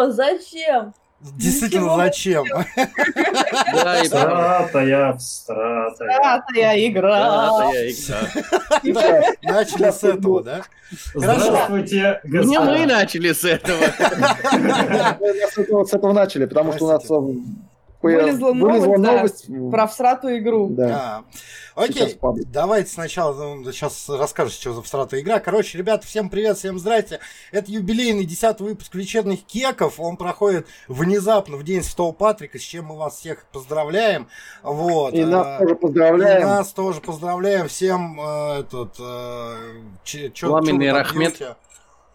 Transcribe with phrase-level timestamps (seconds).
[0.00, 0.94] Типа, зачем?
[1.20, 2.46] Действительно, Ничего зачем?
[4.06, 6.14] Стратая, стратая.
[6.14, 7.70] Стратая игра.
[9.42, 10.62] Начали с этого, да?
[11.14, 13.78] Здравствуйте, Не мы начали с этого.
[15.20, 17.04] Мы с этого, с этого начали, потому что у нас
[18.02, 19.46] Э, Вылезла новость, да, новость.
[19.70, 20.68] Про всратую игру.
[20.70, 21.22] Да.
[21.74, 25.38] А, Окей, давайте сначала, ну, сейчас расскажешь, что за всратая игра.
[25.38, 27.20] Короче, ребята, всем привет, всем здрасте.
[27.52, 30.00] Это юбилейный 10 выпуск вечерних кеков.
[30.00, 34.28] Он проходит внезапно в день Святого Патрика, с чем мы вас всех поздравляем.
[34.62, 35.12] Вот.
[35.12, 36.42] И а, нас тоже и поздравляем.
[36.46, 37.68] нас тоже поздравляем.
[37.68, 38.94] Всем э, этот...
[38.98, 39.56] э,
[40.04, 41.36] че- чё- Пламенный Рахмет.
[41.36, 41.54] пьёте?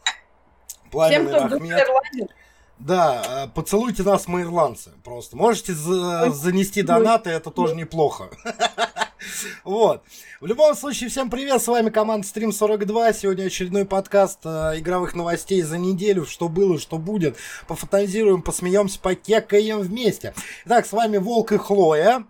[0.03, 1.79] Всем, Пламенный кто в Рахмет.
[1.87, 2.27] Ирландии,
[2.79, 4.91] Да, э, поцелуйте нас, мы ирландцы.
[5.03, 8.29] Просто можете за- занести донаты, это тоже неплохо.
[9.63, 10.03] Вот.
[10.39, 13.11] В любом случае, всем привет, с вами команда Stream 42.
[13.13, 17.35] Сегодня очередной подкаст э, игровых новостей за неделю, что было, что будет.
[17.67, 20.35] Пофантазируем, посмеемся, покекаем вместе.
[20.65, 22.23] Итак, с вами Волк и Хлоя.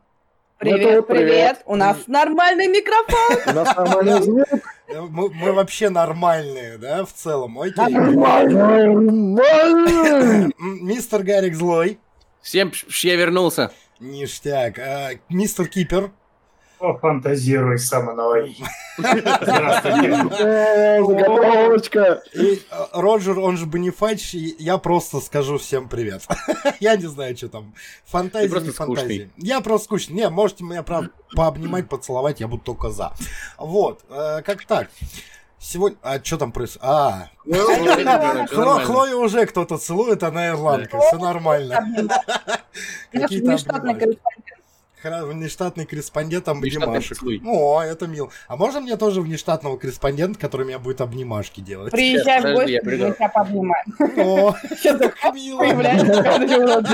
[0.58, 1.08] Привет, привет.
[1.08, 1.62] привет.
[1.66, 3.40] У нас нормальный микрофон.
[3.46, 4.48] У нас нормальный звук.
[4.88, 7.90] Э, Мы, мы вообще нормальные, да, в целом, окей.
[7.94, 9.42] Нормально.
[10.96, 12.00] Мистер Гарик Злой.
[12.42, 13.70] Всем пш- я вернулся.
[14.00, 14.80] Ништяк.
[14.80, 16.12] Э, Мистер Кипер.
[16.80, 18.56] Пофантазируй со мной.
[18.98, 19.04] О,
[21.06, 22.24] Заготовочка.
[22.34, 22.62] И
[22.94, 26.22] Роджер, он же Бонифач, я просто скажу всем привет.
[26.80, 27.74] я не знаю, что там.
[28.06, 29.00] Фантазии, просто не фантазии.
[29.28, 29.32] скучный.
[29.38, 30.16] Я просто скучный.
[30.16, 33.12] Не, можете меня, правда, пообнимать, поцеловать, я буду только за.
[33.58, 34.90] Вот, э, как так.
[35.68, 35.98] Сегодня...
[36.04, 36.86] А что там происходит?
[36.88, 38.86] А, Ну, Всё Хло- нормально.
[38.86, 41.80] Хлою уже кто-то целует, она ирландка, все нормально.
[43.12, 43.58] Какие-то
[45.26, 46.48] внештатный корреспондент.
[46.48, 47.18] Обнимашек.
[47.46, 48.32] О, это мил.
[48.48, 51.92] А можно мне тоже внештатного корреспондента, который меня будет обнимашки делать?
[51.92, 53.14] Приезжай в подожди, гости, я мы приду.
[53.14, 53.86] тебя пообнимаем.
[54.18, 55.60] О, Сейчас так мило.
[55.60, 56.86] появляется каждый урод.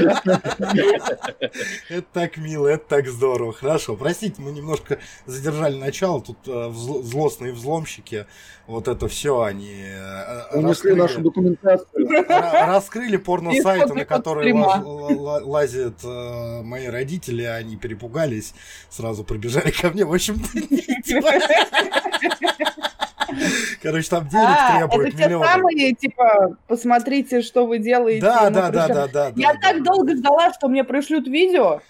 [1.90, 3.54] Это так мило, это так здорово.
[3.54, 6.22] Хорошо, простите, мы немножко задержали начало.
[6.22, 8.26] Тут э, злостные взломщики,
[8.68, 11.88] вот это все они э, Унесли раскрыли, нашу документацию.
[12.10, 18.54] ра- раскрыли порно-сайты, на которые лазят э, мои родители, они перепугались,
[18.90, 20.06] сразу прибежали ко мне.
[20.06, 20.42] В общем,
[23.82, 25.46] короче, там денег А, требуют это те миллионы.
[25.46, 28.22] самые, типа, посмотрите, что вы делаете.
[28.22, 29.32] Да, да, да, да, да.
[29.36, 29.94] Я да, так да.
[29.94, 31.82] долго ждала, что мне пришлют видео.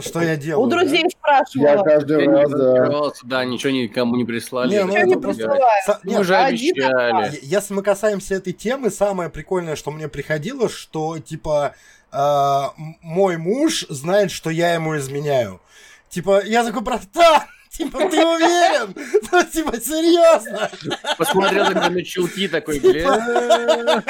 [0.00, 0.66] Что я делаю?
[0.66, 0.80] У да?
[0.80, 1.82] друзей Я спрашивала.
[1.82, 3.10] каждый Я не раз, да.
[3.24, 4.68] да, ничего никому не прислали.
[4.70, 5.88] Не, ну Ничего это не просто- присылают.
[5.88, 7.38] Са- Мы нет, же один обещали.
[7.42, 11.74] Если мы касаемся этой темы, самое прикольное, что мне приходило, что типа
[12.12, 15.60] э, м- мой муж знает, что я ему изменяю.
[16.08, 18.94] Типа, я такой, братан, типа, ты уверен?
[19.30, 20.70] Ну, типа, серьезно?
[21.18, 24.02] Посмотрел тогда на чулки такой, бля.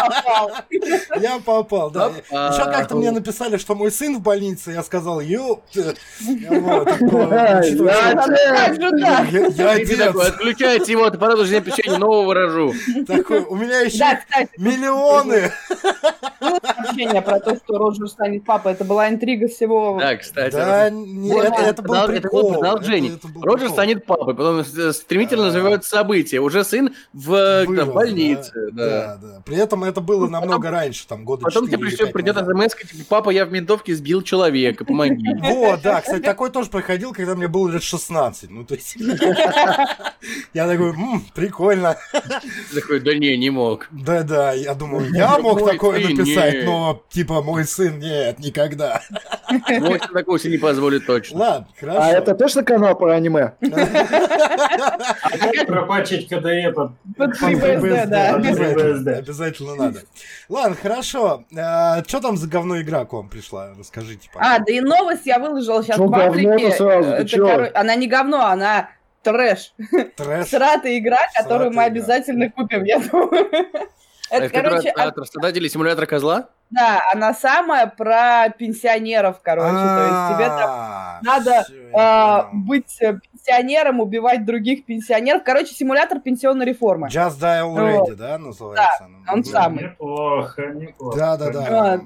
[0.00, 0.50] Попал.
[1.20, 2.10] Я попал, да.
[2.32, 5.62] А, Еще как-то мне написали, что мой сын в больнице, я сказал, ты».
[5.72, 5.94] Ты
[9.62, 12.74] отец, отключайте его от аппарата жизни печенья, нового рожу.
[13.06, 13.98] такой, у меня еще
[14.58, 15.52] миллионы.
[16.50, 18.72] Было сообщение про то, что Роджер станет папой.
[18.72, 19.98] Это была интрига всего.
[20.00, 20.54] Да, кстати.
[20.54, 22.16] Да, не, это, это был прикол.
[22.16, 23.10] Это было продолжение.
[23.12, 23.74] Это- это был Роджер прикол.
[23.74, 26.40] станет папой, потом стремительно развиваются события.
[26.40, 28.52] Уже сын в Вырос, больнице.
[28.72, 29.16] да, Да.
[29.20, 29.42] да, да.
[29.44, 32.36] При этом это было намного раньше, там года Потом тебе 4 или пришлет, 5 придет
[32.36, 32.72] назад.
[32.72, 35.24] смс типа, папа, я в ментовке сбил человека, помоги.
[35.42, 38.50] Вот, да, кстати, такой тоже проходил, когда мне было лет 16.
[38.50, 38.96] Ну, то есть...
[40.54, 41.96] Я такой, «М, прикольно.
[42.74, 43.88] Такой, да не, не мог.
[43.90, 46.64] Да-да, я думаю, я мог такое написать, нет.
[46.64, 49.00] но, типа, мой сын нет, никогда.
[49.50, 51.38] Мой сын такого себе не позволит точно.
[51.38, 52.00] Ладно, хорошо.
[52.02, 53.52] А это точно канал про аниме?
[55.66, 59.16] Пропачить КДЕ под Под Под FreeBSD, FreeBSD, да.
[59.18, 60.00] Обязательно, надо.
[60.48, 61.44] Ладно, хорошо.
[61.50, 63.70] Что там за говно игра к вам пришла?
[63.78, 66.68] Расскажите, А, да и новость я выложила сейчас в паблике.
[66.68, 68.90] Это, Она не говно, она
[69.22, 69.72] трэш.
[70.16, 70.48] Трэш.
[70.48, 73.48] Сратая игра, которую мы обязательно купим, я думаю.
[74.42, 76.48] Это, короче, от- от работодателей симулятора козла?
[76.70, 79.68] да, она самая про пенсионеров, короче.
[79.70, 85.42] То есть тебе там А, надо, а, быть э, пенсионером, убивать других пенсионеров.
[85.44, 87.06] Короче, симулятор пенсионной реформы.
[87.08, 89.04] Just Die Already, да, называется?
[89.04, 89.32] она?
[89.32, 89.84] он самый.
[89.84, 91.16] Неплохо, неплохо.
[91.16, 91.92] Да, да, да.
[91.94, 92.00] А.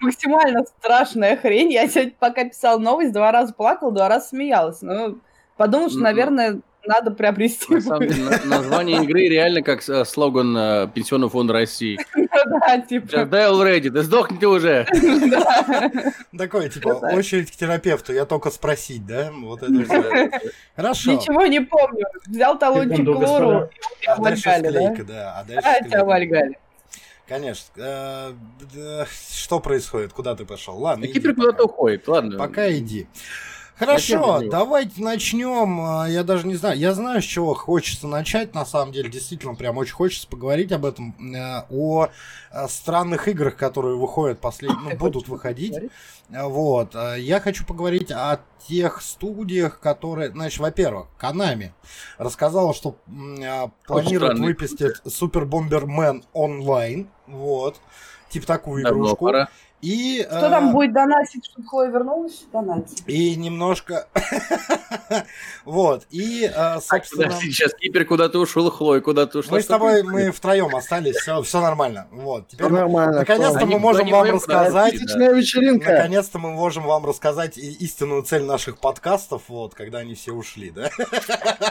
[0.00, 1.72] Максимально страшная хрень.
[1.72, 4.80] Я сегодня, пока писала новость, два раза плакала, два раза смеялась.
[4.80, 5.18] Ну,
[5.58, 7.72] подумал, что, наверное, надо приобрести.
[7.74, 11.98] На самом деле, на- название игры реально как э, слоган э, Пенсионного фонда России.
[12.46, 13.06] Да, типа.
[13.06, 14.86] Just die already, да сдохните уже.
[16.36, 19.30] Такой, типа, очередь к терапевту, я только спросить, да?
[19.32, 20.30] Вот это всё.
[20.76, 21.12] Хорошо.
[21.12, 22.04] Ничего не помню.
[22.26, 23.68] Взял талончик к лору,
[24.02, 24.80] и А дальше вальгали, да?
[24.80, 25.34] склейка, да.
[25.40, 26.04] А дальше А, тебя склейка.
[26.04, 26.58] вальгали.
[27.28, 27.72] Конечно.
[27.76, 29.04] Э,
[29.34, 30.12] Что происходит?
[30.12, 30.76] Куда ты пошел?
[30.78, 32.38] Ладно, Кипер куда-то уходит, ладно.
[32.38, 33.08] Пока иди.
[33.78, 35.80] Хорошо, давайте начнем.
[35.80, 38.54] А, Я даже не знаю, я знаю, с чего хочется начать.
[38.54, 41.14] На самом деле, действительно, прям очень хочется поговорить об этом.
[41.34, 45.74] э, О э, странных играх, которые выходят последние, ну, будут выходить.
[46.34, 46.94] А, Вот.
[47.18, 51.72] Я хочу поговорить о тех студиях, которые, значит, во-первых, Konami
[52.16, 52.96] рассказала, что
[53.86, 57.08] планирует выпустить Super Bomberman онлайн.
[57.26, 57.76] Вот.
[58.30, 59.24] Типа такую Давно игрушку.
[59.26, 59.48] пора.
[59.82, 62.44] И, Кто э, там будет донатить, чтобы Хлоя вернулась?
[62.52, 63.02] Донатить.
[63.06, 64.08] и немножко...
[65.64, 66.06] вот.
[66.10, 67.24] И, э, собственно...
[67.24, 69.52] Подожди, сейчас Кипер куда-то ушел, Хлой куда-то ушла.
[69.52, 72.08] Мы с тобой, мы втроем остались, все, все нормально.
[72.10, 72.48] Вот.
[72.48, 73.18] Теперь нормально.
[73.18, 74.94] наконец-то мы можем вам рассказать...
[74.94, 75.92] Отличная вечеринка.
[75.92, 80.70] Наконец-то мы можем вам рассказать и- истинную цель наших подкастов, вот, когда они все ушли,
[80.70, 80.90] да?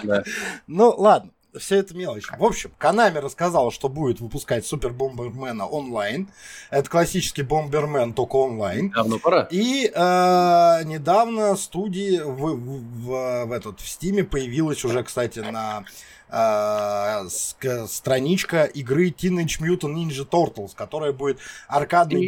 [0.03, 0.23] Да.
[0.67, 2.27] Ну, ладно, все это мелочь.
[2.37, 6.27] В общем, Konami рассказала, что будет выпускать Супер Бомбермена онлайн.
[6.69, 8.89] Это классический Бомбермен, только онлайн.
[8.91, 9.47] Давно пора.
[9.51, 15.83] И э, недавно студии в, в, в- в этот в Стиме появилась уже, кстати, на
[16.29, 17.27] э,
[17.87, 22.27] страничка игры Teenage Mutant Ninja Turtles, которая будет аркадный.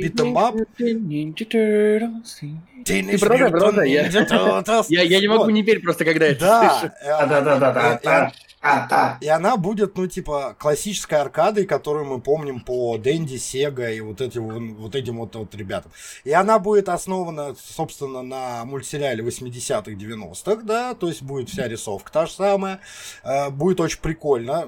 [2.86, 4.04] Teenage продолжай, Mutant продолжай, я-.
[4.90, 6.94] Я, я не могу не верить просто, когда это Да, слышу.
[7.02, 7.94] э, Да-да-да-да-да.
[7.94, 8.32] э, э,
[8.68, 9.18] А, да.
[9.22, 14.20] и она будет, ну, типа, классической аркадой, которую мы помним по Дэнди, Сега и вот
[14.36, 15.92] вон- вот этим вот, вот ребятам.
[16.24, 22.12] И она будет основана, собственно, на мультсериале 80-х, 90-х, да, то есть будет вся рисовка
[22.12, 22.80] та же самая.
[23.24, 24.68] Э, Будет очень прикольно.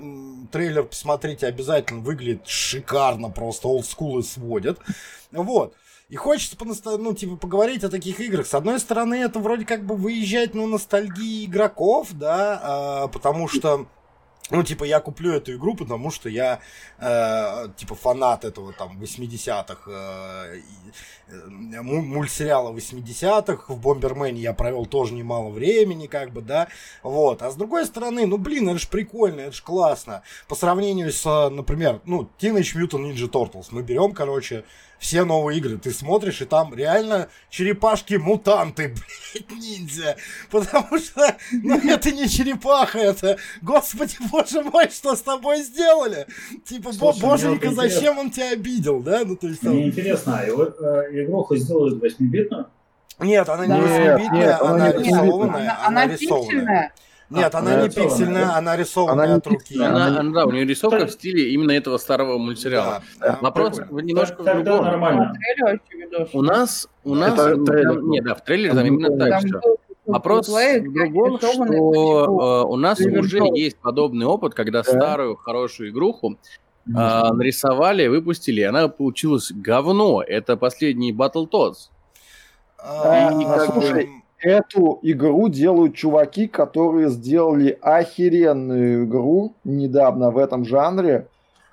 [0.52, 4.80] Трейлер посмотрите обязательно, выглядит шикарно, просто олдскулы сводят.
[5.32, 5.74] Вот.
[6.10, 6.58] И хочется
[6.98, 8.48] ну, типа, поговорить о таких играх.
[8.48, 13.86] С одной стороны, это вроде как бы выезжать на ностальгии игроков, да, а, потому что
[14.52, 16.60] ну, типа, я куплю эту игру, потому что я,
[16.98, 20.62] э, типа, фанат этого, там, 80-х, э,
[21.28, 26.68] э, му- мультсериала 80-х, в Бомбермене я провел тоже немало времени, как бы, да,
[27.04, 27.44] вот.
[27.44, 30.24] А с другой стороны, ну, блин, это ж прикольно, это ж классно.
[30.48, 34.66] По сравнению с, например, ну, Teenage Mutant Ninja Turtles, мы берем, короче,
[35.00, 38.96] все новые игры, ты смотришь, и там реально черепашки-мутанты,
[39.34, 40.18] блядь, ниндзя.
[40.52, 46.28] Потому что, ну, это не черепаха, это, господи, боже мой, что с тобой сделали?
[46.66, 49.24] Типа, Слушай, боженька, зачем он тебя обидел, да?
[49.26, 52.68] Ну, то есть, там- Мне интересно, а его э, игруху сделают 8-битную?
[53.20, 56.94] Нет, она не Нет, восьмибитная, нет, она она рисованная, Она, она рисованная.
[57.30, 59.76] Нет, А, она она не пиксельная, она рисованная Она от руки.
[59.80, 63.04] Она, она- да, у нее рисовка в стиле именно этого старого мультсериала.
[63.20, 63.38] Да, да.
[63.42, 64.06] Вопрос прикольно.
[64.06, 64.86] немножко в Тогда другом.
[64.86, 65.34] нормально.
[66.34, 69.44] У нас, у нас, Это там- трейлер не, да, в трейлере там Там именно так
[69.52, 74.92] был Вопрос в другом, что э, у нас уже есть подобный опыт, когда Да.
[74.92, 76.38] старую хорошую игруху
[76.88, 80.24] э, нарисовали, выпустили, и она получилась говно.
[80.24, 81.90] Это последний Battletoads.
[82.80, 84.10] А, И, а, слушай,
[84.42, 91.28] Эту игру делают чуваки, которые сделали охеренную игру недавно в этом жанре.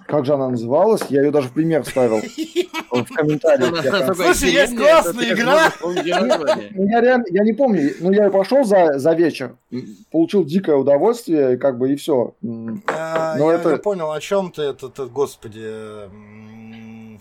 [0.07, 1.03] Как же она называлась?
[1.09, 2.19] Я ее даже в пример вставил
[2.91, 4.15] в комментариях.
[4.15, 5.73] Слушай, есть классная игра.
[5.81, 9.57] Ну, Я реально, я не помню, ну я пошел за, за вечер,
[10.13, 12.35] получил дикое удовольствие, и как бы и все.
[12.89, 17.19] А, Ну, я, понял, о чем ты, это, это, господи, м,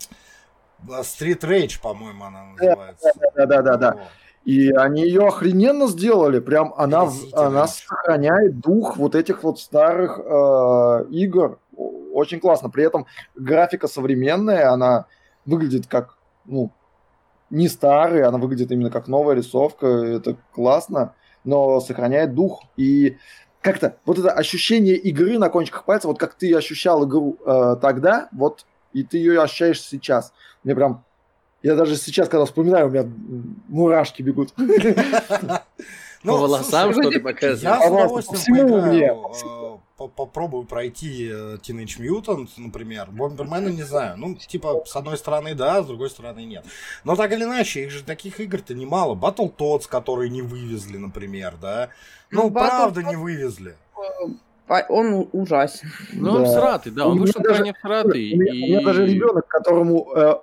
[0.88, 3.12] Street Rage, по-моему, она называется.
[3.34, 3.92] Да-да-да-да.
[3.92, 4.02] Вот.
[4.46, 11.06] И они ее охрененно сделали, прям она, она сохраняет дух вот этих вот старых э,
[11.10, 11.58] игр,
[12.12, 12.70] очень классно.
[12.70, 15.06] При этом графика современная, она
[15.46, 16.70] выглядит как, ну,
[17.50, 22.62] не старая, она выглядит именно как новая рисовка, это классно, но сохраняет дух.
[22.76, 23.16] И
[23.60, 28.28] как-то вот это ощущение игры на кончиках пальцев, вот как ты ощущал игру э, тогда,
[28.30, 30.32] вот и ты ее ощущаешь сейчас.
[30.62, 31.04] Мне прям
[31.62, 33.08] я даже сейчас, когда вспоминаю, у меня
[33.68, 34.52] мурашки бегут.
[36.24, 42.00] Ну, По волосам слушай, что ты Я с удовольствием э, по- попробую пройти э, Teenage
[42.00, 43.08] Mutant, например.
[43.12, 44.16] Бомбермена не знаю.
[44.16, 46.64] Ну, типа, с одной стороны, да, с другой стороны, нет.
[47.04, 49.14] Но так или иначе, их же таких игр-то немало.
[49.14, 51.90] Battletoads, которые не вывезли, например, да.
[52.32, 53.76] Ну, Ну, правда, не вывезли.
[54.66, 55.88] По- Он ужасен.
[56.12, 56.48] Ну, он Да.
[56.48, 57.74] всратый, да, он меня вышел даже- крайне
[58.34, 60.34] У меня, у меня даже ребенок, которому э,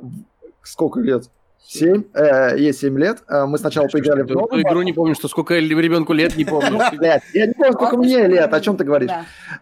[0.63, 1.29] сколько лет?
[1.65, 2.03] Семь?
[2.13, 3.23] Э, ей семь лет.
[3.27, 6.79] Э, мы сначала поиграли в новый игру не помню, что сколько ребенку лет, не помню.
[7.33, 9.11] Я не помню, сколько мне лет, о чем ты говоришь.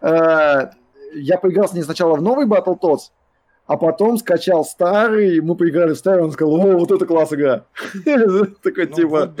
[0.00, 0.70] Э,
[1.14, 3.10] я поиграл с ней сначала в новый Battletoads,
[3.66, 7.64] а потом скачал старый, мы поиграли в старый, он сказал, о, вот это класс игра.
[8.62, 9.34] Такой, Ну, типа.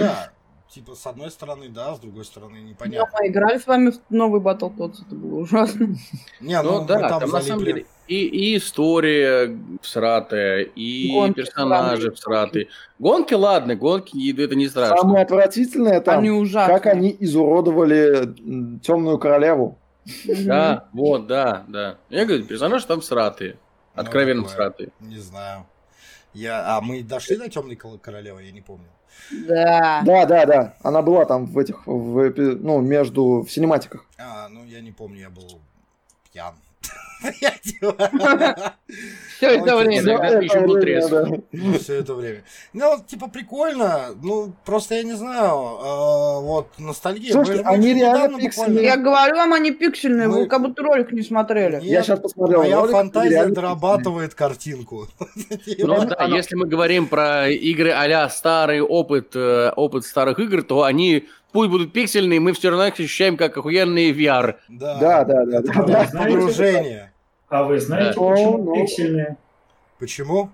[0.70, 3.18] Типа, с одной стороны, да, с другой стороны, Но непонятно.
[3.20, 5.94] мы играли с вами в новый Battletoads, это было ужасно.
[6.40, 12.02] Не, Ну ну, да, там, на самом деле И, и история всратая, и Гонки персонажи
[12.02, 12.16] сраные.
[12.16, 12.68] всратые.
[12.98, 14.98] Гонки, ладно, гонки, это не страшно.
[14.98, 16.76] Самое отвратительное там, Они ужасные.
[16.78, 19.78] как они изуродовали Темную Королеву.
[20.26, 21.98] Да, вот, да, да.
[22.10, 23.56] Я говорю, персонажи там всратые.
[23.94, 24.52] Ну, Откровенно такое.
[24.54, 24.88] всратые.
[25.00, 25.66] Не знаю.
[26.34, 26.76] Я...
[26.76, 28.88] А мы дошли до темной королевы, я не помню.
[29.46, 30.02] Да.
[30.04, 30.74] Да, да, да.
[30.82, 34.06] Она была там в этих, в ну, между, в синематиках.
[34.18, 35.60] А, ну я не помню, я был
[36.32, 36.54] пьян.
[37.40, 38.74] Я типа-
[39.36, 40.00] Все это время.
[40.00, 41.10] Иногда ты еще был трезв.
[41.10, 41.26] да.
[41.52, 42.44] Ну, все это время.
[42.72, 44.08] Ну, вот, типа, прикольно.
[44.22, 45.50] Ну, просто я не знаю.
[45.54, 47.32] а, вот, ностальгия.
[47.32, 48.84] Слушайте, они реально пиксельные.
[48.84, 51.80] Я говорю вам, они пиксельные, вы как будто ролик не смотрели.
[51.82, 55.08] Я сейчас посмотрел Моя фантазия дорабатывает картинку.
[55.78, 61.28] Ну если мы говорим про игры а старый опыт, э, опыт старых игр, то они
[61.52, 64.56] пусть будут пиксельные, мы все равно их ощущаем как охуенный VR.
[64.68, 66.10] Да, Да, да, да, да, да.
[66.18, 67.11] погружение.
[67.52, 68.26] А вы знаете, Да.
[68.30, 68.74] почему Ну, ну.
[68.74, 69.36] пиксельные?
[69.98, 70.48] Почему?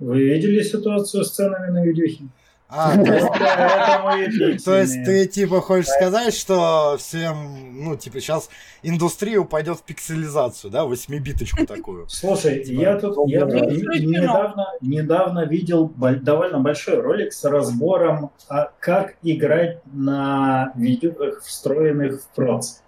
[0.00, 2.24] Вы видели ситуацию с ценами на видюхе?
[2.70, 2.96] А,
[4.64, 8.48] то есть- ты типа хочешь сказать, что всем, ну типа сейчас
[8.82, 12.08] индустрия упадет в пикселизацию, да, восьмибиточку такую.
[12.08, 14.72] Слушай, Типа, я тут, ну, исключено.
[14.80, 22.78] недавно, видел довольно большой ролик с разбором, а как играть на видюках, встроенных в проц.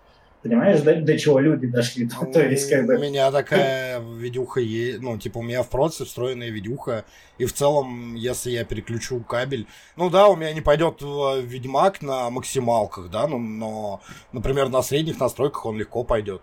[0.45, 2.07] Понимаешь, до, до чего люди дошли?
[2.33, 6.05] То есть, как У бы, меня такая видюха есть, ну, типа, у меня в проце
[6.05, 7.07] встроенная видюха,
[7.39, 12.03] и в целом, если я переключу кабель, ну да, у меня не пойдет э, Ведьмак
[12.03, 16.43] на максималках, да, ну, но, например, на средних настройках он легко пойдет.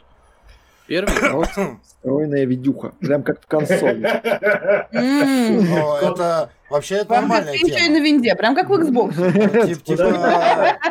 [0.88, 1.16] Первый.
[1.30, 2.94] Просто Встроенная видюха.
[3.00, 4.02] Прям как в консоли.
[4.92, 8.00] Это вообще это как нормальная тема.
[8.00, 9.68] на винде, прям как в Xbox.
[9.68, 9.84] Тип-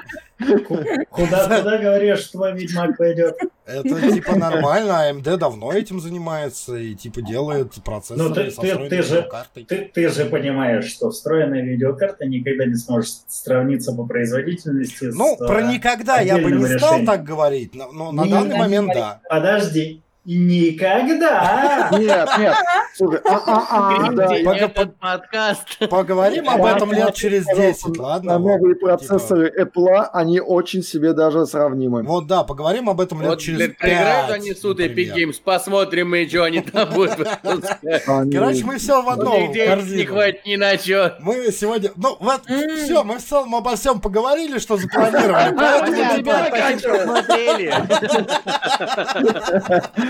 [0.41, 3.37] Типа, куда, куда говоришь, что твой Ведьмак пойдет?
[3.67, 8.67] это типа нормально, AMD давно этим занимается и типа делает Ну, процессоры ты- со ты-
[8.69, 9.65] встроенной ты же- видеокартой.
[9.65, 15.47] Ты, ты же понимаешь, что встроенная видеокарта никогда не сможет сравниться по производительности Ну, с...
[15.47, 17.07] про никогда я бы не стал решением.
[17.07, 19.21] так говорить, но, но на Не- данный момент да.
[19.29, 20.03] Подожди.
[20.27, 21.89] Никогда!
[21.93, 22.55] Нет, нет.
[22.95, 25.79] Слушай, а, а, а, да, подкаст?
[25.89, 28.39] Поговорим об этом лет через да, 10, да, ладно?
[28.39, 32.03] Новые Вот, процессоры Apple, они очень себе даже сравнимы.
[32.03, 33.81] Вот да, поговорим об этом лет через блядь, 5.
[33.81, 37.17] проиграют они суд Epic Games, посмотрим мы, что они там будут
[38.31, 41.17] Короче, мы все в одном не хватит ни на что.
[41.21, 47.23] Мы сегодня, ну вот, все, мы в целом обо всем поговорили, что запланировали, поэтому Понятно.
[47.23, 47.41] типа,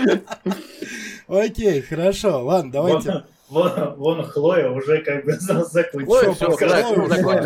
[1.27, 3.23] окей, хорошо, ладно, давайте.
[3.49, 6.33] Вон, Хлоя уже как бы за- Ой, закончила.
[6.33, 6.45] все,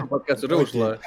[0.08, 0.44] подкаст.
[0.44, 0.98] уже ушла.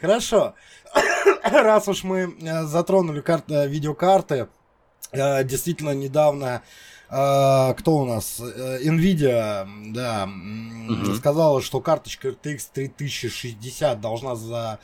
[0.00, 0.54] Хорошо.
[1.44, 4.48] Раз уж мы э, затронули э, видеокарты,
[5.12, 6.62] э, действительно недавно
[7.10, 8.38] кто у нас?
[8.38, 11.14] Nvidia, да, Мгм.
[11.16, 14.78] сказала, что карточка RTX 3060 должна за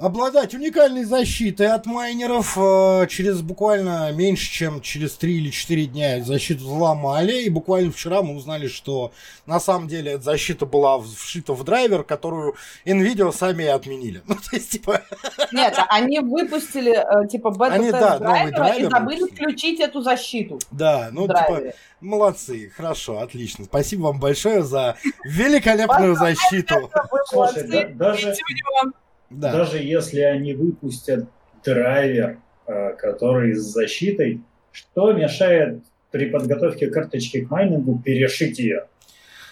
[0.00, 2.56] обладать уникальной защитой от майнеров.
[2.56, 7.42] Э, Через буквально меньше, чем через 3 или 4 дня защиту взломали.
[7.42, 9.12] И буквально вчера мы узнали, что
[9.46, 14.22] на самом деле эта защита была вшита в драйвер, которую Nvidia сами и отменили.
[14.30, 15.02] Ну, то есть, типа,
[15.52, 19.44] Нет, они выпустили, э, типа, Они, да, драйвера и драйвер забыли выпустили.
[19.44, 23.64] включить эту защиту да, ну, типа, молодцы, хорошо, отлично.
[23.64, 26.90] Спасибо вам большое за великолепную защиту.
[27.26, 28.34] Слушай, даже.
[29.30, 29.52] Да.
[29.52, 31.26] даже если они выпустят
[31.64, 34.40] драйвер, э, который с защитой,
[34.72, 38.86] что мешает при подготовке карточки к майнингу перешить ее?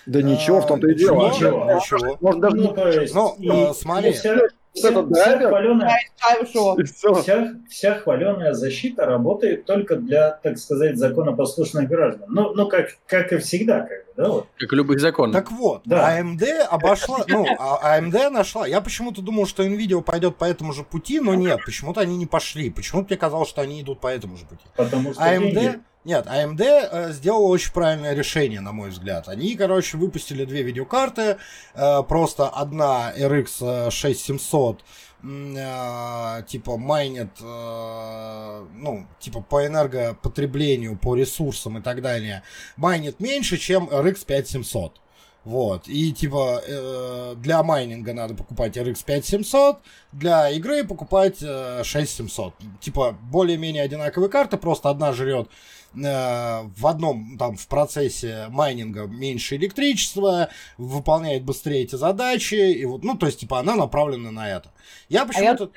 [0.06, 1.64] Да ничего, в том-то и Ничего, дело.
[1.74, 1.74] Ничего.
[1.98, 2.18] Ничего.
[2.20, 4.11] Можно даже Ну, то есть, Ну, и- э, смотри.
[4.11, 4.38] и вся,
[4.82, 6.76] Вот вся, этот вся хваленая- А всё.
[7.20, 12.26] вся, вся хваленая защита работает только для, так сказать, законопослушных граждан.
[12.28, 14.46] Ну, ну как, как и всегда, как бы, да, вот.
[14.58, 15.34] Как и любых законов.
[15.34, 16.18] Так вот, Да.
[16.20, 18.66] AMD обошла, ну, а- AMD нашла.
[18.66, 22.26] Я почему-то думал, что Nvidia пойдет по этому же пути, но нет, почему-то они не
[22.26, 22.70] пошли.
[22.70, 24.64] Почему-то мне казалось, что они идут по этому же пути.
[24.76, 25.78] Потому что AMD, деньги.
[26.04, 29.28] Нет, AMD э, сделала очень правильное решение, на мой взгляд.
[29.28, 31.38] Они, короче, выпустили две видеокарты,
[31.74, 34.84] э, просто одна RX 6700,
[35.22, 42.42] м, э, типа майнит, э, ну, типа по энергопотреблению, по ресурсам и так далее,
[42.76, 45.00] майнит меньше, чем RX 5700.
[45.44, 49.78] Вот, и типа э, для майнинга надо покупать RX 5700,
[50.12, 52.54] для игры покупать э, 6700.
[52.80, 55.50] Типа более-менее одинаковые карты, просто одна жрет э,
[55.94, 63.16] в одном там в процессе майнинга меньше электричества, выполняет быстрее эти задачи, и вот, ну,
[63.16, 64.70] то есть, типа, она направлена на это.
[65.09, 65.70] Я А я почему-то...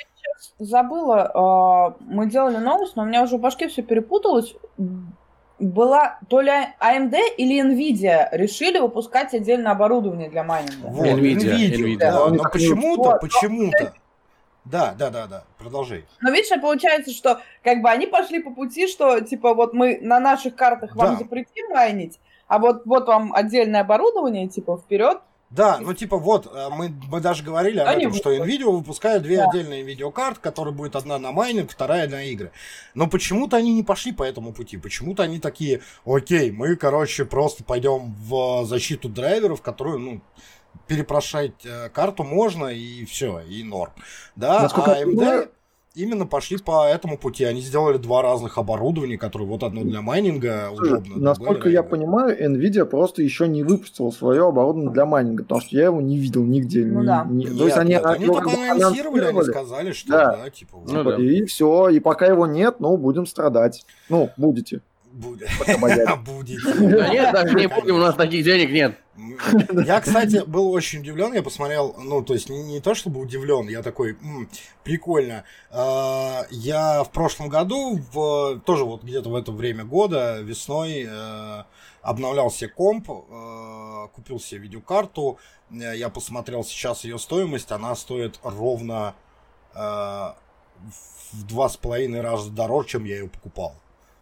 [0.60, 4.56] забыла, э, мы делали новость, но у меня уже в башке все перепуталось.
[5.60, 10.88] была то ли AMD или Nvidia решили выпускать отдельное оборудование для майнинга.
[10.88, 11.98] Вот, Nvidia, Nvidia, Nvidia.
[11.98, 13.94] да, но почему-то, почему-то.
[14.66, 16.06] Да, да, да, да, продолжай.
[16.22, 19.98] Но видишь, а получается, что как бы они пошли по пути, что типа вот мы
[20.02, 21.18] на наших картах вам Да.
[21.18, 25.20] запретим майнить, а вот, вот вам отдельное оборудование, типа вперед.
[25.50, 28.34] Да, ну типа вот, э, мы, мы даже говорили об Они этом, что.
[28.34, 29.50] Nvidia выпускает две Да.
[29.50, 32.52] отдельные видеокарты, которые будет одна на майнинг, вторая на игры.
[32.94, 34.78] Но почему-то они не пошли по этому пути.
[34.78, 40.22] Почему-то они такие, окей, мы, короче, просто пойдем в защиту драйверов, которую, ну,
[40.88, 43.92] перепрошать э, карту можно, и все, и норм.
[44.36, 45.50] Да, Насколько а понимаю-
[45.96, 47.44] именно пошли по этому пути.
[47.44, 51.18] Они сделали два разных оборудования, которые вот одно для майнинга Слушай, удобно.
[51.18, 55.86] Насколько я понимаю, Nvidia просто еще не выпустила свое оборудование для майнинга, потому что я
[55.86, 56.86] его не видел нигде.
[56.86, 57.26] Ну Ни- да.
[57.30, 60.38] ни- Нет, То есть они, нет, они только анонсировали, они сказали, что Да.
[60.44, 61.16] да, типа, вот, Ну да.
[61.18, 63.86] и все, и пока его нет, ну, будем страдать.
[64.10, 64.82] Ну, будете.
[65.12, 65.50] Будет.
[65.60, 66.16] пока боятся.
[66.26, 66.62] Будет.
[66.64, 68.98] Да нет, даже не будем, у нас таких денег нет.
[69.86, 73.68] Я, кстати, был очень удивлен, я посмотрел, ну, то есть не, не то чтобы удивлен,
[73.68, 74.50] я такой, «М,
[74.84, 75.44] прикольно.
[75.70, 81.64] А, Я в прошлом году, в, тоже вот где-то в это время года, весной, э,
[82.02, 85.38] обновлял себе комп, э, купил себе видеокарту,
[85.72, 89.16] Э, я посмотрел сейчас ее стоимость, она стоит ровно
[89.74, 93.76] в два с половиной раза дороже, чем я ее покупал.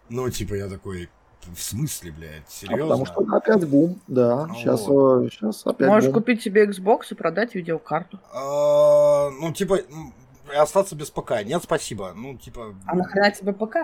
[0.10, 1.10] Ну, типа, я такой,
[1.54, 2.86] в смысле, блядь, А серьезно?
[2.86, 4.48] потому что опять бум, да.
[4.48, 5.32] Ну Сейчас, вот.
[5.32, 6.22] сейчас опять Можешь бум.
[6.22, 8.19] купить себе Xbox и продать видеокарту.
[8.34, 9.80] А, Ну, типа,
[10.58, 11.43] остаться без ПК.
[11.45, 12.12] Нет, спасибо.
[12.15, 12.76] Ну, типа...
[12.86, 13.78] А нахрена тебе ПК?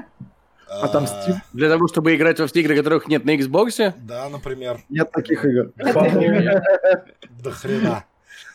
[0.67, 1.35] А там Steam?
[1.53, 3.93] Для того, чтобы играть во все игры, которых нет на Xbox.
[3.97, 4.83] Да, например.
[4.89, 5.71] Нет таких игр.
[7.43, 8.03] До хрена.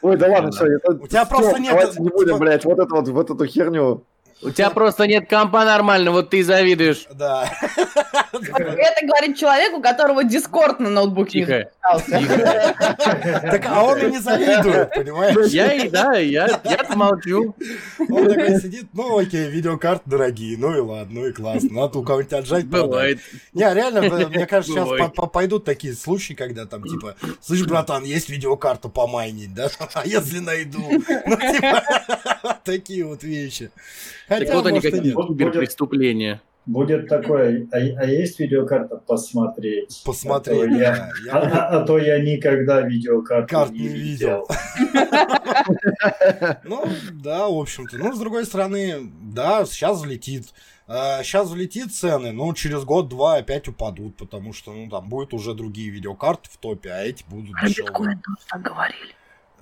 [0.03, 0.65] Ой, да ладно, все.
[0.89, 4.03] У тебя просто нет- Давайте не будем, типа- блядь, вот это вот, вот эту херню.
[4.42, 7.07] У тебя просто нет компа нормально, вот ты и завидуешь.
[7.12, 7.50] Да.
[8.33, 11.70] Это говорит человек, у которого Дискорд на ноутбуке Тихо.
[11.83, 15.50] Так, а он и не завидует, понимаешь?
[15.50, 17.55] Я и, да, я, я молчу.
[18.09, 21.70] Он такой сидит, ну окей, видеокарты дорогие, ну и ладно, ну и классно.
[21.72, 22.66] Надо у кого-нибудь отжать.
[22.66, 23.20] Бывает.
[23.53, 28.29] Не, реально, да, мне кажется, сейчас пойдут такие случаи, когда там, типа, слышь, братан, есть
[28.29, 29.68] видеокарта помайнить, да?
[29.94, 30.81] А если найду?
[30.81, 31.83] Ну, типа,
[32.64, 33.70] такие вот вещи.
[34.29, 35.29] Так Хотя, вот они может, и какие нет.
[35.29, 36.40] киберпреступления.
[36.66, 40.03] Будет такое, а, а есть видеокарта посмотреть?
[40.05, 43.88] Посмотреть, А то я, а- Я а- а то я никогда видеокарту Карт не не
[43.88, 44.46] видел.
[46.64, 47.96] Ну, да, в общем-то.
[47.98, 50.48] Ну, с другой стороны, да, сейчас взлетит.
[50.87, 55.90] Сейчас взлетит цены, но через год-два опять упадут, потому что, ну, там будут уже другие
[55.90, 58.20] видеокарты в топе, а эти будут дешевые.
[58.48, 59.14] так говорили.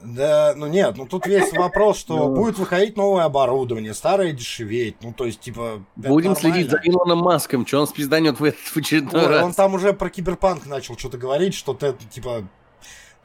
[0.03, 2.35] Да, ну нет, ну тут весь вопрос, что Ну.
[2.35, 5.83] будет выходить новое оборудование, старое дешеветь, ну то есть, типа...
[5.97, 6.79] Будем следить за.
[6.85, 9.45] Илоном Маском, что он спизданет в этот в очередной Ой, раз.
[9.45, 12.45] Он там уже про киберпанк начал что-то говорить, что ты, типа,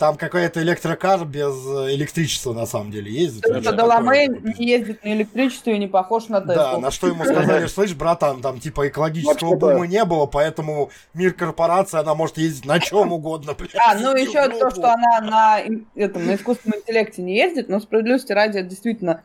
[0.03, 3.43] там какая-то электрокар без э, электричества на самом деле ездит.
[3.63, 6.81] Доломейн такой, не ездит на электричестве и не похож на Да, Теслу.
[6.81, 11.99] на что ему сказали, слышь, братан, там типа экологического бума не было, поэтому мир корпорации,
[11.99, 13.75] она может ездить на чем угодно, блядь.
[13.75, 15.61] А, ну еще то, что она на,
[15.95, 19.23] этом, на искусственном интеллекте не ездит, но справедливости ради это действительно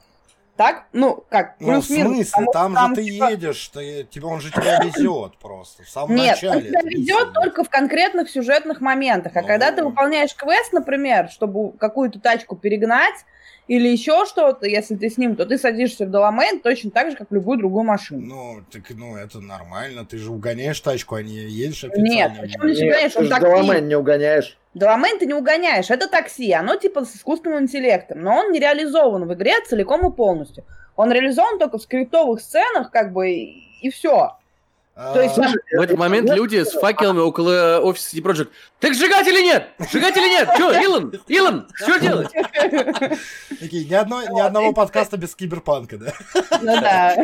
[0.58, 4.26] так, ну, как, Ну, в смысле, потому там, что же ты типа, едешь, ты, тебя,
[4.26, 6.56] он же тебя везет просто, в самом Нет, начале.
[6.56, 7.32] он тебя миссия.
[7.32, 9.36] только в конкретных сюжетных моментах.
[9.36, 9.46] А Ну.
[9.46, 13.14] когда ты выполняешь квест, например, чтобы какую-то тачку перегнать
[13.68, 17.16] или еще что-то, если ты с ним, то ты садишься в Доломейн точно так же,
[17.16, 18.20] как в любую другую машину.
[18.22, 22.08] Ну, так, ну, это нормально, ты же угоняешь тачку, а не едешь официально.
[22.08, 23.44] Нет, причем не Нет, угоняешь, ты он же такси.
[23.44, 24.58] Доломейн не угоняешь.
[24.72, 29.26] Доломейн ты не угоняешь, это такси, оно типа с искусственным интеллектом, но он не реализован
[29.26, 30.64] в игре целиком и полностью.
[30.96, 34.36] Он реализован только в скриптовых сценах, как бы, и, и все.
[35.00, 38.48] А, То есть там- В этот момент люди с факелами около офиса CD Projekt.
[38.80, 39.68] Так сжигать или нет?
[39.78, 40.48] Сжигать или нет?
[40.56, 41.12] Че, Илон?
[41.28, 42.28] Илон, что делать?
[43.60, 46.12] Такие, ни, одной, ни одного подкаста без киберпанка, да?
[46.60, 47.14] Ну да,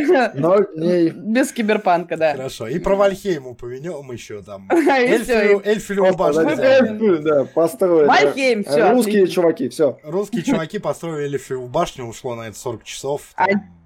[0.76, 1.10] не...
[1.10, 2.36] без киберпанка, да.
[2.36, 2.68] Хорошо.
[2.68, 4.68] И про Вальхейм упомянем еще там.
[4.70, 8.06] Эльфилеву башню Да, построили.
[8.06, 9.98] Вальхейм, всё, Русские чуваки, все.
[10.04, 13.32] Русские чуваки построили Эльфилеву башню, ушло на это 40 часов.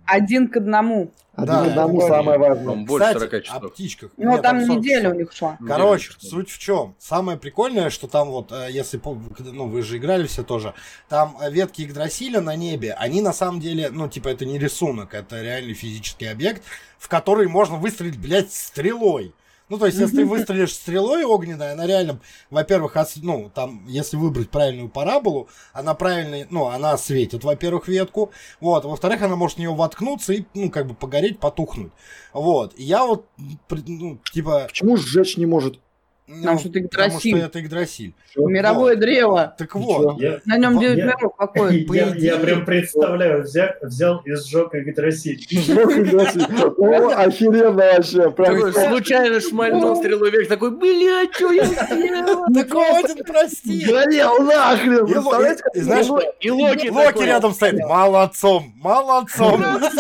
[0.09, 0.16] Там.
[0.16, 1.11] Один к одному.
[1.35, 2.64] Один Да, одному это самое важное.
[2.64, 3.73] По-моему, больше Кстати, 40 о часов.
[3.73, 4.11] птичках.
[4.16, 5.14] Ну, Нет, там 40 неделя часов.
[5.14, 5.59] у них шла.
[5.66, 6.29] Короче, ли.
[6.29, 6.94] суть в чем?
[6.99, 10.75] Самое прикольное, что там вот, э, если, ну, вы же играли все тоже,
[11.09, 15.14] там э, ветки Игдрасиля на небе, они на самом деле, ну, типа, это не рисунок,
[15.14, 16.62] это реальный физический объект,
[16.99, 19.33] в который можно выстрелить, блядь, стрелой.
[19.68, 24.50] Ну, то есть, если ты выстрелишь стрелой огненной, она реально, во-первых, ну, там, если выбрать
[24.50, 29.74] правильную параболу, она правильно, ну, она светит, во-первых, ветку, вот, во-вторых, она может в нее
[29.74, 31.92] воткнуться и, ну, как бы погореть, потухнуть,
[32.33, 32.74] вот.
[32.76, 33.26] И я вот,
[33.68, 34.66] ну, типа...
[34.68, 35.81] Почему сжечь не может?
[36.29, 37.38] Ну, что это потому что Игдрасиль.
[37.38, 38.12] это Игдрасиль.
[38.37, 39.55] Мировое древо.
[39.59, 41.85] Так И вот, Я, На нем Вот 9 я- миров какой.
[41.85, 45.45] По я, идее- я прям представляю, взял, взял и сжег Игдрасиль.
[45.51, 46.47] Сжег Игдрасиль.
[46.77, 48.31] О, охеренно вообще.
[48.31, 52.45] Прям случайно шмальнул стрелу вверх, такой, блядь, что я сделал?
[52.55, 53.85] так Один, прости.
[53.87, 55.07] горел нахрен.
[55.07, 57.79] Представляете, знаешь, И Ло- И Локи Локи рядом стоит.
[57.81, 59.61] Молодцом, молодцом.
[59.61, 59.91] Даже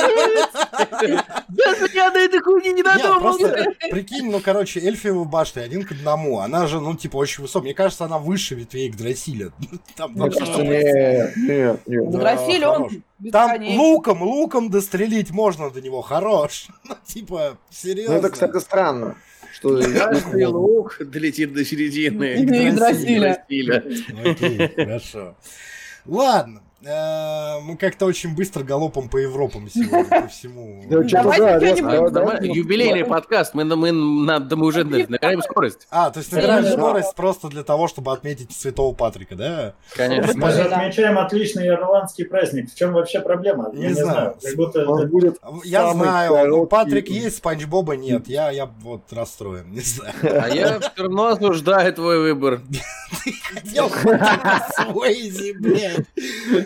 [1.94, 3.64] я до этой хуйни не додумался.
[3.90, 6.17] прикинь, ну, короче, эльфиевы башни один к одному.
[6.38, 7.64] Она же, ну, типа, очень высокая.
[7.64, 9.52] Мне кажется, она выше ветвей Игдрасиля.
[9.96, 12.10] Там, Мне кажется, нет, нет, нет.
[12.10, 12.92] Да, Игдрасиль, хорош.
[13.20, 16.02] он Там луком, луком дострелить можно до него.
[16.02, 16.68] Хорош.
[16.88, 18.14] Ну, типа, Ну, серьезно.
[18.14, 19.16] это, кстати, странно.
[19.52, 22.42] Что Каждый лук долетит до середины.
[22.42, 23.44] Игдрасиля.
[23.48, 24.30] Игдрасиля.
[24.30, 25.36] Окей, хорошо.
[26.06, 26.62] Ладно.
[26.84, 30.82] Э, Мы как-то очень быстро галопом по Европам сегодня, по всему.
[32.42, 35.86] Юбилейный подкаст, мы, уже набираем скорость.
[35.90, 39.74] А, то есть набираем скорость просто для того, чтобы отметить Святого Патрика, да?
[39.94, 40.32] Конечно.
[40.36, 42.70] Мы же отмечаем отличный ирландский праздник.
[42.70, 43.70] В чем вообще проблема?
[43.72, 44.08] Не Я не знаю.
[44.08, 44.36] знаю.
[44.42, 48.28] Как будто У нас это- будет Я знаю, Патрик есть, Спанч Боба нет.
[48.28, 50.14] Я, я вот расстроен, не знаю.
[50.22, 52.60] А я все равно осуждаю твой выбор.
[53.54, 56.06] Хотел Суэйзи, блядь.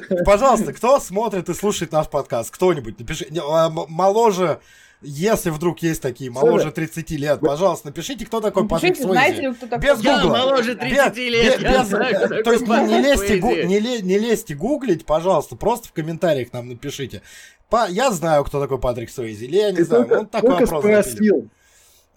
[0.24, 2.50] Пожалуйста, кто смотрит и слушает наш подкаст?
[2.50, 3.26] Кто-нибудь напиши.
[3.42, 4.60] А, Моложе,
[5.00, 9.48] если вдруг есть такие, моложе 30 лет, пожалуйста, напишите, кто такой Патрик Пишите, знаете Суэйзи.
[9.48, 9.88] ли, кто такой?
[9.88, 10.36] Без Я гугла.
[10.38, 13.66] моложе 30 Без- лет, без- без- знаю, То есть не, не лезьте, гу- Суэйзи.
[13.66, 17.22] не, не лезьте гуглить, пожалуйста, просто в комментариях нам напишите.
[17.68, 20.04] Па- я знаю, кто такой Патрик Суэйзи, или я не Ты знаю.
[20.06, 20.84] только, Ну, такой только вопрос.
[21.06, 21.48] спросил,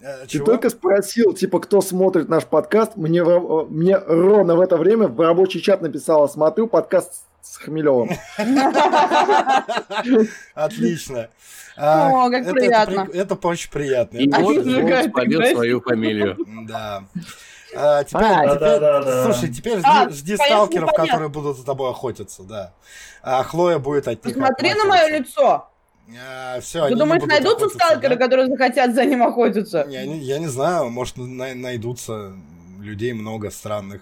[0.01, 0.45] Э, ты чего?
[0.45, 2.97] только спросил, типа, кто смотрит наш подкаст.
[2.97, 8.09] Мне, мне ровно в это время в рабочий чат написала, смотрю подкаст с Хмелевым.
[10.53, 11.29] Отлично.
[11.77, 13.05] А, О, как приятно.
[13.05, 14.17] при- Это очень приятно.
[14.17, 15.53] И вот Игдрасиль.
[15.53, 16.37] свою фамилию.
[16.67, 17.03] Да.
[17.77, 19.23] А, теперь, А, теперь- да-да-да-да.
[19.25, 21.05] слушай, теперь жди, А, жди сталкеров, понятно.
[21.05, 22.73] которые будут за тобой охотиться, да.
[23.21, 25.67] А Хлоя будет от них Посмотри на мое лицо.
[26.61, 29.85] все, Ты думаешь, найдутся сталкеры, которые захотят за ним охотиться?
[29.89, 32.31] Я не, я не знаю, может, на- найдутся
[32.79, 34.01] людей много странных.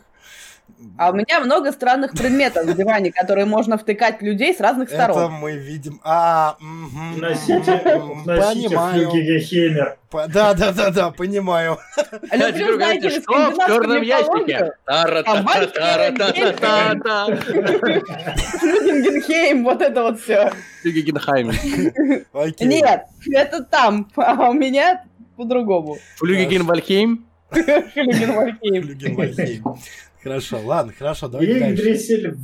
[0.97, 5.03] А у меня много странных предметов в диване, которые можно втыкать людей с разных Это
[5.12, 5.33] сторон.
[5.33, 5.99] мы видим.
[6.03, 7.62] А, мгм, Носите,
[8.25, 9.12] понимаю.
[10.27, 11.79] Да, да, да, да, понимаю.
[12.31, 14.73] Люблю, знаете что в черном ящике?
[18.59, 20.51] Флюгенгенхейм, вот это вот все.
[20.81, 21.49] Флюгегенхайм.
[22.33, 22.67] Окей.
[22.67, 25.03] Нет, это там, а у меня
[25.36, 25.97] по-другому.
[26.17, 27.25] Флюгегенвальхейм?
[27.49, 28.83] Флюгенвальхейм.
[28.83, 29.63] Флюгенвальхейм.
[30.23, 31.83] Хорошо, ладно, хорошо, И давай дальше.
[31.83, 32.36] Игдрасиль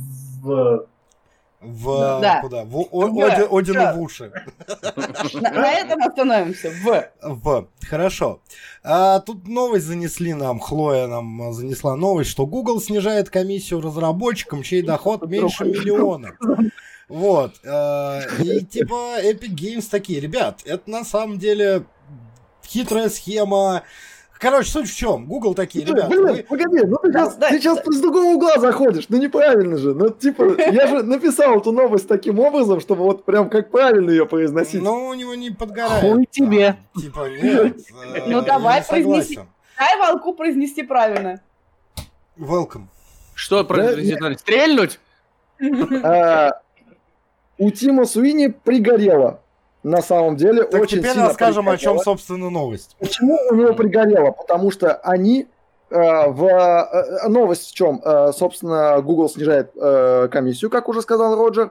[0.42, 0.86] в...
[1.62, 2.40] В Да.
[2.40, 2.64] куда?
[2.64, 3.18] В О- В.
[3.18, 4.32] Оди- Одину в уши.
[5.34, 6.70] На, на этом остановимся.
[6.70, 7.10] В.
[7.22, 7.68] В.
[7.86, 8.40] Хорошо.
[8.82, 14.62] А, тут новость занесли нам, Хлоя нам а, занесла новость, что Google снижает комиссию разработчикам,
[14.62, 16.30] чей доход меньше миллиона.
[17.10, 17.52] Вот.
[17.66, 21.84] а, и типа Epic Games такие, ребят, это на самом деле
[22.64, 23.82] хитрая схема.
[24.40, 25.26] Короче, суть в чем?
[25.26, 26.42] Google такие, ребят, Блин, вы...
[26.42, 29.94] погоди, ну ты сейчас, Да, ты сейчас с другого угла заходишь, ну неправильно же.
[29.94, 34.24] Ну, типа, я же написал эту новость таким образом, чтобы вот прям как правильно ее
[34.24, 34.82] произносить.
[34.82, 36.00] Ну, у него не подгорает.
[36.00, 36.76] Хуй тебе.
[36.96, 37.76] Типа, нет.
[38.14, 39.40] э, Ну, давай, произнеси.
[39.78, 41.42] Дай волку произнести правильно.
[42.38, 42.86] Welcome.
[43.34, 44.40] Что произойдет?
[44.40, 45.00] Стрельнуть?
[46.02, 46.52] А,
[47.58, 49.42] у Тима Суини пригорело.
[49.82, 52.02] На самом деле, Так очень теперь сильно расскажем, о чем, пригорело.
[52.04, 52.96] собственно, новость.
[52.98, 54.32] Почему у него пригорело?
[54.32, 55.46] Потому что они
[55.90, 55.96] э,
[56.28, 58.00] в э, новость в чем?
[58.04, 61.70] Э, собственно, Google снижает э, комиссию, как уже сказал Роджер,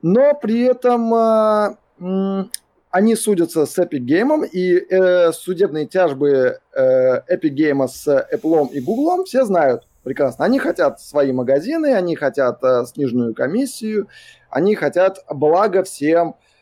[0.00, 2.44] но при этом э,
[2.90, 8.80] они судятся с Epic Game, и э, судебные тяжбы э, Epic Game с Apple и
[8.80, 10.46] Google все знают прекрасно.
[10.46, 14.08] Они хотят свои магазины, они хотят э, сниженную комиссию,
[14.48, 16.53] они хотят блага всем, э,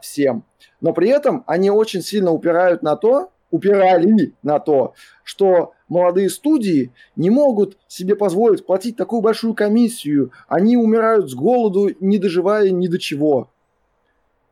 [0.00, 0.44] всем.
[0.80, 6.92] Но при этом они очень сильно упирают на то, упирали на то, что молодые студии
[7.16, 10.32] не могут себе позволить платить такую большую комиссию.
[10.48, 13.50] Они умирают с голоду, не доживая ни до чего.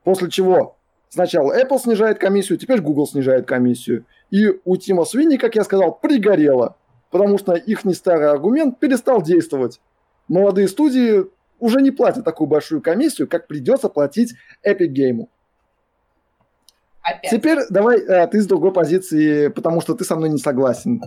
[0.04, 0.76] После чего
[1.08, 4.04] сначала Apple снижает комиссию, теперь Google снижает комиссию.
[4.30, 6.76] И у Тима Свини, как я сказал, пригорело.
[7.10, 9.80] Потому что их не старый аргумент перестал действовать.
[10.28, 11.24] Молодые студии
[11.58, 14.34] уже не платят такую большую комиссию, как придется платить
[14.66, 15.28] Epic Game.
[17.02, 17.30] Опять.
[17.30, 21.02] Теперь давай э, ты с другой позиции, потому что ты со мной не согласен.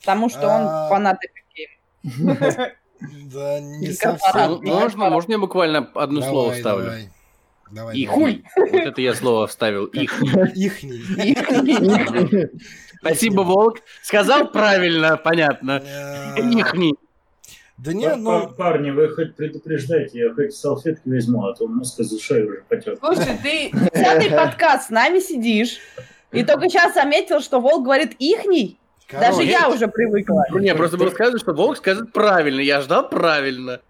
[0.00, 0.88] Потому что он А.
[0.88, 2.70] фанат Epic Games.
[3.32, 4.60] Да, не совсем.
[4.62, 6.84] Ну, Можно, можно я буквально одно Давай, слово вставлю?
[6.84, 7.10] Давай,
[7.70, 7.96] давай.
[7.96, 8.44] Ихний.
[8.56, 9.84] Вот это я слово вставил.
[9.86, 10.30] Ихний.
[10.32, 10.52] давай.
[10.52, 12.48] Ихний.
[13.00, 13.78] Спасибо, Волк.
[14.02, 15.82] Сказал правильно, понятно.
[16.36, 16.94] Ихний.
[17.78, 18.48] Да не, пар- ну...
[18.56, 22.98] Парни, вы хоть предупреждайте, я хоть салфетки возьму, а то мозг из ушей уже потек.
[23.00, 25.78] Слушай, ты десятый подкаст с нами сидишь,
[26.32, 28.78] и только сейчас заметил, что Волк говорит ихний.
[29.12, 30.42] Даже короче, я уже привыкла.
[30.50, 32.60] Ну, Не, просто было сказано, что Волк скажет правильно.
[32.60, 33.80] Я ждал правильно.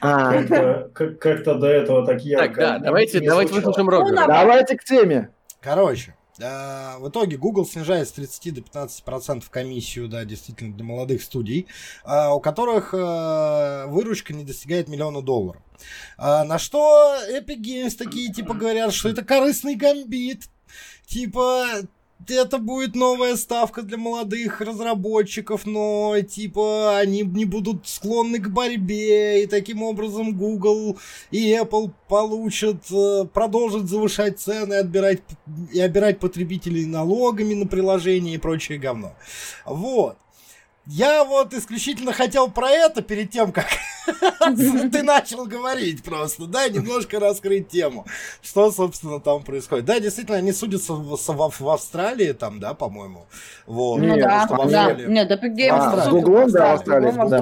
[0.00, 2.46] А, Как-то как- как-то до этого так ярко.
[2.46, 4.26] Так, да, давайте, не давайте выслушаем Ну, Рогера.
[4.26, 5.28] Давайте к теме.
[5.60, 11.66] Короче, в итоге Google снижает с 30 до 15% комиссию, да, действительно, для молодых студий,
[12.04, 15.62] э, у которых э, выручка не достигает миллиона долларов.
[16.16, 20.44] А на что Epic Games такие, типа, говорят, что это корыстный гамбит.
[21.06, 21.66] Типа,
[22.28, 29.42] это будет новая ставка для молодых разработчиков, но, типа, они не будут склонны к борьбе,
[29.42, 30.98] и таким образом Google
[31.30, 35.22] и Apple получат, э, продолжат завышать цены, отбирать,
[35.72, 39.14] и обирать потребителей налогами на приложение и прочее говно.
[39.64, 40.16] Вот.
[40.86, 43.66] Я вот исключительно хотел про это перед тем, как
[44.56, 48.04] ты начал говорить просто, да, немножко раскрыть тему,
[48.42, 49.84] что, собственно, там происходит.
[49.84, 53.26] Да, действительно, они судятся в, в- в Австралии, там, да, по-моему.
[53.66, 53.98] Вот.
[54.08, 54.86] Ну да, да.
[55.08, 57.36] Нет, Epic Games А, с Гуглом, да, в Австралии, да.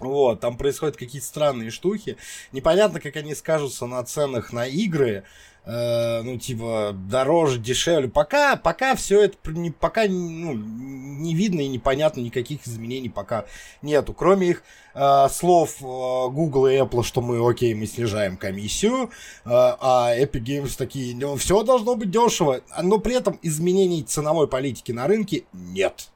[0.00, 2.16] Вот, там происходят какие-то странные штуки.
[2.52, 5.24] Непонятно, как они скажутся на ценах на игры.
[5.66, 8.08] Э, ну, типа, дороже, дешевле.
[8.08, 13.44] Пока, пока все это, не, пока ну, не видно и непонятно, никаких изменений пока
[13.82, 14.14] нету.
[14.14, 14.62] Кроме их
[14.94, 19.08] э, слов э, Google и Apple, что мы, окей, мы снижаем комиссию, э,
[19.44, 22.62] а Epic Games такие, ну, все должно быть дешево.
[22.82, 26.08] Но при этом изменений ценовой политики на рынке нет.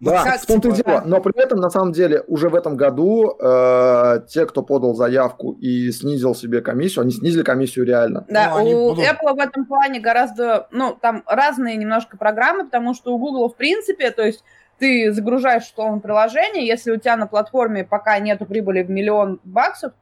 [0.00, 1.00] Ну, Да, как в том-то и типа, дело.
[1.02, 1.06] да.
[1.06, 5.52] Но при этом, на самом деле, уже в этом году э, те, кто подал заявку
[5.52, 8.24] и снизил себе комиссию, они снизили комиссию реально.
[8.28, 12.92] Да, Ну, у будут- Apple в этом плане гораздо, ну, там разные немножко программы, потому
[12.94, 14.42] что у Google, в принципе, то есть
[14.78, 19.92] ты загружаешь условно приложение, если у тебя на платформе пока нету прибыли в миллион баксов,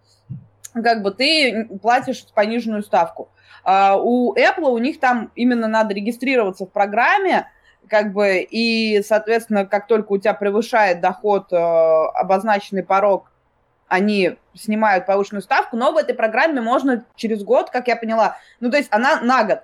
[0.72, 3.28] как бы ты платишь пониженную ставку.
[3.62, 7.46] А у Apple у них там именно надо регистрироваться в программе,
[7.88, 13.30] как бы, и, соответственно, как только у тебя превышает доход э, обозначенный порог,
[13.88, 18.70] они снимают повышенную ставку, но в этой программе можно через год, как я поняла, ну,
[18.70, 19.58] то есть она на год.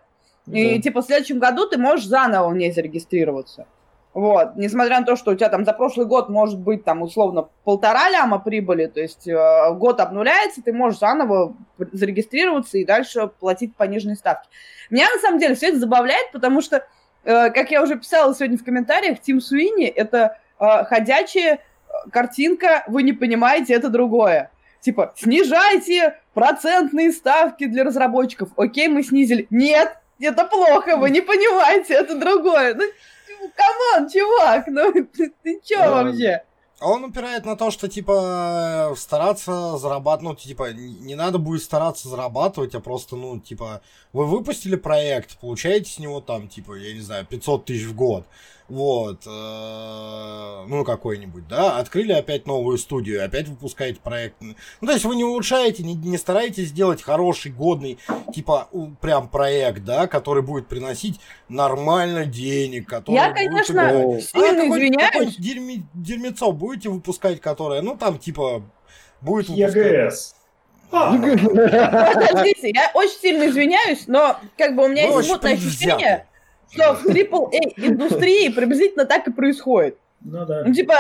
[0.47, 0.83] И, Да.
[0.83, 3.67] типа, в следующем году ты можешь заново в ней зарегистрироваться.
[4.15, 7.49] Вот, несмотря на то, что у тебя там за прошлый год может быть там условно
[7.65, 11.55] полтора ляма прибыли, то есть э, год обнуляется, ты можешь заново
[11.93, 14.49] зарегистрироваться и дальше платить пониженные ставки.
[14.91, 16.85] Меня на самом деле все это забавляет, потому что,
[17.25, 21.59] как я уже писала сегодня в комментариях, Тим Суини это э, ходячая э,
[22.11, 24.51] картинка, вы не понимаете, это другое.
[24.81, 28.51] Типа, снижайте процентные ставки для разработчиков.
[28.57, 29.47] Окей, мы снизили.
[29.51, 32.75] Нет, это плохо, вы не понимаете, это другое.
[32.75, 32.85] Ну,
[33.55, 36.43] come on, чувак, ну ты, ты чё вообще?
[36.81, 42.09] А Он упирает на то, что, типа, стараться зарабатывать, ну, типа, не надо будет стараться
[42.09, 47.01] зарабатывать, а просто, ну, типа, вы выпустили проект, получаете с него там, типа, я не
[47.01, 48.27] знаю, 500 тысяч в год,
[48.69, 54.37] вот, э, ну, какой-нибудь, да, открыли опять новую студию, опять выпускаете проект.
[54.41, 57.99] Ну, то есть вы не улучшаете, не, не стараетесь сделать хороший, годный,
[58.35, 58.69] типа,
[59.01, 63.95] прям проект, да, который будет приносить нормально денег, который Я, будет конечно, играть.
[63.95, 65.39] А сильно какой-нибудь- извиняюсь.
[65.39, 68.63] дерьми- дерьмецо будете выпускать, которое, ну, там, типа,
[69.23, 69.75] будет выпускать...
[69.75, 70.35] ЕГС.
[70.91, 76.27] А, Подождите, я очень сильно извиняюсь, но как бы у меня Вы есть смутное ощущение,
[76.71, 79.99] что в AAA индустрии приблизительно так и происходит.
[80.21, 80.65] ну да.
[80.65, 80.95] Ну, типа,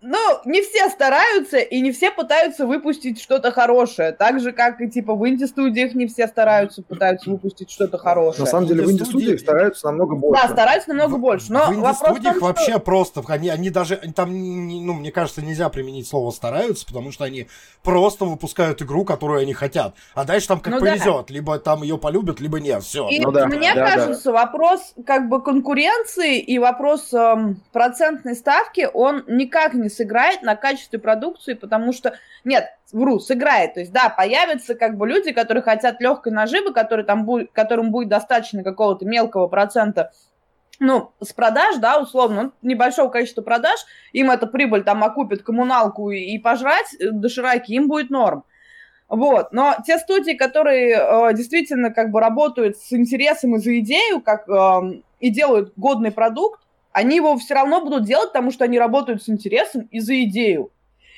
[0.00, 4.12] ну, не все стараются, и не все пытаются выпустить что-то хорошее.
[4.12, 8.44] Так же, как и, типа, в инди-студиях не все стараются, пытаются выпустить что-то хорошее.
[8.44, 10.42] На самом деле в инди-студиях стараются намного больше.
[10.42, 11.52] Да, стараются намного В- больше.
[11.52, 16.06] Но в инди-студиях что- вообще просто, они, они даже, там, ну, мне кажется, нельзя применить
[16.06, 17.48] слово «стараются», потому что они
[17.82, 19.94] просто выпускают игру, которую они хотят.
[20.14, 20.92] А дальше там как Ну да.
[20.92, 21.30] повезет.
[21.30, 22.82] Либо там ее полюбят, либо нет.
[22.84, 23.08] Все.
[23.08, 23.94] И Ну да, мне да, да.
[23.96, 30.56] кажется, вопрос как бы конкуренции и вопрос эм, процентной ставки, он никак не сыграет на
[30.56, 33.74] качестве продукции, потому что, нет, вру, сыграет.
[33.74, 37.90] То есть, да, появятся как бы люди, которые хотят легкой наживы, которые там будет, которым
[37.90, 40.12] будет достаточно какого-то мелкого процента
[40.80, 43.78] ну, с продаж, да, условно, ну, небольшого количества продаж,
[44.12, 48.44] им эта прибыль там окупит коммуналку и, и пожрать э, дошираки, им будет норм.
[49.08, 49.52] Вот.
[49.52, 54.48] Но те студии, которые э, действительно как бы работают с интересом и за идею, как
[54.48, 56.60] э, и делают годный продукт,
[56.98, 60.70] они его все равно будут делать, потому что они работают с интересом и за идею.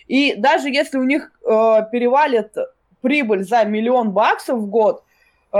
[0.06, 1.48] И даже если у них э,
[1.92, 2.54] перевалит
[3.00, 5.02] прибыль за миллион баксов в год,
[5.52, 5.58] э,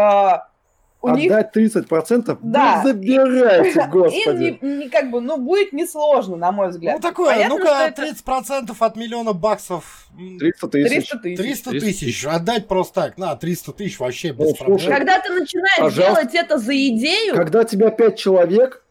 [1.03, 2.27] у них Отдать 30%?
[2.27, 2.37] Да.
[2.43, 2.83] Да.
[2.85, 4.59] забирайте, им господи.
[4.61, 6.97] не, не- как бы, ну, будет несложно, на мой взгляд.
[6.97, 10.09] Ну такое, Понятно, ну-ка, что это 30% от миллиона баксов.
[10.19, 10.89] м, 300 тысяч.
[10.91, 11.39] 300 тысяч.
[11.39, 12.27] 300 300 тысяч.
[12.27, 13.17] Отдать просто так.
[13.19, 14.79] На, 300 тысяч вообще без Ну, проблем.
[14.79, 16.23] слушай, Когда ты начинаешь Пожалуйста.
[16.23, 18.85] делать это за идею, Когда тебя 5 человек,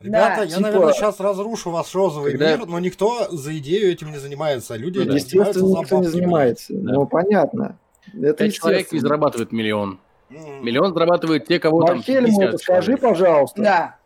[0.00, 0.42] Ребята, Да.
[0.44, 4.18] я, Типа- наверное, сейчас разрушу ваш розовый Когда- мир, но никто за идею этим не
[4.18, 4.74] занимается.
[4.74, 5.10] а Люди Ну да.
[5.10, 6.72] этим естественно, занимаются никто не занимается.
[6.74, 6.92] Да.
[6.94, 7.78] Ну, понятно.
[8.14, 9.98] Это Пять человек не зарабатывает миллион.
[10.30, 13.62] Миллион зарабатывают те, кого там Valheim у 50 это скажи, пожалуйста.
[13.62, 13.96] да.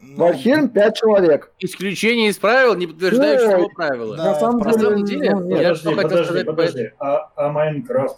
[0.00, 1.52] ну, Valheim 5 человек.
[1.58, 3.68] Исключение из правил, не подтверждающего Ой.
[3.74, 4.16] правила.
[4.16, 5.50] Да, На самом это На самом деле, деле, ну, нет.
[5.50, 6.90] я Подожди, что хотел подожди, сказать по подожди.
[6.98, 8.16] А, а Майнкрафт?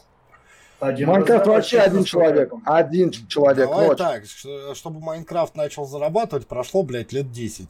[0.85, 2.53] Один Майнкрафт вообще один человек.
[2.65, 3.69] Один человек.
[3.69, 3.99] Давай начнем.
[3.99, 4.23] так,
[4.75, 7.69] чтобы Майнкрафт начал зарабатывать, прошло, блядь, лет 10.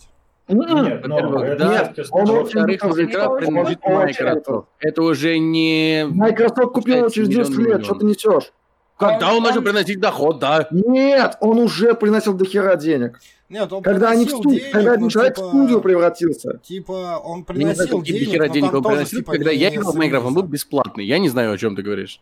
[0.49, 0.85] М-м.
[0.85, 1.93] Нет, Во-первых, это да.
[2.11, 6.07] Во-вторых, Майнкрафт принадлежит уже не...
[6.11, 7.85] Microsoft купил его через 10 Миллион, лет.
[7.85, 8.53] Что ты несешь?
[8.99, 10.69] Когда он Он- начал приносить доход, да.
[10.71, 13.21] Нет, он уже приносил до хера денег.
[13.49, 16.59] Нет, он Когда они студию, денег, когда один ну, человек типа- в студию превратился.
[16.63, 19.19] Типа, он приносил денег, дохера но денег он приносил.
[19.21, 21.05] типа, Когда я играл в Майнкрафт, он был бесплатный.
[21.05, 22.21] Я не знаю, о чем ты говоришь.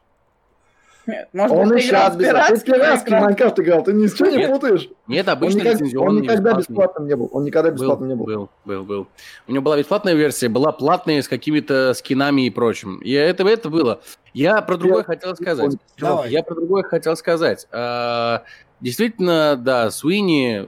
[1.06, 2.32] Нет, Может Он быть, сейчас без Ты
[2.64, 3.58] пиратский Майнкрафт?
[3.60, 4.50] Играл, ты ничего не Нет.
[4.50, 4.88] путаешь.
[5.06, 7.28] Нет, Он, обычно никак- лицензионный, он никогда бесплатным не был.
[7.32, 8.24] Он никогда Был, бесплатным не был.
[8.26, 9.06] был, был, был.
[9.48, 12.98] У него была бесплатная версия, была платная с какими-то скинами и прочим.
[12.98, 14.00] И это, это было.
[14.34, 15.72] Я про другое Я- хотел сказать.
[15.98, 16.30] Давай.
[16.30, 17.66] Я про другое хотел сказать.
[17.72, 18.42] А,
[18.80, 20.66] Действительно, да, Суини,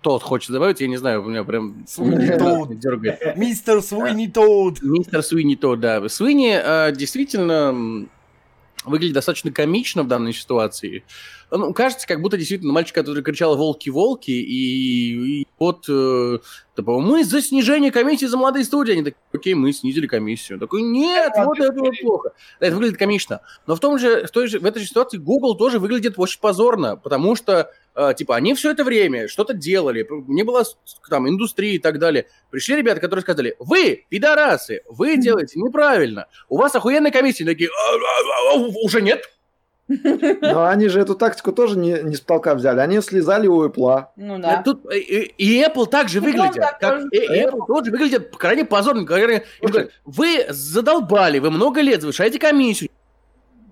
[0.00, 2.78] тот хочет добавить, я не знаю, у меня прям Суини Тодд.
[2.78, 3.36] дергает.
[3.36, 4.82] Мистер Суини Тодд.
[4.82, 6.08] Мистер Суини то, да.
[6.08, 8.06] Суини э, действительно
[8.84, 11.04] выглядит достаточно комично в данной ситуации.
[11.50, 16.38] Ну, кажется, как будто действительно мальчик, который кричал «волки-волки», и, и вот, э,
[16.76, 18.92] типа, мы за снижение комиссии за молодые студии.
[18.92, 20.58] Они такие, окей, мы снизили комиссию.
[20.58, 22.30] Такой, нет, вот это вот плохо.
[22.58, 23.40] Да, это выглядит комично.
[23.66, 26.40] Но в том же, в, той же, в этой же ситуации Google тоже выглядит очень
[26.40, 27.70] позорно, потому что,
[28.16, 30.64] типа, они все это время что-то делали, не было
[31.10, 32.26] там индустрии и так далее.
[32.50, 37.44] Пришли ребята, которые сказали, вы, пидорасы, вы делаете неправильно, у вас охуенная комиссия.
[37.44, 39.28] Такие, «А, а, а, уже нет.
[39.88, 42.80] Но они же эту тактику тоже не, не с потолка взяли.
[42.80, 44.06] Они слезали у Apple.
[44.16, 44.62] Ну да.
[44.64, 44.98] Тут, и,
[45.36, 47.08] и- Apple также выглядит, так как тоже.
[47.10, 49.04] и- Apple тоже выглядит крайне позорно.
[49.04, 52.90] Крайне, говорят, вы задолбали, вы много лет завышаете комиссию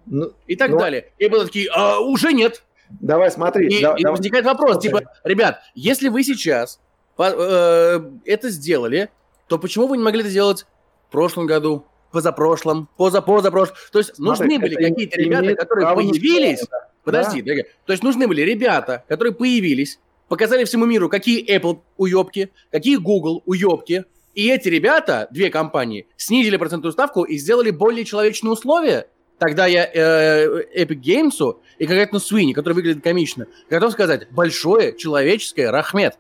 [0.06, 1.12] Ну, и так Ну, далее.
[1.18, 2.62] И Apple такие, «А, уже нет.
[3.00, 3.68] Давай, смотри.
[3.68, 4.86] И, да- и да- возникает вопрос, Слушай.
[4.88, 6.80] типа, ребят, если вы сейчас
[7.18, 9.10] э, это сделали,
[9.48, 10.66] то почему вы не могли это сделать
[11.08, 13.76] в прошлом году, позапрошлом, позапозапрошлом?
[13.92, 16.60] То есть нужны Смотри, были это какие-то ребята, которые появились.
[16.60, 17.66] слово, Подожди, дорогая.
[17.86, 23.42] то есть нужны были ребята, которые появились, показали всему миру, какие Apple уебки, какие Google
[23.46, 29.06] уебки, и эти ребята, две компании, снизили процентную ставку и сделали более человечные условия.
[29.40, 35.70] Тогда я э, Epic Games и конкретно Суини, который выглядит комично, готов сказать большое человеческое
[35.70, 36.18] рахмет.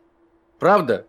[0.58, 1.04] Правда?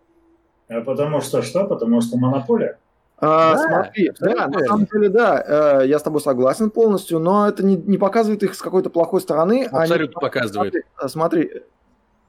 [0.68, 1.64] А Потому что что?
[1.64, 2.78] Потому что монополия.
[3.16, 7.18] А, Да, смотри, да, абсолютно на самом деле, да, э, я с тобой согласен полностью,
[7.18, 9.68] но это не, не показывает их с какой-то плохой стороны.
[9.70, 10.74] Они- Абсолютно показывает.
[11.06, 11.64] Смотри, э, смотри,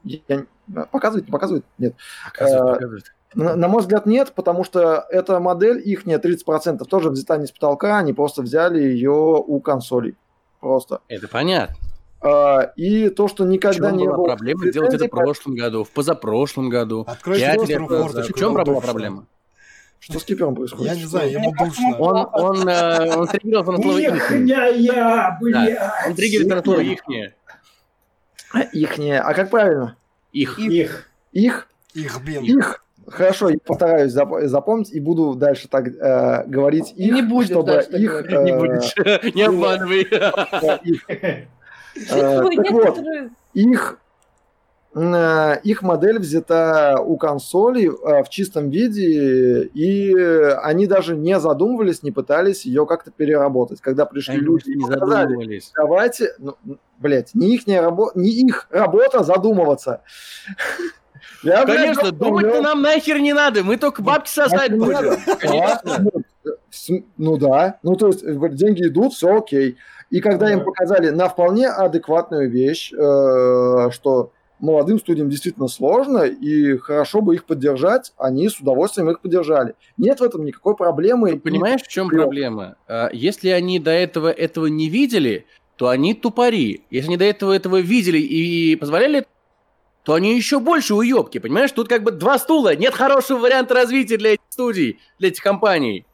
[0.05, 0.45] я
[0.91, 1.65] показывает, не показывает?
[1.77, 1.95] Нет.
[2.31, 3.05] Показывает, Э, показывает.
[3.35, 7.51] На, на мой взгляд, нет, потому что эта модель, их 30%, тоже взята не с
[7.51, 10.15] потолка, они просто взяли ее у консолей.
[10.59, 11.01] Просто.
[11.07, 11.75] Это понятно.
[12.21, 16.69] А, и то, что никогда не было проблема делать это в прошлом году, в позапрошлом
[16.69, 17.03] году?
[17.07, 18.29] Откройте пять лет назад?
[18.29, 19.27] В чем была проблема?
[19.99, 20.85] Что с кипером происходит?
[20.85, 21.97] Я не знаю, ему душно.
[21.97, 24.17] Он, он, э, он триггерился на слово «ихнее».
[24.17, 25.79] Ихняя, блядь!
[26.07, 27.35] Он триггерится на слово «ихнее».
[28.73, 29.19] Ихние.
[29.21, 29.95] А как правильно?
[30.33, 30.59] Их.
[30.59, 31.09] Их.
[31.31, 31.67] Их?
[31.93, 32.43] Их бин.
[32.43, 32.82] Их.
[33.07, 37.49] Хорошо, я постараюсь зап- запомнить и буду дальше так э, говорить И их, не будет
[37.49, 38.25] чтобы дальше их...
[38.29, 39.35] э, Не будешь.
[39.35, 40.07] Не обманывай.
[42.09, 42.99] э, так вот,
[43.53, 43.99] их,
[44.95, 50.15] э, их модель взята у консолей э, в чистом виде, и
[50.61, 53.81] они даже не задумывались, не пытались ее как-то переработать.
[53.81, 55.71] Когда пришли Они люди и не сказали, задумывались.
[55.75, 56.55] давайте, ну,
[56.99, 60.01] блядь, не их, работа, не их работа задумываться.
[61.43, 65.17] Я, блядь, Конечно, думаю, думать-то нам нахер не надо, мы только бабки сосать будем.
[65.43, 66.11] Ну,
[67.17, 69.77] Ну да, ну то есть э, деньги идут, все окей.
[70.09, 76.77] И когда им показали на вполне адекватную вещь, э, что молодым студиям действительно сложно, и
[76.77, 79.75] хорошо бы их поддержать, они с удовольствием их поддержали.
[79.97, 81.39] Нет в этом никакой проблемы.
[81.39, 82.75] Понимаешь, в чем проблема?
[82.87, 86.83] А, Если они до этого этого не видели, то они тупари.
[86.89, 89.25] Если они до этого этого видели и позволяли,
[90.03, 91.71] то они еще больше уебки, понимаешь?
[91.71, 96.05] Тут как бы два стула, нет хорошего варианта развития для этих студий, для этих компаний.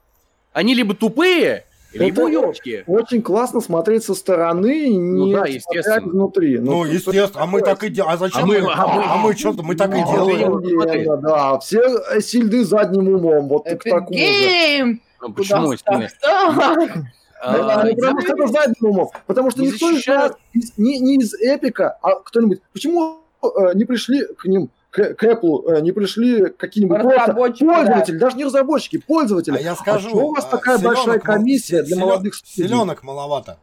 [0.53, 2.83] Они либо тупые, либо уебки.
[2.85, 6.07] Очень классно смотреть со стороны, не да, смотря естественно.
[6.09, 6.59] изнутри.
[6.59, 8.13] Ну, тут естественно, а мы так и делаем.
[8.13, 8.59] А зачем А мы?
[8.61, 10.53] мы- а мы- А мы что-то, мы так и Ну, делаем.
[10.57, 14.99] охуенно, Да, все э, сильны задним умом, вот к такому же.
[15.21, 15.73] Ну, почему?
[17.41, 20.33] А, Да, потому что это задним умом, потому что Не никто из нас,
[20.77, 23.18] не, из Эпика, а кто-нибудь, почему э,
[23.73, 27.75] не пришли к ним, к, к Apple, э, не пришли какие-нибудь просто Разработчики, да.
[27.75, 29.57] пользователи, даже не разработчики, пользователи.
[29.57, 32.67] А я скажу, чё у вас а, такая селенок большая комиссия для селен- молодых студий?
[32.67, 33.57] Селенок маловато.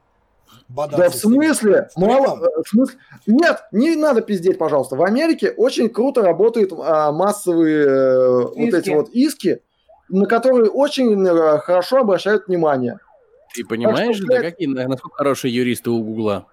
[0.68, 1.44] Да Бодаться в с ними.
[1.46, 1.88] смысле?
[1.96, 2.98] Мало, э, в смысле?
[3.26, 4.96] Нет, не надо пиздеть, пожалуйста.
[4.96, 9.60] В Америке очень круто работают а, массовые э, вот эти вот иски,
[10.08, 12.98] на которые очень э, хорошо обращают внимание.
[13.54, 16.46] Ты понимаешь, что, да, блядь, какие, насколько хорошие юристы у Гугла?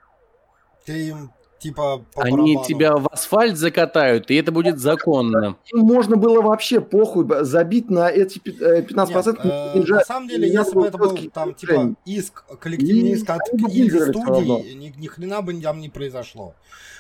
[0.86, 1.32] Ты им
[1.64, 2.66] типа по Они барабану.
[2.68, 5.56] тебя в асфальт закатают, и это будет законно.
[5.74, 9.44] Им можно было вообще похуй забить на эти пи- э, 15%
[9.76, 13.42] Нет, э, на самом деле, если бы это был там типа иск, коллективный иск от
[13.52, 13.68] равно.
[13.70, 16.54] инди-студий, ни, ни хрена бы там не произошло.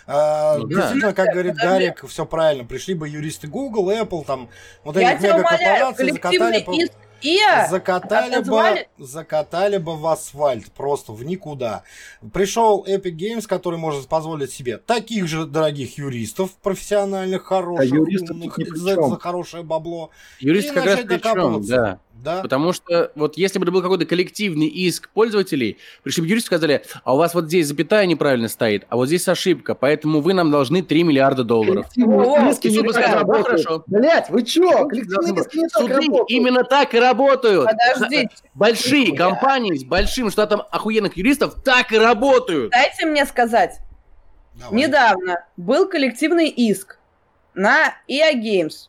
[0.07, 0.75] Э, Ну да.
[0.75, 1.55] действительно, как говорит.
[1.55, 2.65] Гарик, все правильно.
[2.65, 4.49] Пришли бы юристы Google, Apple, там,
[4.83, 6.93] вот Я этих мегакорпораций, закатали иск
[7.23, 11.83] ИА Закатали отозвали- бы, закатали бы в асфальт, просто в никуда.
[12.33, 18.57] Пришел Epic Games, который может позволить себе таких же дорогих юристов, профессиональных, хороших, юристы умных,
[18.57, 20.09] за, за хорошее бабло.
[20.39, 21.75] Юристы И как раз начать при чем, докапываться.
[21.75, 21.99] да.
[22.13, 22.41] Да?
[22.41, 26.57] Потому что вот если бы это был какой-то коллективный иск пользователей, пришли бы юристы и
[26.57, 30.33] сказали, а у вас вот здесь запятая неправильно стоит, а вот здесь ошибка, поэтому вы
[30.33, 31.87] нам должны 3 миллиарда долларов.
[31.93, 33.83] Коллективные иски не так работают.
[33.87, 34.87] Блять, вы чё?
[34.87, 36.29] Коллективные иски не так работают.
[36.29, 37.69] именно так и работают.
[37.69, 42.71] Подождите, Большие компании с большим штатом охуенных юристов так и работают.
[42.71, 43.79] дайте мне сказать.
[44.53, 44.81] Давай.
[44.81, 46.99] Недавно был коллективный иск
[47.55, 48.87] на EA Games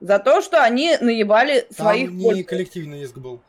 [0.00, 2.44] за то, что они наебали Там своих не пользователей.
[2.44, 3.40] коллективный иск был.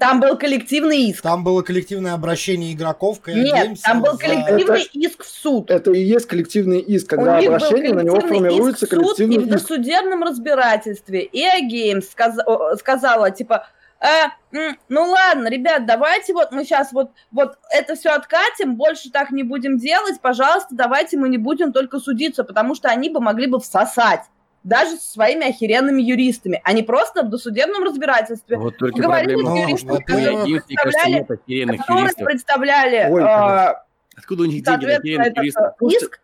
[0.00, 1.22] Там был коллективный иск.
[1.22, 5.70] Там было коллективное обращение игроков к Нет, Games там был за- коллективный иск в суд.
[5.70, 9.36] Это и есть коллективный иск, когда обращение на него коллективный формируется иск в суд, коллективный
[9.36, 9.52] и в иск.
[9.52, 13.68] досудебном разбирательстве EA Games сказ- сказала, типа,
[14.00, 14.28] «Э,
[14.88, 19.42] ну ладно, ребят, давайте вот мы сейчас вот, вот это все откатим, больше так не
[19.44, 23.58] будем делать, пожалуйста, давайте мы не будем только судиться, потому что они бы могли бы
[23.60, 24.20] всосать
[24.66, 29.56] даже со своими охеренными юристами, а не просто в досудебном разбирательстве, Вот только Говорили проблема.
[29.56, 33.74] с юристами, которые кажется, представляли, охеренных которые представляли Ой, э.
[34.16, 35.74] Откуда у них деньги охеренных этот юристов?
[35.80, 36.20] э, иск,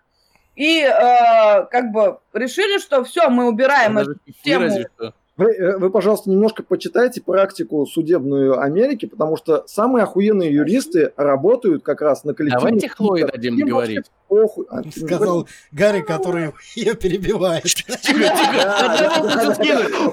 [0.56, 4.64] и э, как бы решили, что все, мы убираем эту тему.
[4.64, 5.14] разве что.
[5.38, 11.82] Вы, э, вы, пожалуйста, немножко почитайте практику судебную Америки, потому что самые охуенные юристы работают
[11.82, 14.66] как раз на коллективных Давайте Хлое дадим Им вообще похуй.
[14.68, 17.64] А, Сказал Гарри, который ее перебивает.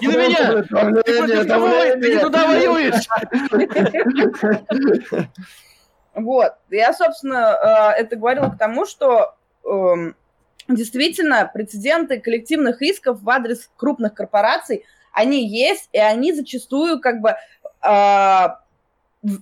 [0.02, 0.64] Не на меня.
[0.70, 3.08] Давление, Ты не туда воюешь.
[6.16, 6.54] Вот.
[6.70, 10.16] Я, собственно, э, это говорила к тому, что эм,
[10.68, 14.86] действительно прецеденты коллективных исков в адрес крупных корпораций,
[15.20, 17.36] они есть, и они зачастую как бы
[17.84, 18.48] э,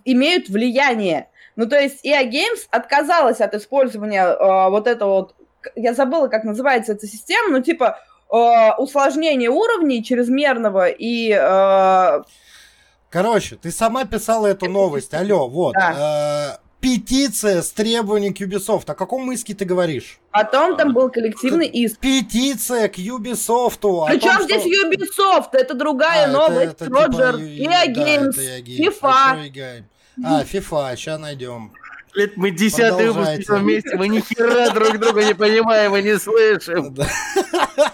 [0.05, 1.29] имеют влияние.
[1.55, 5.35] Ну, то есть EA Games отказалась от использования э, вот этого вот,
[5.75, 7.99] я забыла, как называется эта система, ну, типа
[8.31, 12.21] э, усложнения уровней чрезмерного и э,
[13.09, 15.13] Короче, ты сама писала эту новость.
[15.13, 15.75] Алло, вот.
[15.75, 18.83] э, Петиция с требованием к Ubisoft.
[18.91, 20.19] О каком иске ты говоришь?
[20.31, 21.99] потом там был коллективный иск.
[21.99, 23.79] Петиция к Ubisoft.
[23.83, 25.49] о Причем том, здесь что- Ubisoft?
[25.53, 26.71] Это другая А, это- новость.
[26.73, 28.71] это типа Роджер, ю- EA да, Games, это.
[28.71, 29.83] FIFA.
[30.23, 31.71] А, FIFA, сейчас найдем.
[32.17, 36.95] Блядь, мы десятый выпуск вместе, мы ни хера друг друга не понимаем и не слышим.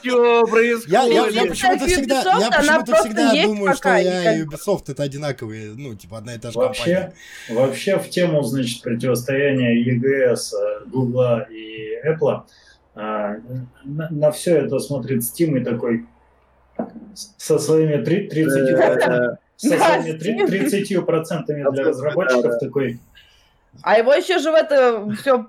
[0.01, 0.87] Что происходит?
[0.87, 6.19] Я, почему-то всегда, я почему-то всегда думаю, что я и Ubisoft это одинаковые, ну, типа
[6.19, 7.13] одна и та же Вообще, компания.
[7.49, 10.53] вообще в тему, значит, противостояния ЕГС,
[10.87, 12.43] Гугла и Apple,
[12.95, 13.35] а,
[13.83, 16.05] на, все это смотрит Steam и такой
[17.37, 20.47] со своими три- 30, Э, со Да, своими Steam.
[20.47, 22.99] три- 30 процентами для разработчиков такой,
[23.81, 25.45] А его еще же в это все,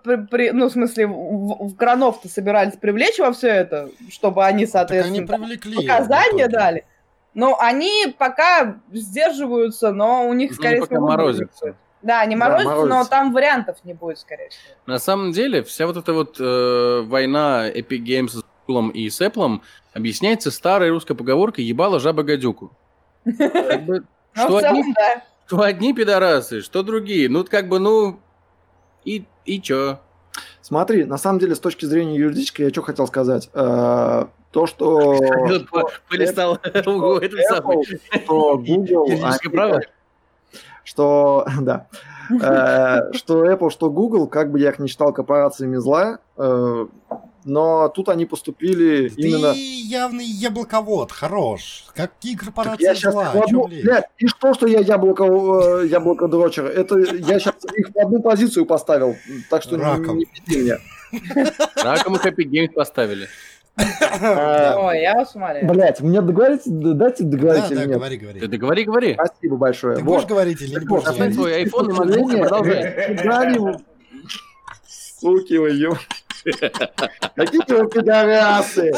[0.53, 5.01] ну, в смысле, в, в Кранов-то собирались привлечь во все это, чтобы они, Так они
[5.03, 5.77] соответственно, привлекли.
[5.77, 6.87] показания дали.
[7.35, 11.75] Но они пока сдерживаются, но у них, Ну, скорее они пока всего, морозятся.
[12.03, 13.11] Да, они Да, морозятся, но морозятся.
[13.11, 14.75] там вариантов не будет, скорее всего.
[14.87, 19.21] На самом деле, вся вот эта вот э, война Epic Games с Google и с
[19.21, 19.61] Apple
[19.93, 22.73] объясняется старой русской поговоркой «ебала жаба гадюку».
[23.25, 23.35] Но
[24.33, 25.23] Что в целом, одни, да.
[25.47, 27.29] Что одни пидорасы, что другие.
[27.29, 28.21] Ну, как бы, ну,
[29.05, 29.99] И, и чё?
[30.61, 33.51] Смотри, на самом деле, с точки зрения юридической, я что хотел сказать?
[33.53, 35.19] Э, то, что...
[36.09, 36.59] Полистал.
[36.75, 36.99] Что
[38.59, 39.07] Google...
[39.07, 39.81] Юридическое право?
[40.85, 41.87] Что, да,
[42.31, 46.87] Э, что Apple, что Google, как бы я их не считал корпорациями зла, э,
[47.45, 49.53] но тут они поступили Ты именно...
[49.55, 51.85] явный яблоковод, хорош.
[51.95, 53.33] Какие корпорации Я сейчас зла?
[53.35, 53.85] лезть?
[53.85, 56.67] Блядь, и что, что я яблоко, э, яблоко-дрочер?
[56.67, 59.17] Это я сейчас их в одну позицию поставил,
[59.51, 60.19] так что Раком.
[60.19, 60.79] не, не меня.
[61.77, 63.29] Раком и Happy Games поставили.
[63.77, 65.67] Э, Ой, я вас умоляю.
[65.67, 67.89] Блять, мне договорить, дайте Да, договорить да, или нет?
[67.99, 68.47] говори, Ты говори.
[68.47, 69.15] договори, говори.
[69.15, 69.97] Спасибо большое.
[69.97, 71.91] Ты будешь говорить или не вот, Достань свой iPhone
[72.37, 73.79] и продолжай.
[74.87, 75.95] Суки вы, ё.
[76.45, 78.93] Какие вы пидорасы!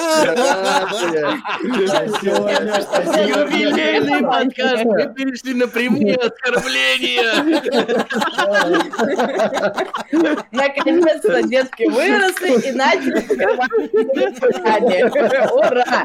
[3.27, 4.85] Юбилейный подкаст.
[4.85, 7.45] Мы перешли на прямые оскорбления.
[10.51, 13.21] Наконец-то детки выросли и начали
[15.53, 16.05] Ура!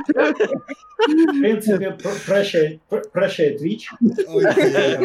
[1.08, 3.56] В принципе, пр- прощай, пр- прощай.
[3.56, 4.98] Окей,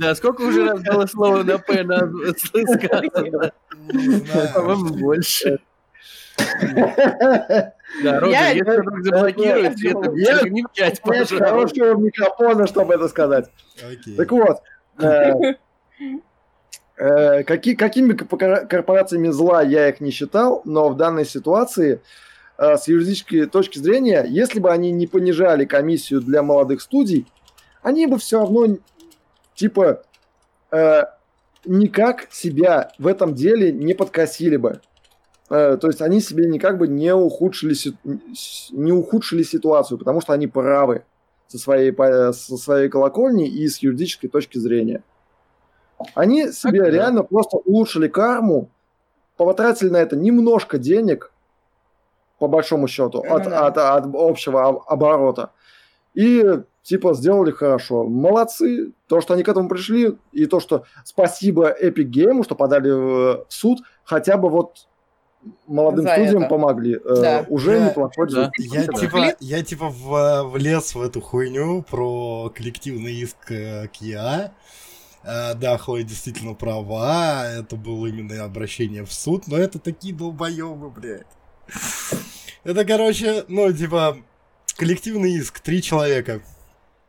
[0.00, 0.14] да.
[0.14, 1.98] Сколько уже раз было слово на П на
[2.66, 3.52] сказано?
[4.54, 5.58] По-моему, больше.
[6.38, 11.36] Да, Роджер, Я- если вдруг заблокируют, Я- это чате, Нет пожалуйста.
[11.44, 13.50] хорошего микрофона, чтобы это сказать.
[14.16, 14.58] Так вот,
[14.98, 15.32] э,
[16.96, 22.00] э, каки- какими кор- корпорациями зла я их не считал, но в данной ситуации
[22.58, 27.26] э, с юридической точки зрения, если бы они не понижали комиссию для молодых студий,
[27.82, 28.76] они бы все равно
[29.54, 30.02] типа
[30.70, 31.02] э,
[31.64, 34.80] никак себя в этом деле не подкосили бы.
[35.52, 37.74] Э, то есть они себе никак бы не ухудшили,
[38.70, 41.04] не ухудшили ситуацию, потому что они правы
[41.46, 41.94] со своей,
[42.32, 45.02] со своей колокольни и с юридической точки зрения.
[46.14, 46.90] Они себе да.
[46.90, 48.70] реально просто улучшили карму,
[49.36, 51.30] потратили на это немножко денег,
[52.38, 53.66] по большому счету, Ну от, да.
[53.66, 55.50] от, от общего об- оборота.
[56.14, 58.04] И типа сделали хорошо.
[58.04, 58.92] Молодцы.
[59.06, 63.44] То, что они к этому пришли, и то, что спасибо Epic Game, что подали в
[63.50, 64.86] суд, хотя бы вот
[65.66, 66.48] молодым За студиям это.
[66.48, 66.94] помогли.
[66.96, 67.46] Э, Да.
[67.48, 67.88] Уже Да.
[67.88, 68.50] неплохой Да.
[68.58, 74.52] Я типа, я типа в- влез в эту хуйню про коллективный иск э, к ЯА.
[75.24, 80.90] Э, Да, Хлоя действительно права, это было именно обращение в суд, но это такие долбоебы,
[80.90, 81.26] блядь.
[82.64, 84.18] Это, короче, ну, типа,
[84.76, 86.42] коллективный иск, три человека.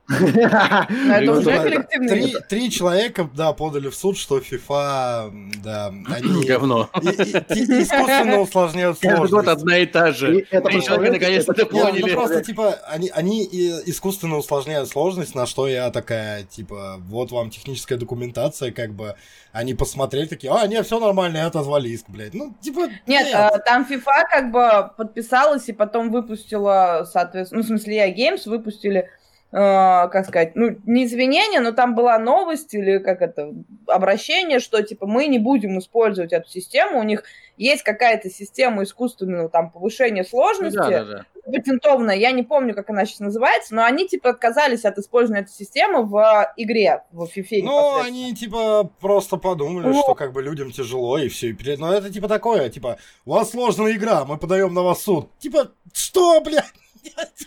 [0.09, 5.31] Но это Ну, уже коллективный Три, человека, да, подали в суд, что FIFA,
[5.63, 6.89] да, они Говно.
[6.93, 9.61] искусственно усложняют Каждый год сложность.
[9.61, 10.41] одна и та же.
[10.41, 12.13] Три человека наконец-то Не, ну поняли.
[12.13, 13.43] просто, типа, они,
[13.85, 19.15] искусственно усложняют сложность, на что я такая, типа, вот вам техническая документация, как бы,
[19.53, 22.33] они посмотрели, такие, а, не, все нормально, и отозвали иск, блядь.
[22.33, 27.67] Ну, типа, Нет, а, там FIFA как бы подписалась и потом выпустила, соответственно, ну, в
[27.67, 29.09] смысле, я Games выпустили,
[29.53, 33.53] как сказать, ну, не извинения, но там была новость или как это,
[33.85, 37.23] обращение, что, типа, мы не будем использовать эту систему, у них
[37.55, 41.51] есть какая-то система искусственного там повышения сложности, да, да, да.
[41.51, 45.53] патентованная, я не помню, как она сейчас называется, но они, типа, отказались от использования этой
[45.53, 50.01] системы в игре, в FIFA ну, они, типа, просто подумали, Ну.
[50.01, 51.55] что, как бы, людям тяжело, и все.
[51.77, 55.29] Ну, это, типа, такое, типа, у вас сложная игра, мы подаем на вас суд.
[55.37, 56.73] Типа, что, блядь?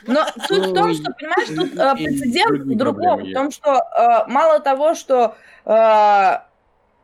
[0.06, 3.24] Но суть в том, Ну, что, понимаешь, тут э, прецедент в другом.
[3.24, 5.34] В том, что э, мало того, что
[5.64, 6.38] э,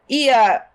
[0.09, 0.69] ИА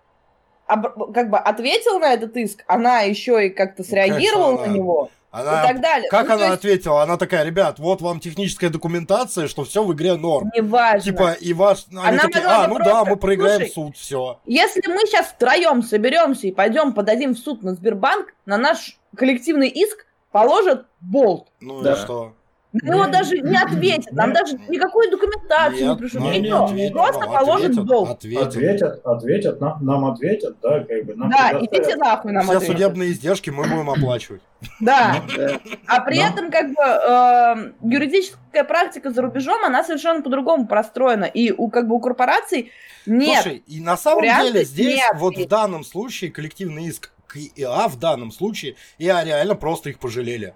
[0.66, 4.74] об- как бы ответил на этот иск, она еще и как-то среагировала конечно, на она-
[4.74, 5.62] него Она...
[5.64, 6.10] и так далее.
[6.10, 7.02] Как Ну, она есть, ответила?
[7.02, 10.50] Она такая, ребят, вот вам техническая документация, что все в игре норм.
[10.54, 11.00] Неважно.
[11.00, 11.86] Типа, и ваш...
[11.90, 14.40] Они Она такие, а, ну да, просто- мы проиграем Слушай, в суд, все.
[14.46, 19.68] Если мы сейчас втроем соберемся и пойдем подадим в суд на Сбербанк, на наш коллективный
[19.68, 21.48] иск положат болт.
[21.60, 21.92] Ну Да.
[21.92, 22.32] и что?
[22.70, 26.30] На него Не- даже не ответят, нам не- даже никакую документацию не Нет, пришлют, ну,
[26.32, 26.64] не ничего.
[26.64, 28.10] ответят, Просто ну, положат ответят, болт.
[28.10, 28.46] ответят.
[28.46, 31.14] Ответят, ответят, нам, нам ответят, да, как бы.
[31.14, 32.76] Нам Да, идите нахуй нам Все ответят.
[32.76, 34.42] судебные издержки мы будем оплачивать.
[34.80, 35.22] Да.
[35.34, 35.58] Да.
[35.86, 41.24] А при этом, как бы, э, юридическая практика за рубежом, она совершенно по-другому простроена.
[41.24, 42.70] И у, как бы, у корпораций
[43.06, 43.42] нет.
[43.44, 47.96] Слушай, и на самом деле здесь, вот в данном случае, коллективный иск к ИА, в
[47.98, 50.54] данном случае, ИА реально просто их пожалели.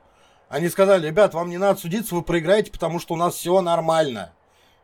[0.49, 4.33] Они сказали, ребят, вам не надо судиться, вы проиграете, потому что у нас все нормально.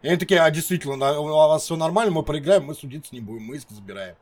[0.03, 3.45] И они такие, а действительно, у вас все нормально, мы проиграем, мы судиться не будем,
[3.45, 4.15] мы иск забираем.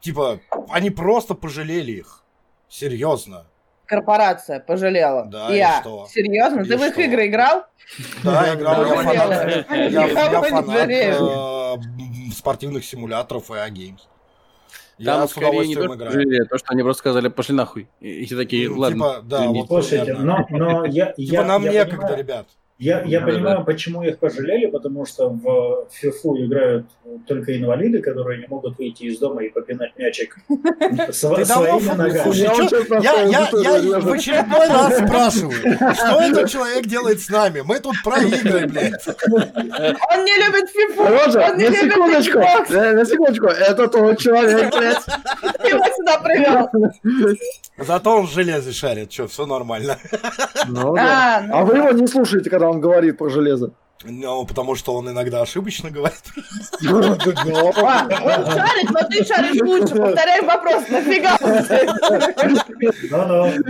[0.00, 2.22] Типа, они просто пожалели их.
[2.68, 3.46] Серьезно.
[3.86, 5.26] Корпорация пожалела.
[5.26, 5.80] Да, и Я.
[5.80, 6.08] что?
[6.10, 6.62] Серьезно?
[6.62, 7.02] И Ты в их что?
[7.02, 7.64] игры играл?
[8.24, 11.78] Да, играл, я фанат, я, фанат э,
[12.34, 14.00] спортивных симуляторов и Games.
[14.98, 16.46] Там Я скорее не то, играю.
[16.46, 17.88] то, что они просто сказали, пошли нахуй.
[18.00, 18.96] И, все такие, Ну, ладно.
[18.96, 19.60] Типа, да, извините».
[19.60, 22.48] вот Слушайте, но, но я, Типа я, нам я некогда, понимаю, ребят.
[22.78, 23.26] Я, я Да-да-да.
[23.38, 26.84] понимаю, почему их пожалели, потому что в фифу играют
[27.26, 30.36] только инвалиды, которые не могут выйти из дома и попинать мячик
[31.10, 32.22] своими ногами.
[32.22, 32.42] слушай,
[33.02, 37.62] Я в очередной раз спрашиваю, что этот человек делает с нами?
[37.64, 39.06] Мы тут про игры, блядь.
[39.08, 42.38] Он не любит фифу, он не на любит секундочку,
[42.74, 45.06] на секундочку, это тот человек, блядь.
[45.66, 46.68] его сюда привел.
[47.78, 49.98] Зато он в железе шарит, что, все нормально.
[50.04, 50.64] Да.
[50.68, 53.72] Ну А вы его не слушаете, когда он говорит про железо.
[54.04, 56.22] Ну, потому что он иногда ошибочно говорит.
[56.84, 59.94] Он шарит, но ты шаришь лучше.
[59.94, 61.38] Повторяй вопрос, нафига?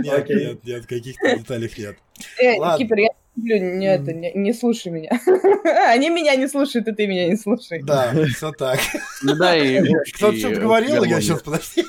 [0.01, 1.97] Нет, нет, нет, каких-то деталей нет.
[2.39, 2.77] Э.
[2.77, 5.09] Кипер, я люблю, не, это, не, не слушай меня.
[5.89, 7.81] Они меня не слушают, и ты меня не слушай.
[7.83, 8.79] Да, все так.
[9.21, 9.81] Ну да, и...
[10.15, 11.85] Кто-то что-то говорил, я сейчас, подожди.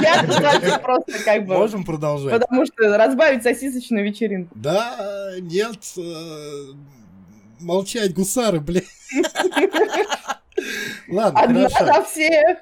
[0.00, 1.54] Я просто как бы...
[1.56, 2.32] Можем продолжать?
[2.40, 4.54] Потому что разбавить сосисочную вечеринку.
[4.56, 6.72] Да, нет, э,
[7.60, 8.84] молчать, гусары, блин.
[11.08, 11.86] Ладно, Одна хорошо.
[11.98, 12.58] на всех.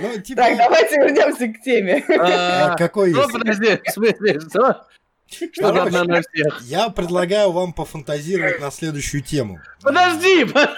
[0.00, 2.04] Ну, типа, Так, давайте вернемся к теме.
[2.08, 3.32] а, А, какой Что, есть?
[3.32, 4.86] подожди, в смысле, что?
[5.30, 6.60] Что за Короче, одна на всех?
[6.62, 9.60] Я предлагаю вам пофантазировать на следующую тему.
[9.82, 10.44] Подожди!
[10.44, 10.68] по-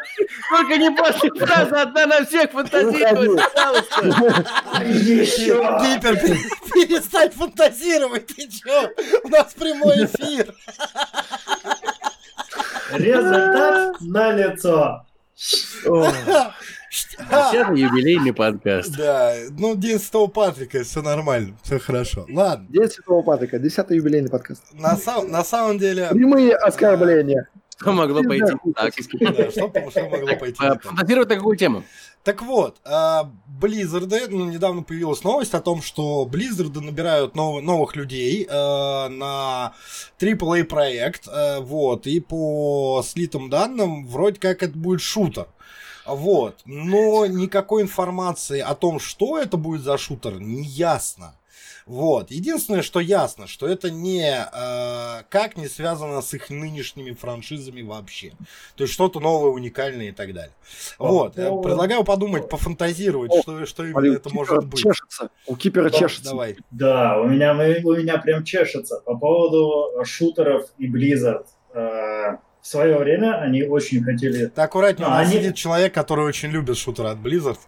[0.51, 4.83] Только не после фразы «одна на всех» фантазировать, пожалуйста!
[4.85, 5.57] Еще!
[5.83, 6.39] Пипер, пер-
[6.75, 8.91] перестань фантазировать, ты чё?
[9.25, 10.55] У нас прямой эфир.
[12.93, 15.07] Результат на лицо.
[16.93, 18.95] Десятый юбилейный подкаст.
[18.97, 22.27] Да, ну, День Святого Патрика, все нормально, все хорошо.
[22.29, 24.63] Ладно, День Святого Патрика, 10 юбилейный подкаст.
[24.75, 27.49] на, сам- на самом деле, Прямые оскорбления.
[27.81, 28.93] Что могло пойти так?
[29.21, 30.83] да, что, что могло пойти так?
[30.83, 31.83] Фантазировать на какую тему?
[32.23, 33.29] Так вот, а,
[33.61, 38.53] Blizzard, ну, недавно появилась новость о том, что Blizzard набирают нов- новых людей э,
[39.09, 39.73] на
[40.21, 45.47] AAA проект, э, вот, и по слитым данным, вроде как это будет шутер.
[46.07, 51.35] Вот, но никакой информации о том, что это будет за шутер, не ясно.
[51.87, 52.31] Вот.
[52.31, 58.33] Единственное, что ясно, что это не э, как не связано с их нынешними франшизами вообще.
[58.77, 60.55] То есть что-то новое, уникальное и так далее.
[60.99, 61.37] Вот.
[61.37, 64.81] Я предлагаю подумать, пофантазировать, О, что, что именно это может быть.
[64.81, 65.31] чешется.
[65.47, 66.31] У Кипера Да, чешется.
[66.31, 66.57] Давай.
[66.71, 71.47] Да, у меня, у меня прям чешется по поводу шутеров и Blizzard.
[71.75, 75.93] Э, В свое время они очень хотели Так аккуратнее, у А, нас они- сидит человек,
[75.93, 77.59] который очень любит шутеры от Blizzard.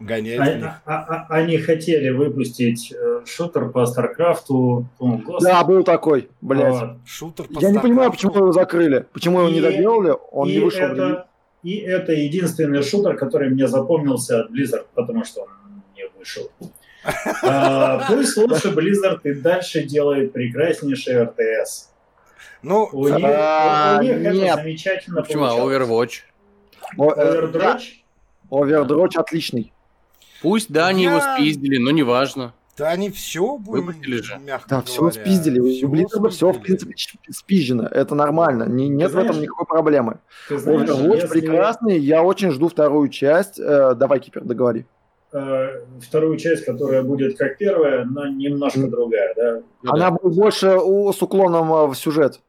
[0.00, 0.66] Гоняет в Они, них.
[0.84, 3.82] а- а- они хотели выпустить э, шутер по.
[3.84, 5.44] О, господи.
[5.44, 6.72] Да, был такой, блядь.
[6.74, 6.90] Вот.
[7.06, 9.06] Шутер по Я не понимаю, почему его закрыли.
[9.12, 10.80] Почему его не доделали, он и не вышел.
[10.86, 11.28] это,
[11.62, 15.48] и это единственный шутер, который мне запомнился от Blizzard, потому что он
[15.96, 16.50] не вышел.
[17.44, 21.91] А, Пусть лучше Blizzard и дальше делает прекраснейший РТС.
[22.62, 24.54] Ну, У них, А, у них это нет.
[24.56, 25.46] замечательно Почему?
[25.48, 25.82] Получалось.
[25.88, 26.20] Overwatch?
[26.98, 27.82] Э, Overwatch?
[28.50, 29.72] Овердрочь отличный.
[30.42, 32.52] Пусть, да, они его Я- спиздили, но неважно.
[32.76, 34.38] да они все будем, Выпустили же.
[34.38, 35.12] мягко Да, все говоря.
[35.24, 35.60] спиздили.
[35.60, 36.94] У Всё Blizzard все, в принципе,
[37.30, 37.86] спизжено.
[37.86, 38.64] Это нормально.
[38.64, 40.18] Не- нет в знаешь, этом никакой проблемы.
[40.48, 41.98] Ты знаешь, Overwatch если, прекрасный.
[41.98, 43.58] Я очень жду вторую часть.
[43.60, 44.84] Э, давай, Кипер, договори.
[45.32, 45.68] Э,
[46.00, 49.60] вторую часть, которая будет как первая, но немножко другая, да?
[49.82, 50.16] Ну Она да.
[50.16, 52.40] будет больше у- с уклоном э, в сюжет.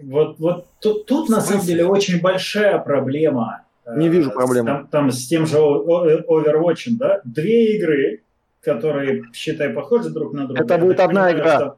[0.00, 3.62] Вот, вот тут, тут на самом деле очень большая проблема.
[3.84, 4.66] э, Не вижу проблемы.
[4.66, 7.20] Там, там с тем же Overwatch, да?
[7.24, 8.22] Две игры,
[8.62, 10.62] которые, считай, похожи друг на друга.
[10.62, 11.54] Это будет одна понимаю, игра.
[11.56, 11.76] что-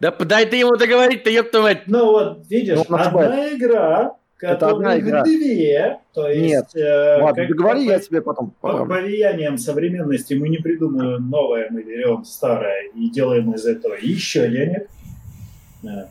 [0.00, 1.82] Да дай ты ему договорить-то, ёпта мать!
[1.86, 4.12] Ну вот, видишь, Ну, одна игра,
[4.52, 5.22] Это одна игра.
[5.24, 6.44] две, то есть...
[6.44, 6.66] Нет.
[6.76, 8.88] э, Ладно, как- договори, по- я тебе потом по, поправлю.
[8.94, 14.48] по влияниям современности мы не придумываем новое, мы берем старое и делаем из этого еще
[14.48, 14.88] денег.
[15.82, 16.08] Да.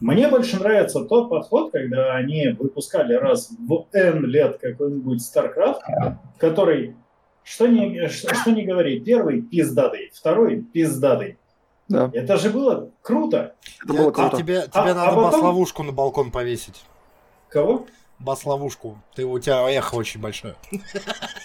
[0.00, 6.94] Мне больше нравится тот подход, когда они выпускали раз в N лет какой-нибудь StarCraft, который,
[7.42, 11.36] что не, что, что не говори, первый пиздатый, второй пиздатый.
[11.88, 13.54] Да, Это же было круто.
[13.82, 14.36] это было А круто.
[14.36, 16.84] тебе, тебе А- надо а потом- бас-ловушку на балкон повесить.
[17.50, 17.86] Кого?
[18.18, 19.00] Бас-ловушку.
[19.14, 20.56] Ты, у тебя эхо очень большое.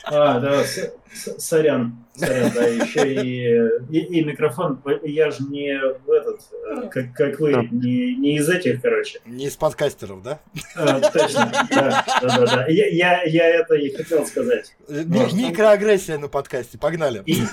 [0.06, 5.80] А, да, с- с- сорян, сорян, да, еще и, и, и микрофон, я же не
[6.04, 7.62] в этот, э, как, как вы, Да.
[7.72, 9.20] не, не из этих, короче.
[9.28, 10.40] Не из подкастеров, да?
[10.76, 12.66] А, точно, да, да, да, да.
[12.68, 14.76] Я, я, я это и хотел сказать.
[14.90, 16.80] Э, ми- Микроагрессия на подкасте.
[16.80, 17.22] Погнали.
[17.28, 17.44] И,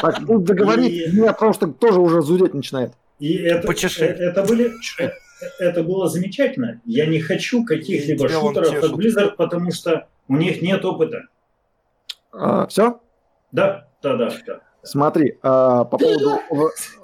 [0.00, 2.92] Так, ну договори, И- меня потому что тоже уже зудеть начинает.
[3.18, 4.04] и это, Почеши.
[4.06, 4.72] э, это были,
[5.58, 6.80] это было замечательно.
[6.84, 8.92] Я не хочу каких-либо шутеров от.
[8.92, 11.22] Blizzard, потому что у них нет опыта.
[12.68, 13.00] все?
[13.52, 14.60] Да, да, да, да.
[14.84, 16.40] Смотри, а, по поводу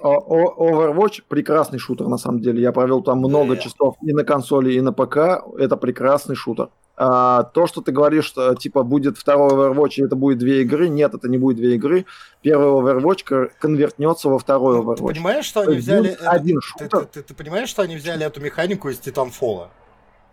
[0.03, 2.61] Overwatch, прекрасный шутер на самом деле.
[2.61, 5.43] Я провел там много часов и на консоли, и на ПК.
[5.59, 6.69] Это прекрасный шутер.
[7.03, 10.91] А, то, что ты говоришь, что типа будет второй Overwatch, и это будет две игры,
[10.91, 12.05] нет, это не будет две игры.
[12.43, 15.07] Первый Overwatch кон- конвертнется во второй Ну, Ты Overwatch.
[15.15, 16.15] понимаешь, что То они взяли...
[16.27, 19.71] один Ты, шутер, ты- ты- ты понимаешь, что они взяли эту механику из Титанфола?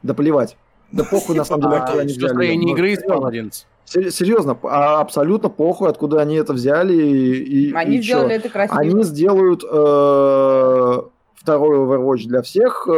[0.03, 0.57] да плевать.
[0.91, 2.27] Да похуй, на самом деле, А, откуда они взяли.
[2.31, 3.25] строение Ну, игры из серьезно.
[3.27, 3.65] Paladins.
[3.85, 6.93] Сер- Серьезно, а абсолютно похуй, откуда они это взяли.
[6.95, 8.17] И, и- Они и чё.
[8.17, 8.77] сделали это красиво.
[8.77, 11.01] Они сделают э,
[11.37, 12.87] второй Overwatch для всех.
[12.87, 12.91] э,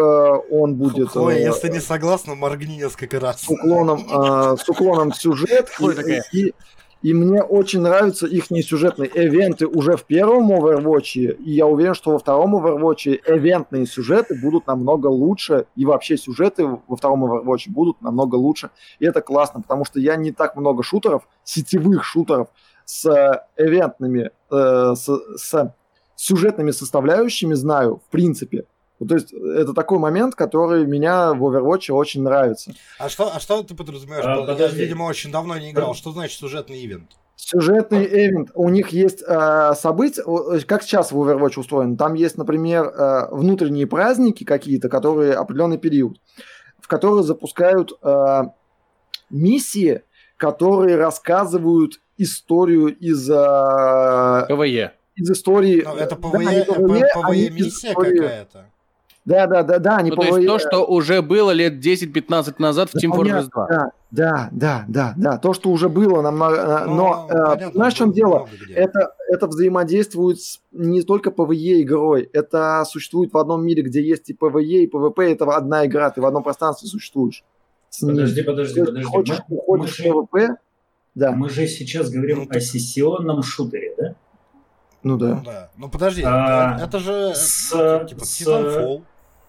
[0.52, 3.42] он будет Ой, э, если не согласна, моргни несколько раз.
[3.42, 5.70] с уклоном, э, с уклоном в сюжет.
[7.02, 11.16] И мне очень нравятся их сюжетные эвенты уже в первом Overwatch.
[11.16, 15.66] И я уверен, что во втором Overwatch эвентные сюжеты будут намного лучше.
[15.78, 18.70] И вообще сюжеты во втором Overwatch будут намного лучше.
[19.00, 22.50] И это классно, потому что я не так много шутеров, сетевых шутеров
[22.84, 25.74] с э, эвентными, э, с, с
[26.20, 28.66] сюжетными составляющими знаю, в принципе.
[29.00, 32.74] Ну, то есть это такой момент, который меня в Overwatch очень нравится.
[32.98, 34.26] А что, а что ты подразумеваешь?
[34.26, 34.82] А, Я, подожди.
[34.82, 35.94] видимо, очень давно не играл.
[35.94, 37.12] Что значит сюжетный ивент?
[37.38, 42.38] Сюжетный эвент, у них есть э, события, о, как сейчас в Overwatch устроен, там есть,
[42.38, 46.20] например, э, внутренние праздники какие-то, которые определенный период,
[46.82, 48.42] в которые запускают э,
[49.30, 50.02] миссии,
[50.36, 54.99] которые рассказывают историю из, э, PvE.
[55.20, 55.84] Из истории...
[55.86, 56.66] Ну, это да, PvE,
[57.36, 58.66] не из миссия истории- какая-то.
[59.26, 62.90] Да, да, да, да, они Ну, то есть то, что уже было лет 10-15 назад
[62.90, 63.68] в Да, Team Fortress 2.
[63.68, 67.94] Да, да, да, да, да, то, что уже было, намного, Ну, но, э, понятно, знаешь,
[67.94, 68.48] в чем дело?
[68.74, 74.30] Это, это взаимодействует с не только PvE игрой, это существует в одном мире, где есть
[74.32, 77.44] и PvE, и PvP, это одна игра, ты в одном пространстве существуешь.
[78.02, 79.04] Подожди, подожди, подожди.
[79.04, 80.48] хочешь, Мы- уходишь мы в PvP,
[81.16, 83.99] да, Мы же сейчас говорим о сессионном шутере, да?
[85.18, 85.51] Ну Ну да.
[85.51, 85.70] да.
[85.78, 89.03] Ну подожди, А, это, это же с- ну, типа с- Titanfall.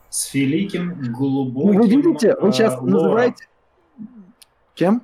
[0.09, 1.81] С великим, Ну, глубоким...
[1.81, 2.91] вы видите, вы а, сейчас лором.
[2.91, 3.47] называете...
[4.75, 5.03] Кем?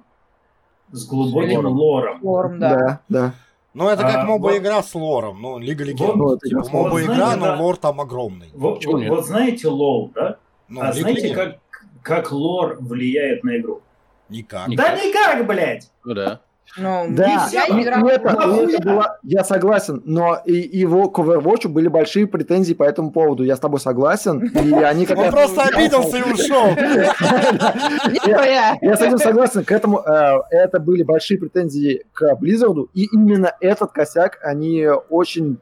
[0.92, 1.72] С глубоким Лором.
[1.76, 2.18] лором.
[2.24, 2.74] Лорм, да.
[2.76, 3.00] да.
[3.09, 3.34] да.
[3.74, 5.42] Ну это как А, моба-игра с лором.
[5.42, 6.14] Ну, Лига Легенд.
[6.14, 7.57] Вот, типа вот моба-игра, знаете, но да.
[7.61, 8.48] лор там огромный.
[8.54, 9.11] Вот, вот- нет?
[9.11, 10.38] вот знаете лол, да?
[10.68, 11.59] Ну, а Лига знаете, Легенд.
[11.70, 13.82] как, как лор влияет на игру?
[14.30, 14.68] Никак.
[14.68, 14.86] Никак.
[14.86, 15.90] Да никак, блядь!
[16.04, 16.40] Ну да.
[16.79, 18.09] Ну, Да, я и играла.
[18.09, 22.83] это, и это было- я согласен, но и его к Overwatch были большие претензии по
[22.83, 23.45] этому поводу.
[23.45, 24.45] Я с тобой согласен.
[24.47, 26.67] И они как Он просто обиделся и ушел.
[28.81, 29.64] Я с этим согласен.
[29.64, 35.59] К этому э, это были большие претензии к Blizzard, и именно этот косяк они очень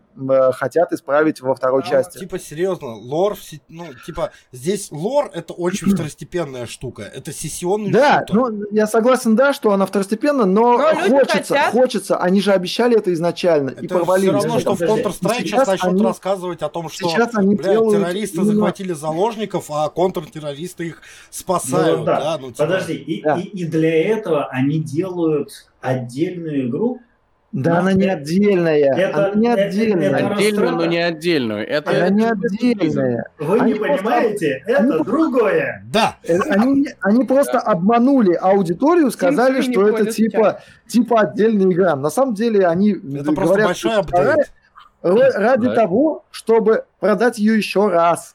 [0.53, 2.19] хотят исправить во второй Ну, части.
[2.19, 3.37] Типа, серьезно, лор,
[3.69, 7.03] ну, типа, здесь лор это очень второстепенная штука.
[7.03, 8.35] Это сессионный Да, шутер.
[8.35, 11.73] ну я согласен, да, что она второстепенна, но, Но хочется, хотят.
[11.73, 12.17] хочется.
[12.17, 14.33] Они же обещали это изначально и это все провалились.
[14.45, 14.81] равно, что в.
[14.83, 18.53] Counter-Strike Сейчас сейчас начнут они- рассказывать о том, что Сейчас они Бля, делают террористы именно-
[18.53, 22.21] захватили заложников, а контртеррористы их спасают, Ну, да.
[22.21, 22.39] да.
[22.39, 23.37] ну, типа, Подожди, и, Да.
[23.39, 25.51] и, и для этого они делают
[25.81, 27.01] отдельную игру?
[27.55, 28.77] Да, она не это- отдельная.
[28.97, 30.11] это- она не это- отдельная.
[30.11, 31.69] это Отдельную, но не отдельную.
[31.69, 33.25] Это Она не это отдельная.
[33.39, 34.63] Вы Они не просто- понимаете?
[34.67, 35.85] они Это просто- другое.
[35.93, 41.95] Да, Э, Они, они просто обманули аудиторию, сказали, Свиньи что это типа, типа отдельная игра.
[41.95, 44.51] На самом деле они это просто говорят, большой что апдейт.
[45.03, 45.75] ради Да.
[45.75, 48.35] того, чтобы продать ее еще раз.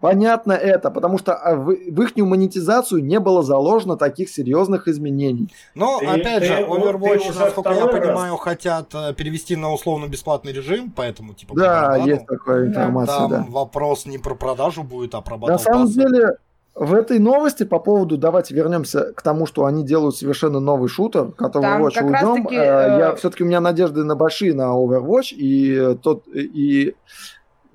[0.00, 5.48] Понятно это, потому что а, в, в их монетизацию не было заложено таких серьезных изменений.
[5.74, 7.90] Но, Ты- опять ты- же, Overwatch, ты насколько я раз.
[8.00, 13.46] понимаю, хотят э, перевести на условно-бесплатный режим, поэтому, типа, Да, есть такая информация, Там да.
[13.48, 15.90] вопрос не про продажу будет, а про На Battle самом Pass.
[15.90, 16.28] деле,
[16.76, 21.32] в этой новости по поводу, давайте вернемся к тому, что они делают совершенно новый шутер,
[21.32, 22.12] к которому Там Overwatch уйдем.
[22.12, 26.94] раз-таки, Э, Я все-таки у меня надежды на большие на Overwatch и тот и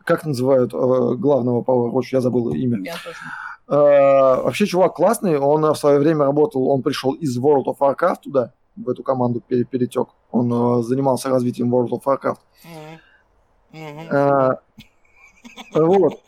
[0.06, 0.78] как называют э,
[1.16, 2.80] главного по Overwatch, я забыл имя.
[2.84, 3.16] Я тоже.
[3.70, 8.18] Э, Вообще чувак классный, он в свое время работал, он пришел из World of Warcraft
[8.24, 10.08] туда, в эту команду пере- перетек.
[10.32, 12.39] Он э, занимался развитием World of Warcraft.
[14.12, 14.56] Э,
[15.76, 16.20] Вот.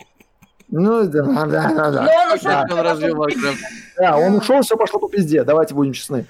[0.67, 2.03] Ну, да, да, да, да.
[2.03, 2.49] Но он ушел.
[2.51, 2.65] Да.
[2.71, 3.57] он развил Warcraft.
[3.99, 6.26] Да, он ушел, все пошло по пизде, давайте будем честны.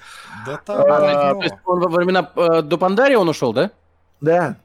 [0.46, 1.42] Да А, там То давно.
[1.42, 3.70] есть он во времена э, до Пандария он ушел, да?
[4.20, 4.56] Да.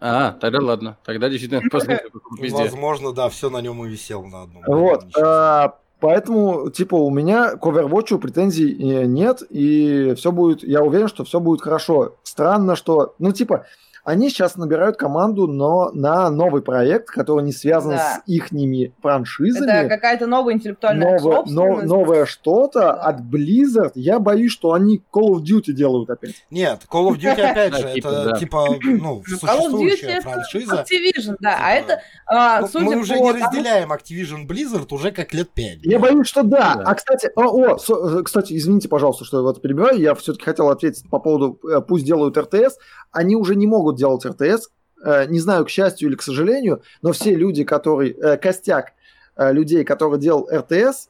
[0.00, 0.98] А, тогда ладно.
[1.04, 2.56] Тогда действительно после этого везде.
[2.56, 4.62] Возможно, да, все на нем и висело на одном.
[4.66, 5.04] Вот.
[5.16, 11.08] А, Поэтому, типа, у меня к Overwatch претензий э, нет, и все будет, я уверен,
[11.08, 12.16] что все будет хорошо.
[12.24, 13.64] Странно, что, ну, типа,
[14.04, 18.22] они сейчас набирают команду, но на новый проект, который не связан Да.
[18.24, 19.70] с ихними франшизами.
[19.70, 21.86] Это какая-то новая интеллектуальная Новое, но- собственность.
[21.88, 22.92] новое что-то Да.
[22.94, 23.92] от Blizzard.
[23.94, 26.34] Я боюсь, что они Call of Duty делают опять.
[26.50, 28.38] Нет, Call of Duty, опять же, типа, это да.
[28.38, 30.84] типа, ну, существующая франшиза.
[30.84, 31.58] Activision, да.
[31.60, 35.50] А Типа, это, а, Ну, судя мы уже не разделяем Activision Blizzard уже как лет
[35.50, 35.78] пять.
[35.82, 36.74] Я боюсь, что да.
[36.84, 39.98] А, кстати, о, э, кстати, извините, пожалуйста, что я вас перебиваю.
[39.98, 42.76] Я все-таки хотел ответить по поводу э, пусть делают РТС.
[43.12, 44.70] Они уже не могут делать РТС.
[45.04, 48.12] Э, Не знаю, к счастью или к сожалению, но все люди, которые...
[48.12, 48.92] э, Костяк
[49.36, 51.08] э, людей, которые делал РТС,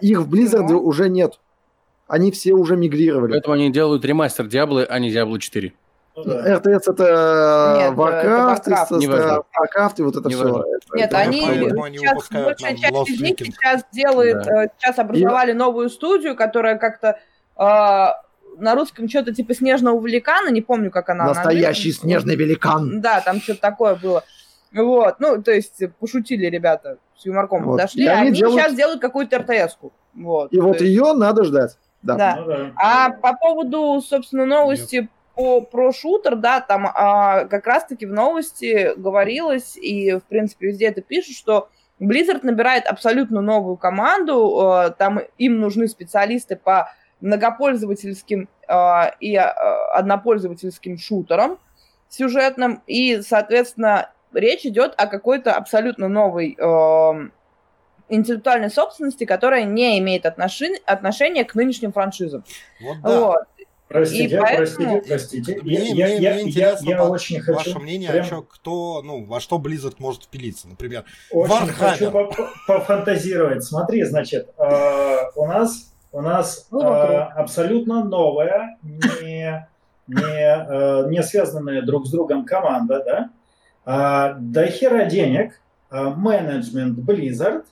[0.00, 1.40] их в Blizzard уже нет.
[2.06, 3.32] Они все уже мигрировали.
[3.32, 5.72] Поэтому они делают ремастер Диаблы, а не Диабло 4.
[6.16, 6.56] Ну да.
[6.58, 9.94] РТС это Warcraft, это Warcraft.
[9.98, 10.44] и вот это Не все.
[10.52, 10.64] важно.
[10.94, 14.68] Нет, Это они сейчас большая часть из них сейчас делает, Да.
[14.78, 17.18] сейчас образовали новую студию, которая как-то
[18.60, 21.24] на русском что-то типа снежного великана, не помню, как она.
[21.24, 22.08] на Настоящий английском.
[22.08, 23.00] снежный великан.
[23.00, 24.24] Да, там что-то такое было.
[24.72, 27.72] Вот, ну, то есть пошутили ребята с юморком, Вот.
[27.78, 29.92] подошли, И а они они делают- сейчас делают какую-то РТС-ку.
[30.14, 31.78] Вот, И вот есть, ее надо ждать.
[32.02, 32.14] Да.
[32.16, 32.36] да.
[32.36, 32.72] Ну да.
[32.76, 38.92] А по поводу, собственно, новости по, про шутер, да, там а, как раз-таки в новости
[38.96, 41.68] говорилось, и, в принципе, везде это пишут, что
[42.00, 46.90] Blizzard набирает абсолютно новую команду, э, там им нужны специалисты по
[47.20, 48.74] многопользовательским э,
[49.20, 49.40] и э,
[49.94, 51.58] однопользовательским шутерам
[52.08, 57.28] сюжетным, и, соответственно, речь идет о какой-то абсолютно новой э,
[58.08, 62.44] интеллектуальной собственности, которая не имеет отноши- отношения к нынешним франшизам.
[62.80, 63.20] Вот да.
[63.20, 63.42] Вот.
[63.88, 65.60] Простите, И поэтому- простите, простите.
[65.62, 67.56] Мне, Я, мне- я, мне я, интересно я по- очень хочу...
[67.56, 71.04] ваше мнение, прям чё, кто, ну, во что Blizzard может впилиться, например.
[71.30, 71.72] Очень Warhammer.
[71.72, 73.64] хочу по- по- пофантазировать.
[73.64, 79.68] Смотри, значит, э, у нас у нас Ну, э, абсолютно новая, не,
[80.06, 83.30] не, э, не связанная друг с другом команда, да?
[83.84, 87.64] А, до хера денег, а, менеджмент Blizzard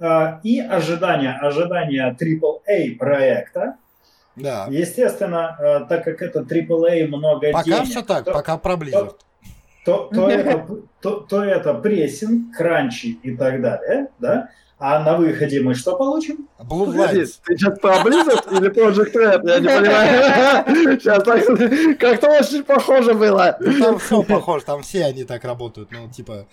[0.00, 3.76] а, и ожидания, ожидания AAA проекта.
[4.34, 4.66] Да.
[4.70, 9.14] Естественно, э, так как это AAA много Пока денег, все так, то- пока про Blizzard.
[9.84, 10.66] то, то, это,
[11.00, 14.48] то, то это прессинг, кранчи и так далее, да?
[14.84, 16.48] А на выходе мы что получим?
[16.58, 17.38] Погоди, Bloodlines.
[17.44, 19.48] ты сейчас про Blizzard или Project Red?
[19.48, 19.68] Я не
[20.66, 21.00] понимаю.
[21.00, 23.56] Сейчас так, как-то очень похоже было.
[23.60, 25.90] Ну, там все похоже, там все они так работают.
[25.92, 26.46] Ну, типа,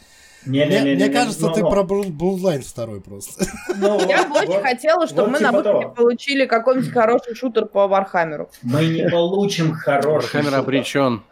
[0.45, 3.45] мне, Не-не-не-не-не, мне кажется, ну, ты ну, про Blue- Bloodlines второй просто.
[3.77, 5.93] ну, Я бы очень хотела, чтобы вот мы на типа выходе того.
[5.95, 8.51] получили какой-нибудь хороший шутер по Вархаммеру.
[8.61, 11.23] Мы не получим хороший Вархаммер обречен.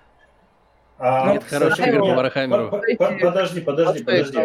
[1.00, 2.70] А, Нет кстати, хорошей игры по Вархаммеру.
[2.70, 4.38] по- по- Подожди, подожди, А подожди.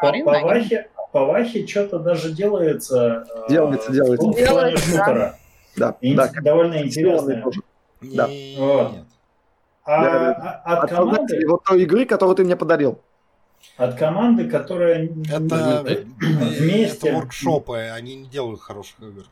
[0.00, 0.40] По-?
[0.40, 3.26] Вахе по Вахе что-то даже делается.
[3.46, 4.26] э, Делается, делается.
[4.26, 5.34] в плане шутера.
[5.76, 6.30] Да, да.
[6.42, 7.44] довольно интересно.
[8.00, 8.28] Да.
[8.58, 8.92] Вот.
[9.84, 12.98] А, а- от команды, вот той игры, которую ты мне подарил.
[13.76, 17.08] от команды, которая Это, Э, Вместе.
[17.08, 19.24] это воркшопы, они не делают хороших игр.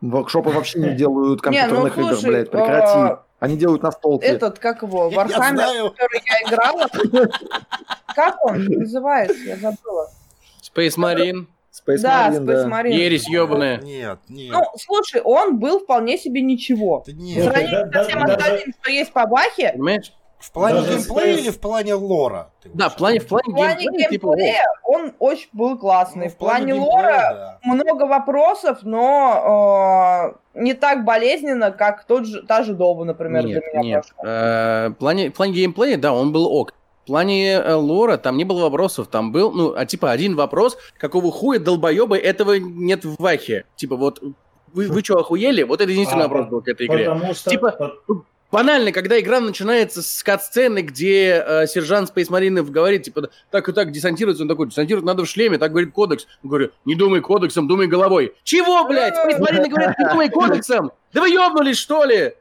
[0.00, 3.20] Воркшопы вообще не делают компьютерных ну, игр, слушай, блядь, прекрати.
[3.40, 4.24] Они делают настолки.
[4.24, 6.88] Этот, как его, я Warhammer, который я играла.
[8.14, 9.36] Как он называется?
[9.44, 10.10] Я забыла.
[10.62, 12.68] Space Marine, Space Да, Marine, Space да.
[12.68, 12.92] Marine.
[12.92, 13.78] ересь ебаная.
[13.78, 14.52] Нет, нет.
[14.52, 17.04] Ну, слушай, он был вполне себе ничего.
[17.06, 17.90] Да нет.
[17.92, 20.12] Да- со всем да- остальным, что есть по Бахе, Понимаешь?
[20.38, 22.50] В плане Даже геймплея Space- или в плане лора?
[22.64, 26.26] Да, в плане, в плане в плане геймплея, типа, геймплея он очень был классный.
[26.26, 27.74] Ну, в плане геймплея, лора да.
[27.74, 33.62] много вопросов, но э, не так болезненно, как тот же, та же Доба, например, Нет,
[33.62, 34.04] для меня нет.
[34.24, 36.72] Э, В плане, в плане геймплея, да, он был ок.
[37.02, 40.76] В плане э, лора там не было вопросов, там был, ну, а типа один вопрос,
[40.98, 43.64] какого хуя долбоебы этого нет в Вахе?
[43.76, 44.20] Типа вот,
[44.72, 45.62] вы, вы что, охуели?
[45.62, 47.06] Вот это единственный А, вопрос был к этой игре.
[47.10, 52.70] Потому что Типа, по- Банально, когда игра начинается с кат-сцены, где э, сержант Спейс Маринов
[52.70, 56.26] говорит, типа, так и так, десантируется, он такой, десантировать надо в шлеме, так говорит кодекс.
[56.42, 58.34] Я говорю, не думай кодексом, думай головой.
[58.44, 59.16] Чего, блядь?
[59.16, 60.92] Спейс Марины говорят, не думай кодексом!
[61.12, 62.34] Да вы ебнулись, что ли?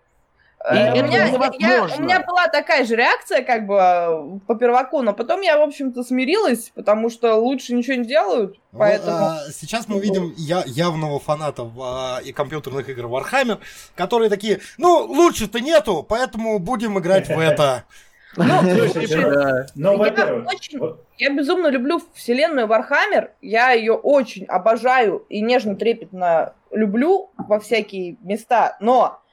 [0.66, 1.26] Э, И у, это меня,
[1.60, 5.58] я- у меня была такая же реакция, как бы, э, по перваку, но потом я,
[5.58, 9.18] в общем-то, смирилась, потому что лучше ничего не делают, Вот, поэтому...
[9.26, 13.60] а, сейчас мы видим я, явного фаната а, и компьютерных игр Warhammer,
[13.96, 17.84] которые такие, ну, лучше-то нету, поэтому будем играть в это.
[18.38, 23.32] Ну, Я во-первых, очень- вот- Я безумно люблю вселенную Warhammer.
[23.42, 28.78] Я ее очень обожаю и нежно трепетно люблю во всякие места.
[28.80, 29.27] Но э,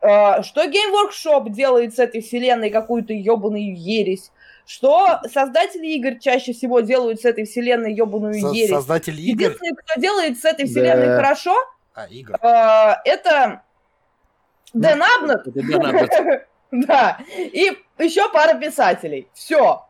[0.00, 4.30] что Game Workshop делает с этой вселенной какую-то ебаную ересь?
[4.66, 8.70] Что создатели игр чаще всего делают с этой вселенной ебаную Со- ересь?
[8.70, 9.42] создатель игр.
[9.44, 11.16] Единственный, кто делает с этой вселенной Да.
[11.16, 11.54] хорошо,
[11.94, 12.34] А, игр.
[12.42, 13.62] э, это
[14.74, 15.46] Дэн Абнет.
[15.46, 16.46] Это Дэн Абнет.
[16.72, 17.18] Да.
[17.36, 19.28] И еще пара писателей.
[19.32, 19.86] Все.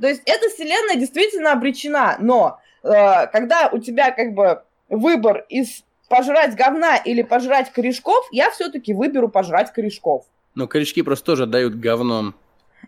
[0.00, 5.84] То есть эта вселенная действительно обречена, но э, когда у тебя как бы выбор из
[6.08, 10.26] пожрать говна или пожрать корешков, я все-таки выберу пожрать корешков.
[10.54, 12.34] Но корешки просто тоже дают говном.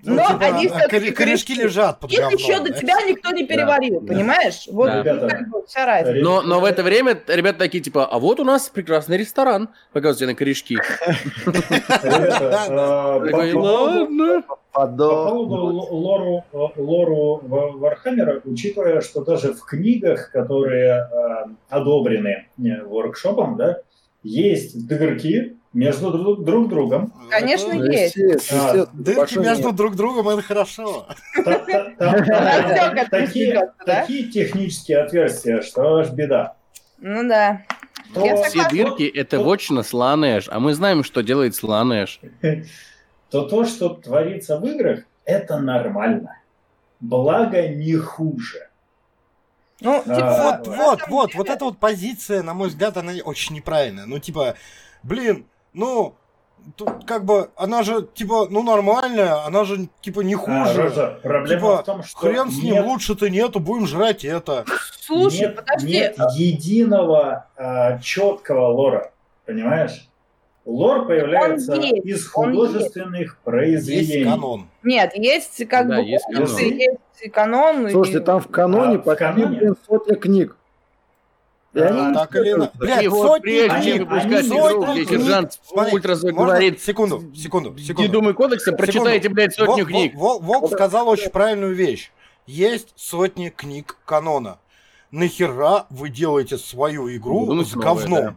[0.03, 1.53] Ну, Но типа, они а корешки корешки.
[1.55, 2.79] лежат под Их говном, еще до да?
[2.79, 4.15] тебя никто не переварил, Да.
[4.15, 4.67] понимаешь?
[4.71, 4.95] Вот Да.
[4.97, 6.25] ну, Ребята, как бы вся разница.
[6.25, 9.69] Но, но в это время ребята такие, типа, а вот у нас прекрасный ресторан.
[9.93, 10.79] Показывайте на корешки.
[12.03, 14.43] Э, ладно.
[14.43, 15.09] По Подо...
[15.29, 15.57] поводу
[15.95, 16.45] лору,
[16.77, 23.79] лору Ва- Вархаммера, учитывая, что даже в книгах, которые э, одобрены э, воркшопом, да,
[24.23, 27.13] есть дырки между друг, друг другом.
[27.31, 28.17] Конечно, Это- есть.
[28.17, 29.77] Естественно, А, естественно, Дырки большой между нет.
[29.77, 31.07] друг другом это хорошо.
[33.85, 36.55] Такие технические отверстия, что аж беда.
[36.99, 37.63] Ну да.
[38.13, 42.21] Все дырки— это вотчина Сланэш, а мы знаем, что делает Сланэш.
[43.31, 46.37] то то, что творится в играх, это нормально.
[46.99, 48.69] Благо не хуже.
[49.81, 53.13] Ну, А, типа, Вот, вот, вот, деле- вот эта вот позиция, на мой взгляд, она
[53.25, 54.05] очень неправильная.
[54.07, 54.57] Ну, типа,
[55.03, 56.15] блин, ну,
[56.77, 60.83] тут как бы, она же, типа, ну, нормальная, она же, типа, не А, хуже.
[60.83, 64.65] Рожа, проблема Типа, в том, что Хрен с ним, нет- лучше-то нету, будем жрать это.
[65.01, 65.93] Слушай, нет, подожди.
[65.93, 69.13] нет единого а, четкого лора,
[69.47, 70.07] понимаешь?
[70.67, 74.25] Лор появляется Он есть, из он художественных Есть произведений.
[74.31, 74.69] канон.
[74.83, 76.77] Нет, есть как Да, бы есть комиксы, канон.
[76.79, 77.87] есть канон.
[77.89, 79.73] и- Слушайте, там в каноне А, в почти каноне?
[79.89, 80.57] сотня книг.
[81.73, 82.73] А, они Так или иначе.
[82.75, 87.79] Блядь, вот сотни прежде чем выпускать они игру, сотни где сержант можно- говорит Секунду, секунду,
[87.79, 88.03] секунду.
[88.09, 90.15] Дедум и кодексом, прочитайте, блядь, сотню книг.
[90.15, 92.11] Вол- Вол- Волк сказал очень правильную вещь.
[92.47, 94.59] Есть сотни книг канона.
[95.13, 98.37] Нахера вы делаете свою игру Придумать с новое, говном?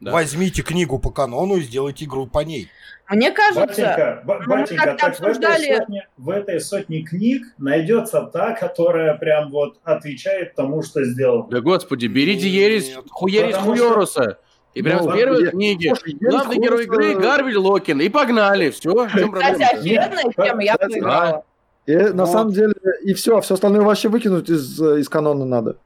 [0.00, 0.12] Да.
[0.12, 2.68] Возьмите книгу по канону и сделайте игру по ней.
[3.10, 8.52] Мне кажется, Батенька, батенька, так в этой, обсуждали- сотне, в этой сотне книг найдется та,
[8.52, 11.44] которая прям вот отвечает тому, что сделал.
[11.48, 14.38] Да господи, берите ересь, что- хуеруса.
[14.74, 18.00] И прям Ну, в первой я- книге Слушай, главный герой Хуёруса- игры Гарвиль Локин.
[18.02, 18.70] И погнали.
[18.70, 21.44] Все, кстати, офигенная тема, я поиграла.
[21.86, 25.78] И на самом деле, и все, все остальное вообще выкинуть из, э, из канона надо.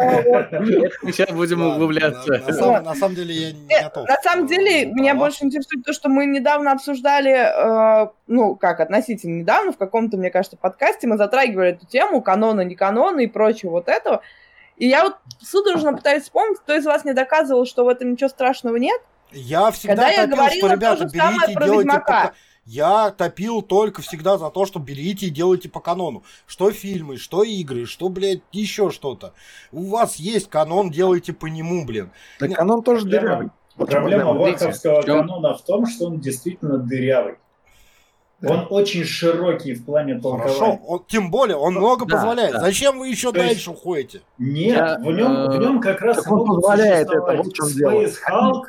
[0.00, 2.32] Мы сейчас будем углубляться.
[2.32, 4.08] На, самом, деле я не Э, готов.
[4.08, 5.20] На самом деле, меня Ага.
[5.20, 10.30] больше интересует то, что мы недавно обсуждали, э, ну, как, относительно недавно, в каком-то, мне
[10.30, 14.22] кажется, подкасте мы затрагивали эту тему, канона, не канона и прочего вот этого.
[14.76, 18.28] И я вот судорожно пытаюсь вспомнить, кто из вас не доказывал, что в этом ничего
[18.28, 19.00] страшного нет.
[19.30, 22.32] Я всегда Когда я говорила что, то ребята, же самое про делайте Ведьмака.
[22.66, 26.22] Я топил только всегда за то, что берите и делайте по канону.
[26.46, 29.34] Что фильмы, что игры, что, блядь, еще что-то.
[29.70, 32.10] У вас есть канон, делайте по нему, блин.
[32.40, 33.50] Да Нет, канон тоже дырявый.
[33.76, 37.34] Проблема Смотрите, варховского в чём- канона в том, что он действительно дырявый.
[38.46, 40.80] Он очень широкий в плане Хорошо, толкования.
[40.86, 42.52] он- тем более, он много Да, позволяет.
[42.52, 42.60] да.
[42.60, 44.20] Зачем вы еще То есть- дальше уходите?
[44.38, 47.46] Нет, Я, в, нем, э, в нем как раз так он могут позволяет это, вот
[47.46, 47.90] в дело.
[47.92, 48.62] Space Hulk,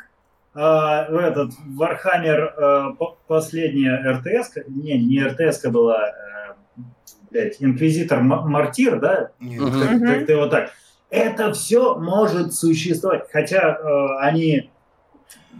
[0.56, 6.82] а, этот Warhammer, э, по- последняя РТС, не, не РТС была, э,
[7.30, 10.72] блядь, Инквизитор Мартир, да, как, как-то вот так.
[11.10, 14.72] Это все может существовать, хотя э, они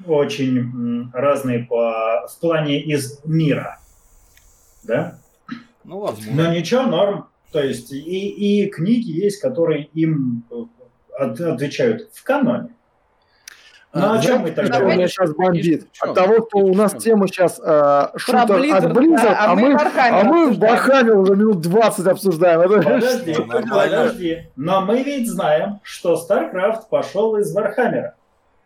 [0.08, 3.80] очень м, разные по, в плане из мира,
[4.84, 5.20] да?
[5.84, 6.34] Ну, возможно.
[6.50, 7.28] Но ничего, норм.
[7.52, 10.56] То есть и, и книги есть, которые им э,
[11.20, 12.70] от- отвечают в каноне.
[13.96, 15.88] Ну А, о чем мы Что тогда Давайте меня сейчас бомбит?
[16.02, 19.72] От того, что у нас тема сейчас Про шутер от Blizzard, Blizzard, да, а мы,
[19.72, 20.60] Warhammer а мы в.
[20.60, 22.84] Warhammer уже минут 20 обсуждаем.
[22.84, 23.36] Подожди,
[23.72, 24.50] подожди.
[24.58, 28.16] Но мы ведь знаем, что StarCraft пошел из Вархаммера.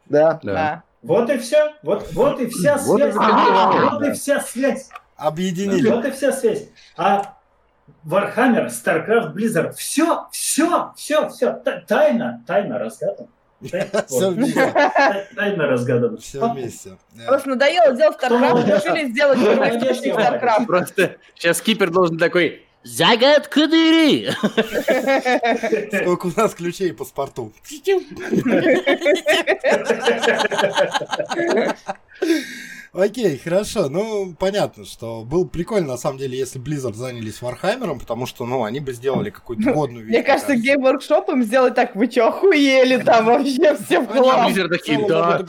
[0.08, 0.40] Да.
[0.42, 0.84] Да.
[1.04, 1.74] Вот и все.
[1.84, 3.14] Вот, вот и вся связь.
[3.14, 3.90] всё.
[3.92, 4.90] Вот и вся связь.
[5.16, 5.90] Объединили.
[5.90, 6.70] Вот и вся связь.
[6.98, 7.36] А
[8.04, 11.62] Warhammer, StarCraft, Blizzard, все, все, все, все.
[11.88, 13.30] Тайна, тайна разгадана.
[13.62, 14.72] Все вместе.
[14.72, 16.18] Тай- Тайна разгадана.
[16.18, 16.98] Все вместе.
[17.28, 19.40] Просто надоело делать StarCraft, решили сделать.
[19.40, 20.66] StarCraft.
[20.66, 24.30] Просто сейчас кипер должен такой «Загадка дыры!»
[26.02, 27.52] Сколько у нас ключей по спорту?
[32.92, 33.88] Окей, хорошо.
[33.90, 38.64] Ну, понятно, что было прикольно, на самом деле, если Blizzard занялись Вархаммером, потому что, ну,
[38.64, 40.16] они бы сделали какую-то годную вещь.
[40.16, 44.52] Мне кажется, Game Workshop им сделать так, вы что, охуели там вообще все в глаз?
[44.52, 45.40] Blizzard такие, да.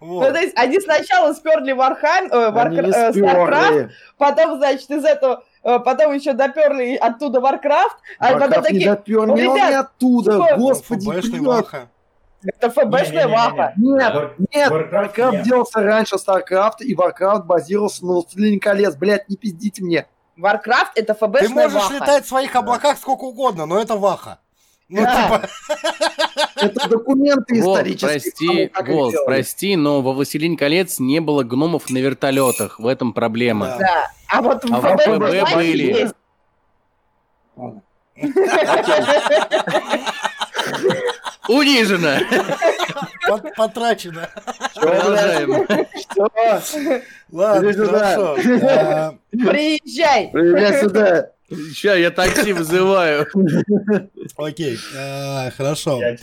[0.00, 0.32] Ну, Вот.
[0.32, 3.90] то есть они сначала сперли Warhammer, э, не э, спёрли.
[4.16, 9.16] потом, значит, из этого, э, потом еще доперли оттуда Warcraft, а потом такие, «Ну, не
[9.16, 11.04] он ребят, не оттуда, типа, господи.
[12.44, 13.72] Это ФБшная ваха.
[13.76, 15.42] Нет, War- нет, Warcraft Warcraft нет.
[15.44, 18.94] делался раньше StarCraft, и Warcraft базировался на Властелине колец.
[18.94, 20.06] Блядь, не пиздите мне.
[20.38, 21.94] Warcraft это Ты ФБшная можешь ваха.
[21.94, 24.38] летать в своих облаках сколько угодно, но это ваха.
[24.88, 25.24] Ну, Да.
[25.24, 25.48] типа,
[26.56, 28.20] Это документы исторические.
[28.20, 29.26] прости, как их Волк, делали.
[29.26, 32.78] прости, но во «Властелине колец» не было гномов на вертолетах.
[32.78, 33.66] В этом проблема.
[33.66, 33.78] Да.
[33.78, 34.10] Да.
[34.28, 35.82] А вот в А в ФБ ФБ вафе были.
[35.92, 36.14] есть.
[43.28, 44.28] Пот- Потрачено.
[44.74, 45.66] Продолжаем.
[46.60, 47.00] Всё,
[47.32, 48.36] Ладно, хорошо.
[48.62, 50.28] А, Приезжай.
[50.32, 51.30] Привет сюда.
[51.50, 53.26] Сейчас я такси вызываю.
[54.36, 55.98] Окей, а, хорошо.
[55.98, 56.16] Я- Я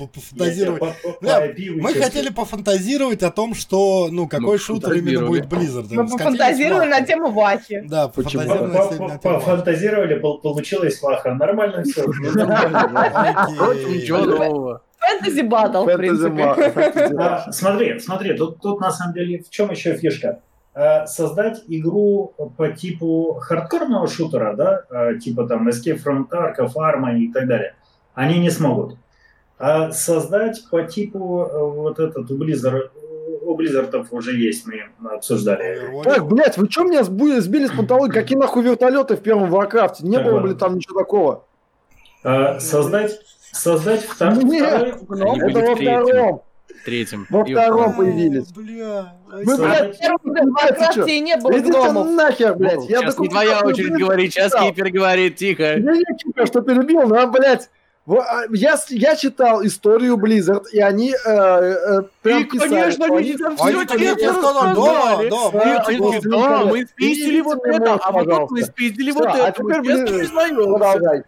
[1.21, 1.47] Да,
[1.78, 5.87] Мы хотели пофантазировать о том, что, ну, какой Ну, шутер именно будет Blizzard.
[5.89, 6.16] Мы в
[6.86, 7.82] на тему вахи.
[7.87, 8.08] Да.
[8.08, 11.33] Пофантазировали, пол- получилось ваха.
[11.33, 12.04] Нормально все.
[13.89, 14.82] Ничего нового.
[15.07, 17.41] Фэнтези батл, в принципе.
[17.51, 20.41] Смотри, смотри, тут, тут на самом деле в чем еще фишка?
[20.73, 27.17] А, Создать игру по типу хардкорного шутера, да, а, типа там Escape from Tarkov, Arma
[27.17, 27.75] и так далее,
[28.13, 28.97] они не смогут.
[29.57, 32.89] А создать по типу э, вот этот у Blizzard,
[33.41, 36.03] у Blizzard'ов уже есть, мы обсуждали.
[36.03, 38.12] Так, блядь, вы что меня сбили с панталыги?
[38.11, 40.05] Какие нахуй вертолеты в первом Варкрафте?
[40.05, 41.45] Не Так было, блядь, там ничего такого.
[42.23, 43.17] А, Создать,
[43.55, 44.95] создать втор- Нет.
[45.03, 46.41] второй, Это во втором.
[46.83, 47.25] Третьем.
[47.29, 48.47] Во И втором А, появились.
[48.51, 49.15] Бля.
[49.32, 50.45] Вы, Создать- блядь?
[50.49, 52.07] Варкрафте и не было Идите гномов.
[52.11, 52.87] нахер, блядь.
[52.89, 54.53] Я Сейчас не твоя очередь говорить, сейчас.
[54.53, 55.63] Кипер говорит, тихо.
[55.63, 57.75] Я не читал, что перебил, но, блядь, а,
[58.53, 63.17] я, с- я читал историю Blizzard, и они э, э, прям И, писали, конечно, они
[63.17, 65.29] они- там Они честно я сказал, да, рассказали.
[65.29, 68.61] да, мы Да, типа, Они вот, да, мы спиздили вот это, мозг, а вот мы
[68.63, 69.51] спиздили вот а это.
[69.53, 70.55] теперь, Мы честно блин, признаем.
[70.55, 71.23] Продолжай.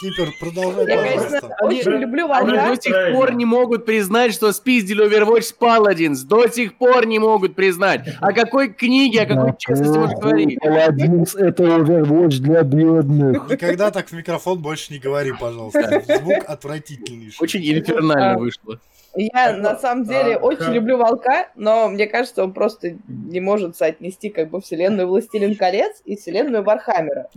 [0.00, 1.40] Кипер, продолжай, Я, пожалуйста.
[1.40, 2.76] конечно, Они- очень люблю Они Warcraft.
[2.76, 6.24] до сих пор не могут признать, что спиздили Overwatch с Paladins.
[6.26, 8.02] До сих пор не могут признать.
[8.20, 10.58] О какой книге, о какой честности можно говорить?
[10.60, 13.48] Paladins это Overwatch для бедных.
[13.50, 16.01] Никогда так в микрофон больше не говори, пожалуйста.
[16.06, 17.38] Звук отвратительнейший.
[17.42, 18.38] Очень инфернально А.
[18.38, 18.78] вышло.
[19.14, 22.96] Я Так на самом деле а, очень как- люблю Волка, но мне кажется, он просто
[23.06, 27.28] не может соотнести как бы вселенную Властелин колец и вселенную Вархаммера.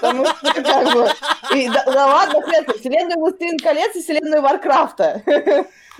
[0.00, 1.06] Потому что как бы...
[1.54, 2.40] и да, да ладно,
[2.78, 5.22] вселенную Властелин колец и вселенную Варкрафта.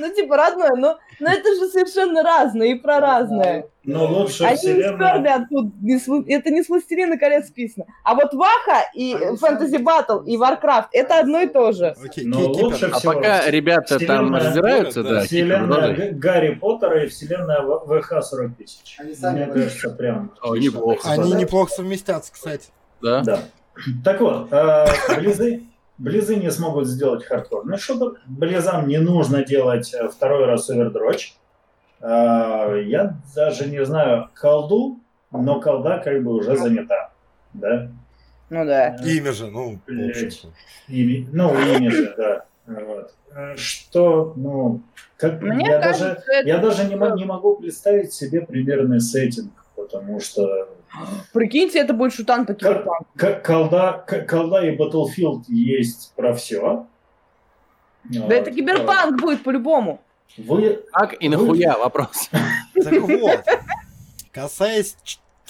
[0.01, 3.67] Ну, типа, родной, но, но это же совершенно разное и про разное.
[3.85, 5.35] Но лучше Они не сперли вселенная...
[5.37, 7.87] оттуда, не с это не с Властелина колец списано.
[8.05, 11.95] А вот Ваха и Fantasy Battle и Варкрафт это одно и то же.
[12.05, 12.87] Окей, Но Ки- лучше.
[12.93, 15.95] А всего пока ребята там вселенная разбираются, Город, да, Вселенная.
[15.95, 18.97] Г- Гарри Поттера и вселенная В- ВХ-40 тысяч.
[18.99, 20.33] Они сами Мне кажется, прям...
[20.43, 21.11] О, неплохо.
[21.11, 22.69] Они неплохо совместятся, кстати.
[23.03, 23.23] Да?
[23.23, 23.39] Да.
[24.05, 24.87] Так вот, э,
[25.19, 25.63] Близы,
[26.01, 28.19] Близы не смогут сделать хардкорный шутер.
[28.27, 31.35] Близам не нужно делать э, второй раз овердрочь.
[32.01, 34.99] Э, Я даже не знаю колду,
[35.31, 37.11] но колда как бы уже занята.
[37.53, 37.91] Да?
[38.49, 38.97] Ну да.
[39.05, 39.79] Имя же, ну.
[40.89, 42.45] Ими- ну, ими же, да.
[42.67, 43.13] Вот.
[43.35, 44.81] Э, Что, ну,
[45.19, 46.49] как, Мне я, кажется, даже, это...
[46.49, 50.67] я даже не, не могу представить себе примерный сеттинг, потому что
[51.33, 53.07] Прикиньте, это будет шутан по киберпанку.
[53.17, 56.87] К- колда, колда и Battlefield есть про все.
[58.05, 60.01] Да это киберпанк будет по-любому.
[60.37, 62.31] Вы, Как и нахуя вопрос.
[62.75, 63.45] Так вот,
[64.33, 64.97] касаясь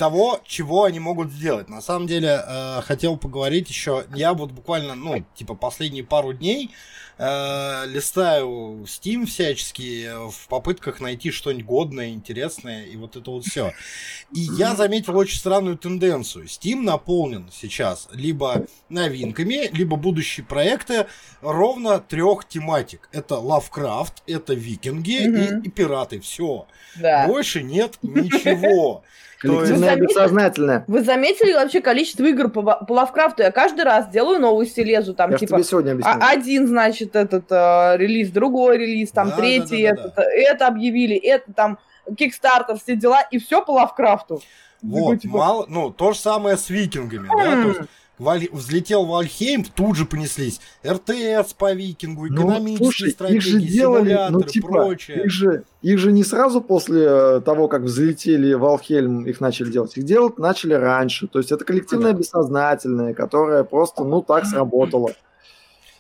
[0.01, 1.69] того, чего они могут сделать.
[1.69, 4.07] На самом деле, э, хотел поговорить еще.
[4.15, 6.71] Я вот буквально, ну, типа, последние пару дней
[7.19, 13.75] э, листаю Steam всячески в попытках найти что-нибудь годное, интересное, и вот это вот все.
[14.33, 16.47] И я заметил очень странную тенденцию.
[16.47, 21.09] Steam наполнен сейчас либо новинками, либо будущие проекты
[21.43, 23.11] ровно трех тематик.
[23.13, 25.61] Это Лавкрафт, это викинги Мгм.
[25.61, 26.21] и, и пираты.
[26.21, 26.67] Все.
[26.97, 27.27] Да.
[27.27, 29.03] Больше нет ничего.
[29.41, 30.07] Коллективное заметили?
[30.07, 30.85] бессознательное.
[30.87, 33.43] Вы заметили вообще количество игр по, по Лавкрафту?
[33.43, 36.15] Я каждый раз делаю новости, лезу там, Я типа, тебе сегодня объяснил.
[36.21, 40.19] а- один, значит, этот э, релиз, другой релиз, там, Да, третий, да, да, да, этот,
[40.19, 41.79] э, это объявили, это там,
[42.17, 44.43] Кикстартер, все дела, и все по Лавкрафту.
[44.83, 47.81] вот, Такой, типа, мало, ну, то же самое с викингами, да, то есть
[48.21, 53.73] Валь- взлетел Вальхейм, тут же понеслись РТС по викингу, Ну, экономические слушай, их же стратегии,
[53.73, 55.25] делали, симуляторы, ну, типа, прочее.
[55.25, 59.97] Их же, их же не сразу после э, того, как взлетели Валхельм, их начали делать.
[59.97, 61.29] Их делать начали раньше.
[61.29, 65.13] То есть это коллективное бессознательное, которое просто, ну, так сработало.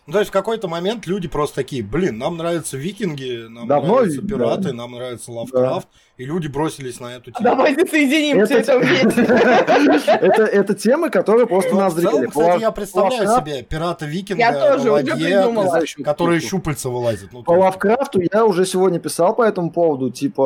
[0.06, 3.96] Ну, то есть в какой-то момент люди просто такие, блин, нам нравятся викинги, нам Давно,
[3.96, 4.28] нравятся да.
[4.36, 5.86] пираты, нам нравится Лавкрафт,
[6.16, 7.44] и люди бросились на эту тему.
[7.44, 9.22] Давайте соединимся Это- это вместе.
[10.20, 12.26] Это, это темы, которые просто Ну, нас в целом, зрели.
[12.30, 15.80] кстати, я представляю себе пирата-викинга Я тоже в уже воде, придумала.
[16.04, 17.30] которые щупальца вылазят.
[17.32, 20.42] Ну, По Лавкрафту я уже сегодня писал по этому поводу, типа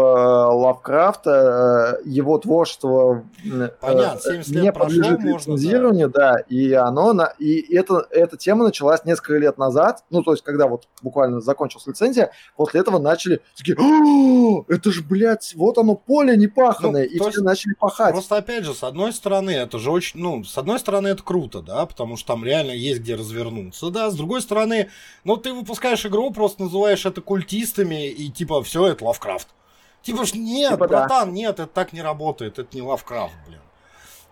[0.52, 6.36] Лавкрафта, э, его творчество э, Понятно, 70 лет не подлежит лицензированию, да.
[6.48, 10.66] и оно, на, и это, эта тема началась несколько лет назад, ну, то есть, когда
[10.66, 16.36] вот буквально закончилась лицензия, после этого начали такие, «О, это же, блядь, вот оно поле
[16.36, 18.12] непаханное, Ну, и все есть начали пахать.
[18.12, 21.62] Просто опять же, с одной стороны, это же очень, ну, с одной стороны, это круто,
[21.62, 24.90] да, потому что там реально есть где развернуться, да, с другой стороны,
[25.24, 29.48] ну, ты выпускаешь игру, просто называешь это культистами, и типа, все, это Лавкрафт.
[30.02, 31.00] Типа, ж, нет, Типа, да.
[31.00, 33.60] братан, нет, это так не работает, это не Лавкрафт, блин.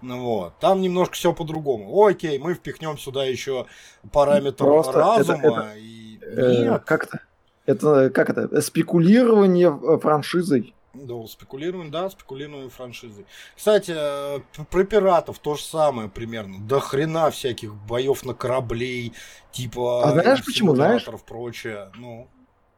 [0.03, 2.05] Ну вот, там немножко все по-другому.
[2.07, 3.67] Окей, мы впихнем сюда еще
[4.13, 6.19] параметр Просто это- разума и.
[6.23, 7.21] Э, как это?
[7.67, 8.61] Это, как это?
[8.61, 10.75] Спекулирование э, франшизой.
[10.95, 13.25] Да, спекулируем, да, спекулируем франшизой.
[13.57, 16.59] Кстати, э, про пиратов то же самое примерно.
[16.61, 19.13] До хрена всяких боев на кораблей,
[19.53, 21.07] типа А знаешь почему, знаешь?
[21.27, 21.91] прочее.
[21.97, 22.29] Ну,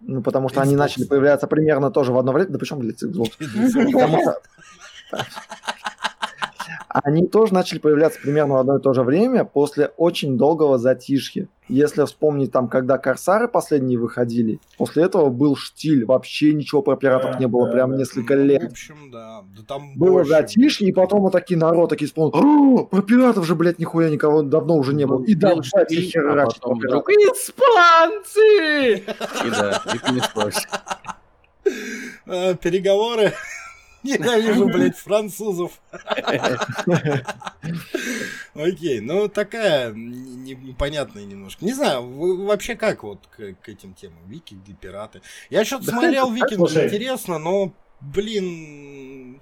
[0.00, 0.62] Ну, потому что Xbox.
[0.64, 2.50] они начали появляться примерно тоже в одно время.
[2.50, 3.32] Да причем, блядь, Xbox?
[6.88, 11.48] Они тоже начали появляться примерно в одно и то же время после очень долгого затишья.
[11.66, 17.32] Если вспомнить там, когда Корсары последние выходили, после этого был штиль, вообще ничего про пиратов
[17.32, 17.96] Да, не было, да, прям да.
[17.96, 18.64] несколько ну, В лет.
[18.70, 19.42] общем, да.
[19.56, 23.46] Да там Было больше, затишье, и потом вот такие народ такие вспомнил, «О, про пиратов
[23.46, 25.24] же, блядь, нихуя никого давно уже не было.
[25.24, 27.08] И да, Был блядь, и штиль, херачит а вдруг.
[27.10, 28.96] «Испанцы!»
[29.46, 30.68] И да, и ты не спросишь.
[32.26, 33.32] Э, переговоры.
[34.04, 35.80] Ненавижу, блядь, французов.
[38.54, 41.64] Окей, ну такая непонятная немножко.
[41.64, 44.18] Не знаю, вы вообще как вот к, этим темам?
[44.28, 45.22] Викинги, пираты.
[45.50, 49.40] Я что-то смотрел Викинги, интересно, но, блин,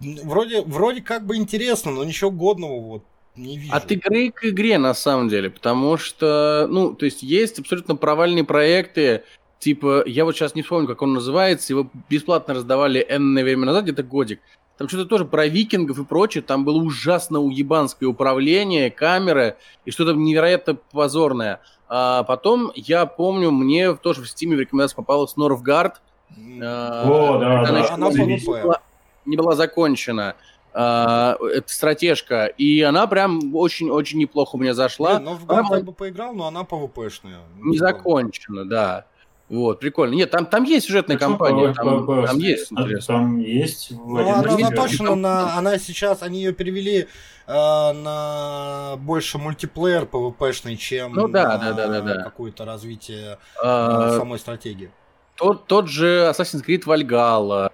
[0.00, 3.04] вроде, вроде как бы интересно, но ничего годного вот
[3.34, 3.74] не вижу.
[3.74, 8.44] От игры к игре, на самом деле, потому что, ну, то есть есть абсолютно провальные
[8.44, 9.24] проекты,
[9.58, 13.84] типа, я вот сейчас не вспомню, как он называется, его бесплатно раздавали энное время назад,
[13.84, 14.40] где-то годик.
[14.78, 19.56] Там что-то тоже про викингов и прочее, там было ужасно уебанское управление, камеры
[19.86, 21.60] и что-то невероятно позорное.
[21.88, 26.02] А потом, я помню, мне тоже в Стиме в рекомендации попалась Норфгард.
[26.30, 27.94] О, да, Она да.
[27.94, 28.80] она не была-
[29.24, 30.34] не была закончена.
[30.78, 32.46] А, это стратежка.
[32.46, 35.14] И она прям очень-очень неплохо у меня зашла.
[35.14, 37.38] блин, ну в Она бы поиграл, но она PvP-шная.
[37.60, 39.06] не закончена, да.
[39.48, 40.14] Вот, прикольно.
[40.14, 43.14] Нет, там, там есть сюжетная Почему кампания, там, там есть А интересно.
[43.14, 45.56] Там есть Ну, она, точно на.
[45.56, 47.06] Она сейчас, они ее перевели
[47.46, 52.22] э, на больше мультиплеер PvP-шный, чем Ну да, на да, да, да, да.
[52.24, 54.90] какое-то развитие А, самой стратегии.
[55.36, 57.70] тот, тот же Assassin's Creed Valhalla,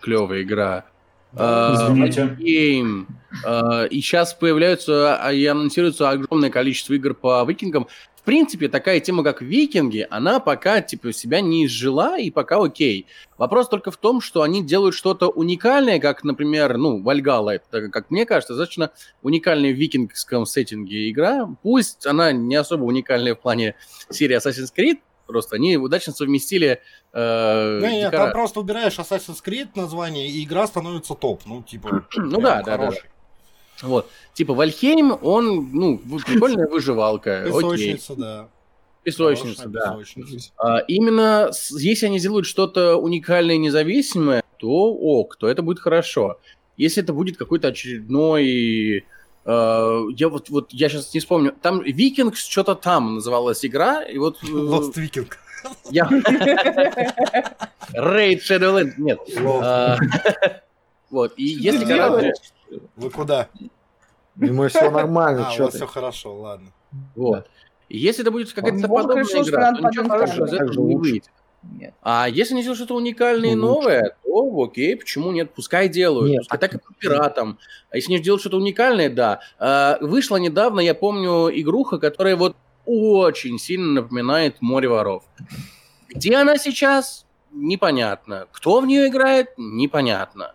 [0.00, 0.84] клевая игра.
[1.36, 2.36] А, Извините.
[2.38, 3.06] Game.
[3.46, 7.88] А, И сейчас появляются а, и анонсируется огромное количество игр по викингам.
[8.24, 13.06] В принципе, такая тема, как викинги, она пока типа себя не изжила и пока окей.
[13.36, 18.10] Вопрос только в том, что они делают что-то уникальное, как, например, ну, Вальгала, это, как
[18.10, 18.92] мне кажется, достаточно
[19.22, 21.46] уникальная в викингском сеттинге игра.
[21.62, 23.74] Пусть она не особо уникальная в плане
[24.08, 26.80] серии Assassin's Creed, просто они удачно совместили
[27.12, 31.42] э, Не, не, там просто убираешь Assassin's Creed название, и игра становится топ.
[31.44, 32.06] Ну, типа.
[32.16, 33.10] Ну да, да, да, хороший.
[33.84, 34.08] Вот.
[34.32, 37.42] Типа Вальхейм, он, ну, прикольная выживалка.
[37.42, 37.52] Окей.
[37.52, 38.48] Песочница, да.
[39.02, 39.96] Песочница, Хорошая да.
[39.98, 40.50] песочница.
[40.56, 45.78] А, именно с- если они сделают что-то уникальное и независимое, то ок, то это будет
[45.80, 46.38] хорошо.
[46.76, 49.04] Если это будет какой-то очередной...
[49.44, 51.52] э, я вот, вот я сейчас не вспомню.
[51.60, 55.30] Там Викингс что-то там называлась игра, и вот э, Lost Viking.
[55.90, 56.08] я...
[57.94, 59.18] Raid Shadowlands, нет.
[59.62, 59.98] А,
[61.10, 61.84] Вот, и если,
[62.96, 63.48] Вы куда?
[64.36, 66.70] Ему все нормально, А, у вас все хорошо, ладно.
[67.14, 67.48] Вот.
[67.88, 71.30] Если это будет какая-то подобная игра, то ничего хорошего из этого не выйдет.
[71.62, 71.94] Нет.
[72.02, 75.54] А если они сделают что-то уникальное и Ну, новое, то окей, почему нет?
[75.54, 76.30] Пускай делают.
[76.30, 77.58] Нет, Пускай так и по пиратам.
[77.90, 79.40] А если они делают что-то уникальное, да.
[79.58, 85.24] А, вышла недавно, я помню, игруха, которая вот очень сильно напоминает «Море воров».
[86.08, 87.24] Где она сейчас?
[87.50, 88.46] Непонятно.
[88.52, 89.50] Кто в нее играет?
[89.56, 90.54] Непонятно.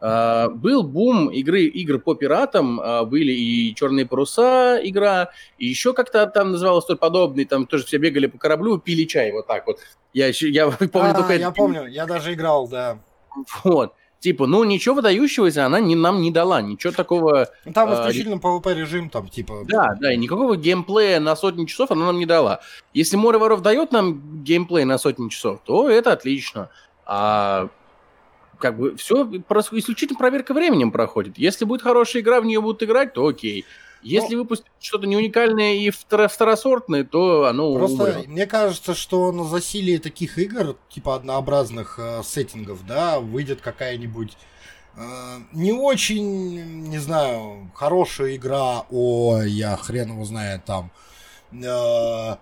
[0.00, 5.92] А, был бум игры, игр по пиратам, а, были и «Черные паруса» игра, и еще
[5.92, 9.66] как-то там называлось что-то подобное, там тоже все бегали по кораблю, пили чай вот так
[9.66, 9.78] вот.
[10.14, 11.52] Я, еще, я помню А, только я это.
[11.52, 12.98] помню, я даже играл, да.
[13.62, 13.94] Вот.
[14.20, 17.48] Типа, ну ничего выдающегося она не, нам не дала, ничего такого...
[17.64, 19.64] Ну, Там А, исключительно PvP режим, там, типа...
[19.66, 22.60] Да, да, и никакого геймплея на сотни часов она нам не дала.
[22.92, 26.68] Если Море Воров дает нам геймплей на сотни часов, то это отлично.
[27.06, 27.68] А
[28.60, 31.38] как бы все исключительно проверка временем проходит.
[31.38, 33.64] Если будет хорошая игра, в нее будут играть, то окей.
[34.02, 38.28] Если выпустить что-то не уникальное и второ- второсортное, то оно Просто умрет.
[38.28, 44.38] мне кажется, что на засилие таких игр, типа однообразных э, сеттингов, да, выйдет какая-нибудь
[44.96, 45.00] э,
[45.52, 50.90] не очень, не знаю, хорошая игра о, я хрен его знает, там,
[51.52, 52.36] э,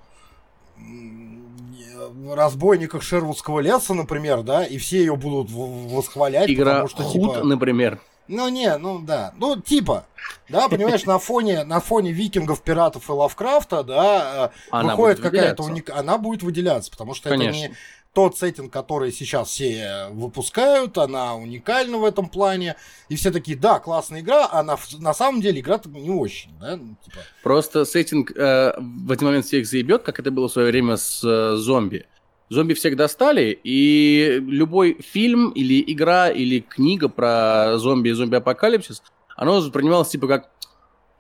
[2.35, 7.47] разбойниках Шервудского леса, например, да, и все ее будут восхвалять, Игра потому что, Худ, типа...
[7.47, 8.01] например.
[8.29, 10.05] Ну не, ну да, ну типа,
[10.51, 15.63] да, понимаешь, на фоне на фоне викингов, пиратов и Лавкрафта, да, э, Она выходит какая-то
[15.63, 15.93] выделяться.
[15.93, 15.97] уника...
[15.97, 17.69] она будет выделяться, потому что это Конечно.
[17.69, 17.75] не
[18.13, 22.77] тот сеттинг, который сейчас все выпускают, она уникальна в этом плане,
[23.09, 26.77] и все такие, да, классная игра, а на, на самом деле игра-то не очень, да,
[26.77, 30.69] ну, типа, Просто сеттинг э, в один момент всех заебет, как это было в свое
[30.69, 32.07] время с э, зомби.
[32.51, 39.03] Зомби всех достали, и любой фильм или игра или книга про зомби и зомби-апокалипсис,
[39.37, 40.51] оно воспринималось типа как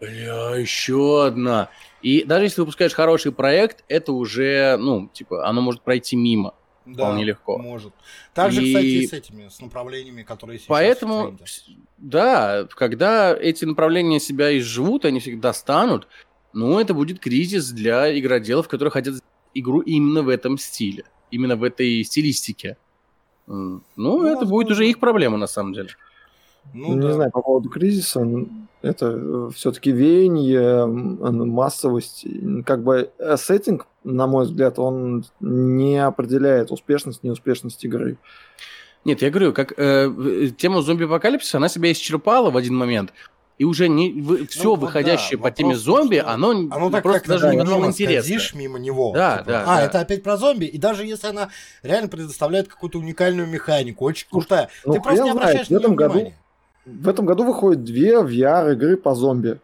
[0.00, 1.68] «Бля, еще одна».
[2.02, 6.54] И даже если выпускаешь хороший проект, это уже, ну, типа, оно может пройти мимо.
[6.94, 7.58] Да, Вполне легко.
[7.58, 7.92] может.
[8.34, 11.36] Также, И- кстати, и с этими, с направлениями, которые сейчас Поэтому,
[11.98, 16.08] да, когда эти направления себя изживут, они всегда станут,
[16.52, 19.14] ну, это будет кризис для игроделов, которые хотят
[19.54, 22.76] игру именно в этом стиле, именно в этой стилистике.
[23.46, 25.90] Ну, Ну, это будет уже их проблема, на самом деле.
[26.74, 27.12] Ну, не да.
[27.14, 28.26] знаю, по поводу кризиса,
[28.82, 32.26] это все-таки веяние, массовость.
[32.66, 38.16] Как бы э, сеттинг, на мой взгляд, он не определяет успешность, неуспешность игры.
[39.04, 43.12] Нет, я говорю, как э, в- тема зомби-апокалипсиса, она себя исчерпала в один момент,
[43.58, 47.02] и уже не, все Ну, выходящее да, по теме в зомби, что оно, Оно так
[47.02, 48.58] просто как даже даже не мимо интересно.
[48.58, 49.12] мимо него.
[49.14, 49.82] Да, типа, да, А, да.
[49.84, 51.50] это опять про зомби, и даже если она
[51.82, 55.76] реально предоставляет какую-то уникальную механику, очень крутая, ну, ты просто не знает, обращаешь в на
[55.76, 56.38] этом нее году- внимания.
[56.86, 59.58] В этом году выходят две VR-игры по зомби.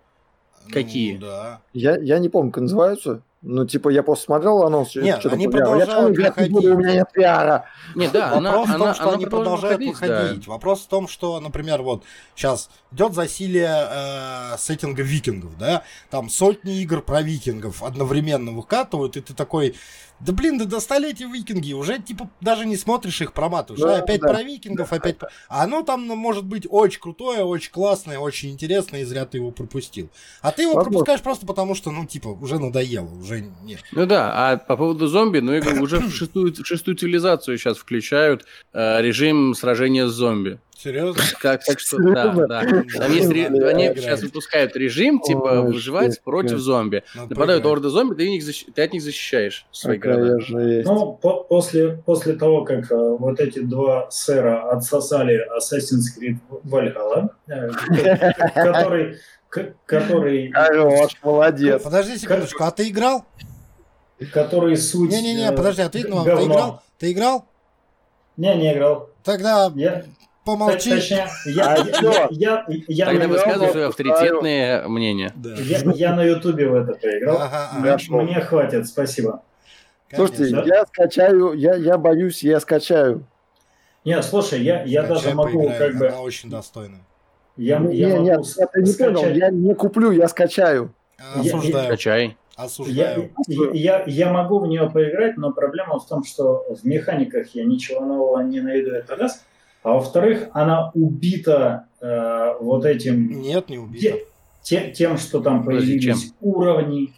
[0.71, 1.15] Какие?
[1.15, 1.61] Ну, да.
[1.73, 3.23] Я, я не помню, как называются.
[3.47, 4.95] Ну, типа, я просто смотрел анонс.
[4.95, 5.45] Нет, что-то они.
[5.45, 7.63] Я продолжают чё, играть не буду, у меня нет VR.
[7.95, 10.23] Не, да, она, Вопрос в том, она- что она они продолжают выходить, да.
[10.23, 10.47] выходить.
[10.47, 12.05] Вопрос в том, что, например, вот
[12.35, 19.21] сейчас идет засилие э, сеттинга викингов, да, там сотни игр про викингов одновременно выкатывают, и
[19.21, 19.75] ты такой,
[20.21, 23.99] да блин, да достали эти викинги, уже типа даже не смотришь их, проматываешь, Да, а
[23.99, 24.29] опять да.
[24.29, 25.17] про викингов, опять...
[25.49, 29.39] А оно там ну, может быть очень крутое, очень классное, очень интересное, и зря ты
[29.39, 30.09] его пропустил.
[30.41, 30.91] А ты его Возможно.
[30.93, 33.81] пропускаешь просто потому, что, ну, типа, уже надоело, уже нет.
[33.93, 37.79] Ну да, а по поводу зомби, ну их уже в шестую, в шестую цивилизацию сейчас
[37.79, 40.59] включают э, режим сражения с зомби.
[40.85, 41.23] Серьезно?
[41.41, 42.47] Как, так что, да, Серьезно?
[42.47, 42.61] да.
[42.99, 46.59] Там есть, ре- они сейчас выпускают режим, типа, Ой, выживать жесть, против да.
[46.59, 47.03] зомби.
[47.15, 50.39] Нападают орды зомби, ты, их защ- ты от них защищаешь свои города.
[50.51, 57.31] Ну, по- после, после того, как э, вот эти два сэра отсосали Assassin's Creed Valhalla,
[57.49, 57.71] э,
[58.55, 59.17] который,
[59.87, 60.53] который,
[61.23, 61.83] молодец.
[61.83, 63.25] Подожди секундочку, а ты играл?
[64.33, 65.11] который суть...
[65.11, 66.83] Не-не-не, э, подожди, ответь, ну, ты играл?
[66.99, 67.47] Ты играл?
[68.37, 69.09] Не, не играл.
[69.23, 70.05] Тогда Я,
[70.45, 70.91] помолчи.
[70.91, 75.33] точнее, я, А я, я, Тогда высказывай свое авторитетное мнение.
[75.35, 75.55] Да.
[75.55, 77.37] я, я на Ютубе в это поиграл.
[77.37, 77.99] Ага, ага.
[78.09, 79.43] Мне- хватит, спасибо.
[80.15, 80.63] Слушайте, Конечно.
[80.65, 80.77] да?
[80.77, 83.27] я скачаю, я, я боюсь, я скачаю.
[84.05, 86.09] Нет, слушай, я, я Скачай, даже могу поиграй, как бы...
[86.09, 87.01] Она очень достойная.
[87.57, 90.93] Я, Не, я не, могу нет, я не понял, я не куплю, я скачаю.
[91.37, 91.99] Я- Осуждаю.
[92.05, 93.31] Я, Осуждаю.
[93.49, 97.65] я, я- я могу в нее поиграть, но проблема в том, что в механиках я
[97.65, 99.43] ничего нового не найду, это раз.
[99.85, 104.01] А во-вторых, она убита э, вот этим, Нет, не убито.
[104.01, 104.25] те-
[104.63, 107.13] те- тем, что там появились уровни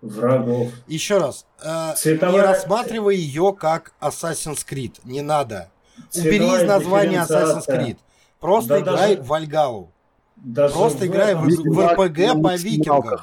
[0.00, 0.68] врагов.
[0.86, 1.44] Еще раз.
[1.62, 4.94] э, Цветовая- Не рассматривай ее как Assassin's Creed.
[5.04, 5.68] Не надо.
[6.16, 7.66] Убери Цветовая из названия Assassin's.
[7.68, 7.96] Creed.
[8.40, 9.92] Просто Да играй даже- в Вальгалу.
[10.36, 13.20] Даже Просто играй в, в РПГ по викингам.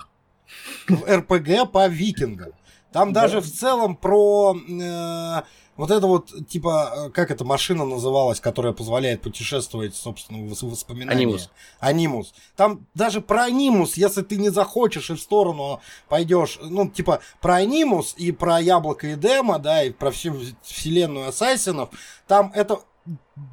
[0.87, 2.51] В РПГ по викингам.
[2.91, 3.21] Там Да.
[3.21, 5.41] даже в целом про э,
[5.79, 10.69] вот это вот, типа, э, как эта машина называлась, которая позволяет путешествовать, собственно, в вос-
[10.69, 11.21] воспоминания.
[11.21, 11.49] Анимус.
[11.79, 12.33] Анимус.
[12.57, 15.79] Там даже про анимус, если ты не захочешь и в сторону
[16.09, 21.29] пойдешь, ну, типа, про анимус и про яблоко и демо, да, и про всю вселенную
[21.29, 21.89] ассасинов,
[22.27, 22.81] там это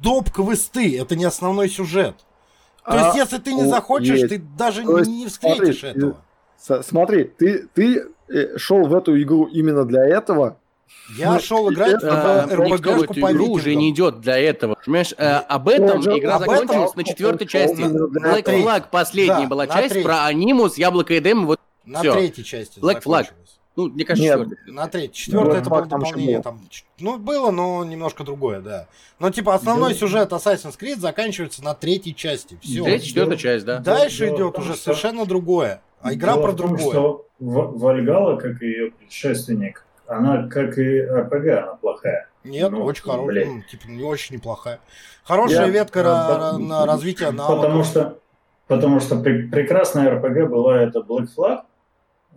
[0.03, 2.17] доп квесты, это не основной сюжет.
[2.83, 4.29] То А, есть, если ты не о, захочешь, есть.
[4.29, 6.83] ты даже То есть, не встретишь смотри, этого.
[6.83, 10.59] Смотри, ты, ты э, шел в эту игру именно для этого,
[11.17, 14.75] Я Ну, шел играть в А, РПГшку эту по игру уже не идет для этого.
[14.85, 17.81] Понимаешь, а, об этом же- игра об этом- закончилась на четвертой части.
[17.81, 18.43] Black.
[18.43, 21.45] Flag последняя Да, была часть про анимус, яблоко и дем.
[21.45, 22.13] Вот, На Всё.
[22.13, 23.27] третьей части Black Flag.
[23.77, 24.39] ну, мне кажется, Нет.
[24.49, 24.73] четвертая.
[24.73, 25.13] На третьей.
[25.13, 26.41] Четвертая это было дополнение.
[26.41, 26.59] Там,
[26.99, 28.87] ну, было, но немножко другое, да.
[29.19, 29.99] Но, типа, основной Да.
[29.99, 32.57] сюжет Assassin's Creed заканчивается на третьей части.
[32.61, 32.83] Все.
[32.83, 33.79] Третья, четвертая часть, да.
[33.79, 35.81] Дальше в идет том, уже что- совершенно другое.
[36.01, 36.89] А игра Дело про том, другое.
[36.91, 42.29] что В- Вальгала, как и ее предшественник, она, как и РПГ, она плохая.
[42.43, 43.45] Нет, Ну, очень хорошая.
[43.45, 44.79] ну, типа, не очень неплохая.
[45.23, 47.61] Хорошая Я- ветка э, ра- на развитие навыков.
[47.61, 48.19] Потому что,
[48.67, 51.61] потому что пре- прекрасная РПГ была это Black Flag.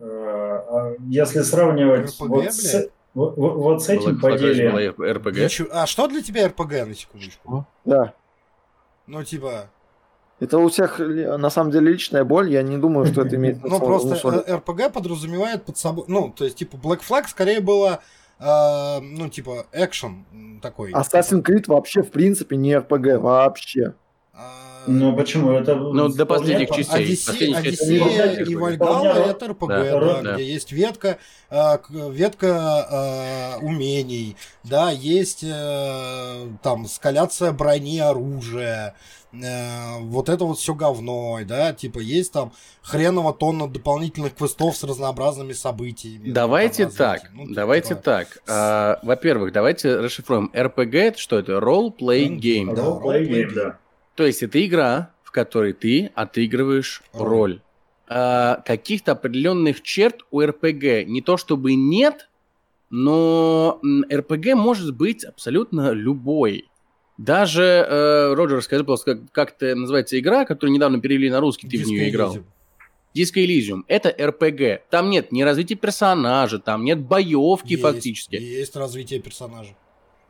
[0.01, 2.91] Э, а Если сравнивать RPG, вот, с, блядь?
[3.15, 7.67] вот, вот- вот с этим Black поделием, А что для тебя РПГ, на секундочку?
[7.85, 8.15] Да.
[9.07, 9.71] Ну, типа,
[10.41, 12.51] Это у всех на самом деле личная боль.
[12.51, 14.15] Я не думаю, что это имеет ну, просто
[14.57, 16.05] РПГ подразумевает под собой...
[16.09, 18.01] Ну, то есть, типа, Black Flag скорее было,
[18.39, 20.25] э, ну, типа, экшен
[20.63, 20.93] такой.
[20.93, 23.19] Assassin's Creed вообще в принципе не RPG.
[23.19, 23.93] Вообще.
[24.33, 25.75] А, ну почему это?
[25.75, 27.05] Ну, до последних по- частей.
[27.55, 30.35] Одиссея, и Вполне это РПГ, Да, да, да.
[30.35, 31.19] где есть ветка,
[31.51, 38.95] э, ветка э, умений, да, есть э, там скаляция брони, оружия,
[39.33, 42.53] э, вот это вот все говно, да, типа есть там
[42.83, 46.31] хреново тонна дополнительных квестов с разнообразными событиями.
[46.31, 47.31] Давайте там, так.
[47.33, 48.39] Ну, давайте типа, так.
[48.49, 50.51] А, Во-первых, давайте расшифруем.
[50.55, 51.53] RPG это что это?
[51.53, 52.75] Role-playing game.
[52.75, 53.79] Да, Role-play role-play game, да.
[54.15, 57.29] То есть это игра, в которой ты отыгрываешь Роль.
[57.29, 57.61] роль.
[58.09, 62.29] А, каких-то определенных черт у РПГ не то чтобы нет,
[62.91, 63.81] но
[64.13, 66.70] РПГ может быть абсолютно любой.
[67.21, 71.69] Даже, э, Роджер, скажи, пожалуйста, как, как это называется игра, которую недавно перевели на русский,
[71.69, 72.35] ты в Disco нее играл?
[72.35, 72.45] Elysium.
[73.15, 73.83] Disco Elysium.
[73.89, 74.89] Это РПГ.
[74.89, 78.37] Там нет ни развития персонажа, там нет боевки Есть, фактически.
[78.37, 79.77] Есть развитие персонажа.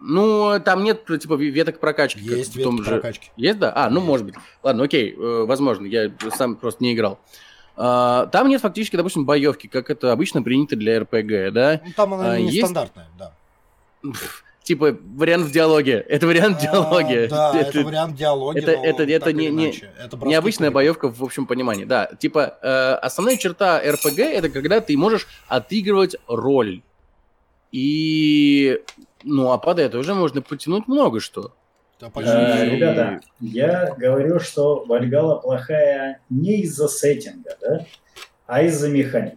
[0.00, 2.22] Ну, там нет, типа, веток прокачки.
[2.22, 2.94] Есть в том ветки же...
[2.96, 3.30] прокачки.
[3.36, 3.72] Есть, да?
[3.72, 4.34] А, ну, может быть.
[4.64, 7.20] Ладно, окей, э, возможно, я сам просто не играл.
[7.76, 11.80] А, там нет фактически, допустим, боевки, как это обычно принято для РПГ, да?
[11.84, 13.32] Ну, там она А, есть- нестандартная, да.
[14.70, 15.94] Типа, вариант в диалоге.
[16.09, 17.26] Это вариант А, диалога.
[17.28, 18.59] Да, это вариант диалоги.
[18.60, 19.72] это- это- это не- не-
[20.30, 22.09] Необычная боевка в общем понимании, да.
[22.20, 26.82] Типа, э, основная черта РПГ это когда ты можешь отыгрывать роль.
[27.72, 28.80] И,
[29.24, 31.52] ну, а под это уже можно потянуть много что.
[32.01, 32.70] Да, всё.
[32.70, 37.86] Ребята, я говорю, что Вальгала плохая не из-за сеттинга, да,
[38.47, 39.34] а из-за механик.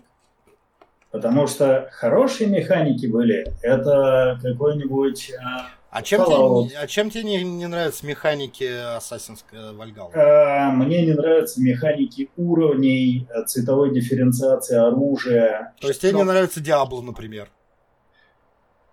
[1.14, 5.32] Потому что хорошие механики были, это какой-нибудь...
[5.40, 6.70] а, А чем, Fallout.
[6.70, 10.10] тебе, а чем тебе не, не нравятся механики Assassin's Valhalla?
[10.16, 15.76] а, мне не нравятся механики уровней, а, цветовой дифференциации оружия.
[15.80, 17.48] То есть тебе не нравится Диабло, например?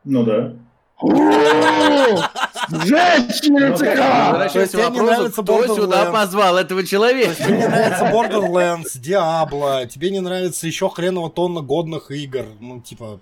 [0.05, 0.53] Ну да.
[2.69, 3.87] Женщины Ну, ЦК!
[3.87, 6.13] Возвращаясь то к есть тебе не вопросу, нравится кто сюда Borderlands?
[6.13, 7.35] позвал этого То человека?
[7.35, 12.47] тебе не нравится Borderlands, Diablo, тебе не нравится еще хреново тонна годных игр.
[12.61, 13.21] Ну, типа,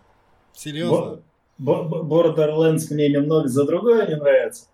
[0.55, 1.21] серьезно?
[1.61, 4.65] Borderlands мне немного за другое не нравится.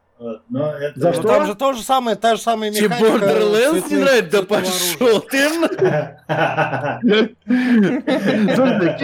[0.49, 1.01] Но это...
[1.01, 1.23] За Ну, что?
[1.23, 3.27] там же то же самое, та же самая Тебе механика.
[3.27, 4.31] Borderlands не нравится?
[4.31, 5.49] Да пошел ты!
[8.55, 8.97] Слушай,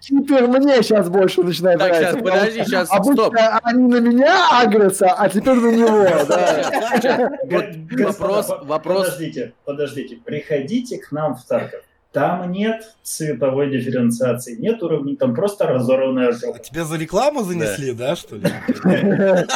[0.00, 2.12] Кипер, мне сейчас больше начинает Так, нравиться.
[2.18, 3.34] сейчас, подожди, сейчас, Обычно стоп.
[3.62, 7.30] они на меня агрятся, а теперь на него, да.
[7.50, 7.64] Вот
[8.06, 9.04] вопрос, вопрос.
[9.06, 10.16] Подождите, подождите.
[10.24, 11.80] Приходите к нам в Тарков.
[12.12, 16.58] Там нет цветовой дифференциации, нет уровней, там просто разорванная А жопа.
[16.58, 18.42] тебя за рекламу занесли, да, что ли?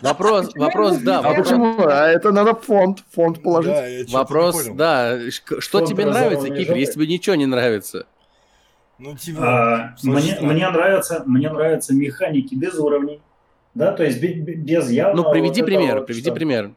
[0.00, 1.74] Вопрос, вопрос, да, А почему?
[1.86, 4.10] А это надо фонд, фонд положить.
[4.12, 5.18] Да, Вопрос, да,
[5.58, 6.60] что тебе нравится, жопы.
[6.78, 8.06] если тебе ничего не нравится?
[9.00, 13.20] Ну, типа, А, мне, мне нравятся, мне нравятся механики без уровней,
[13.74, 15.26] да, то есть бе- бе- без явного.
[15.26, 16.70] Ну, приведи вот пример, вот, приведи что- пример.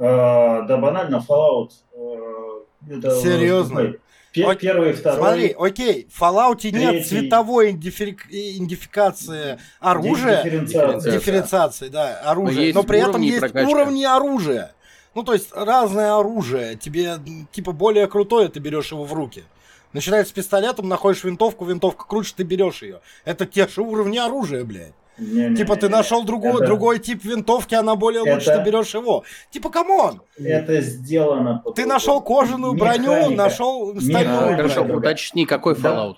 [0.00, 1.68] А, да, банально Fallout.
[1.92, 3.92] э, это Серьезно?
[4.34, 4.42] Какой?
[4.42, 5.18] Пе- Ок- Первый, второй.
[5.18, 11.12] Смотри, окей, в Fallout нет цветовой идентификации оружия, Дифференциация.
[11.12, 13.68] дифференциации, да, оружия, есть но при этом есть прокачка.
[13.70, 14.72] уровни оружия.
[15.14, 16.74] Ну, то есть разное оружие.
[16.76, 17.16] Тебе,
[17.52, 19.44] типа, более крутое, ты берешь его в руки.
[19.92, 23.00] Начинаешь с пистолетом, находишь винтовку, винтовка крутишь, ты берешь ее.
[23.24, 24.92] Это те же уровни оружия, блядь.
[25.18, 25.56] Не-не-не-не.
[25.56, 29.24] Типа ты нашел другой, Это- другой тип винтовки, она более лучше, Это- ты берешь его.
[29.50, 30.22] Типа, come on!
[30.38, 31.58] Это сделано.
[31.58, 31.88] Ты по-другому.
[31.88, 33.42] нашел кожаную броню, Механика.
[33.42, 34.10] нашел Механика.
[34.10, 34.92] стальную Хорошо, броню.
[35.00, 35.08] да.
[35.08, 35.80] уточни, какой Да.
[35.88, 36.14] Fallout?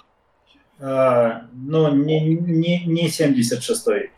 [0.79, 4.11] А, ну, не, не, не 76-й.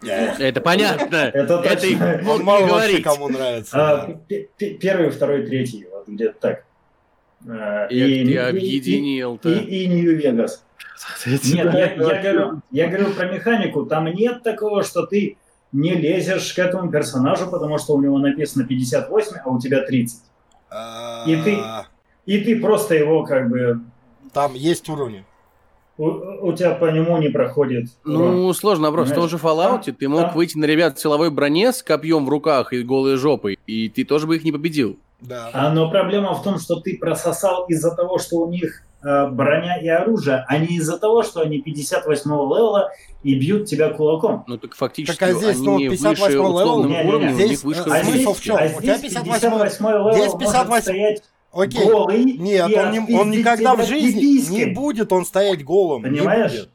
[0.42, 1.16] Это понятно.
[1.34, 2.20] Это Это точно.
[2.28, 3.02] Он мало не вообще говорить.
[3.04, 3.76] кому нравится.
[3.76, 4.36] А, да.
[4.80, 6.64] первый, второй, третий, вот где-то так.
[7.48, 9.50] А, и- и- объединил-то.
[9.50, 10.64] И, и Нью-Вегас.
[11.26, 13.86] Нет, я, я, говорю, я говорю про механику.
[13.86, 15.36] Там нет такого, что ты
[15.72, 20.20] не лезешь к этому персонажу, потому что у него написано 58, а у тебя 30.
[21.26, 21.58] И ты,
[22.26, 23.80] и ты просто его как бы...
[24.32, 25.24] Там есть уровни.
[25.96, 27.86] У, у тебя по нему не проходит.
[28.04, 28.54] Ну, урон.
[28.54, 29.10] сложно вопрос.
[29.10, 30.34] В том же Fallout там, ты мог там...
[30.34, 34.04] выйти на ребят в силовой броне с копьем в руках и голой жопой, и ты
[34.04, 34.98] тоже бы их не победил.
[35.20, 35.50] Да.
[35.52, 39.88] А, но проблема в том, что ты прососал из-за того, что у них броня и
[39.88, 42.90] оружие, а не из-за того, что они 58 level'а
[43.22, 44.44] и бьют тебя кулаком.
[44.46, 47.64] Ну так фактически так, а здесь, ну, 58 level, не, не, не, здесь, у них
[47.64, 48.56] выше а смысл в чем?
[48.56, 51.22] А у тебя 58 level здесь 58 стоять
[51.52, 51.84] Окей.
[51.84, 52.24] голый.
[52.24, 56.02] Нет, он, не, он никогда в жизни не будет он стоять голым.
[56.02, 56.52] Понимаешь?
[56.52, 56.70] Не будет.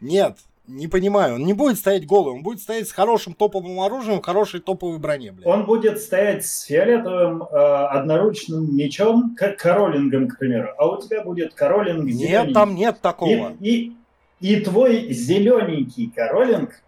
[0.00, 0.38] Нет,
[0.68, 1.36] не понимаю.
[1.36, 5.32] Он не будет стоять голым, он будет стоять с хорошим топовым оружием, хорошей топовой броне.
[5.32, 5.46] Блядь.
[5.46, 10.70] Он будет стоять с фиолетовым э, одноручным мечом, как королингом, к примеру.
[10.78, 12.54] А у тебя будет королинг Нет, зелененький.
[12.54, 13.54] там нет такого.
[13.60, 13.92] И,
[14.40, 16.82] и, и твой зелененький королинг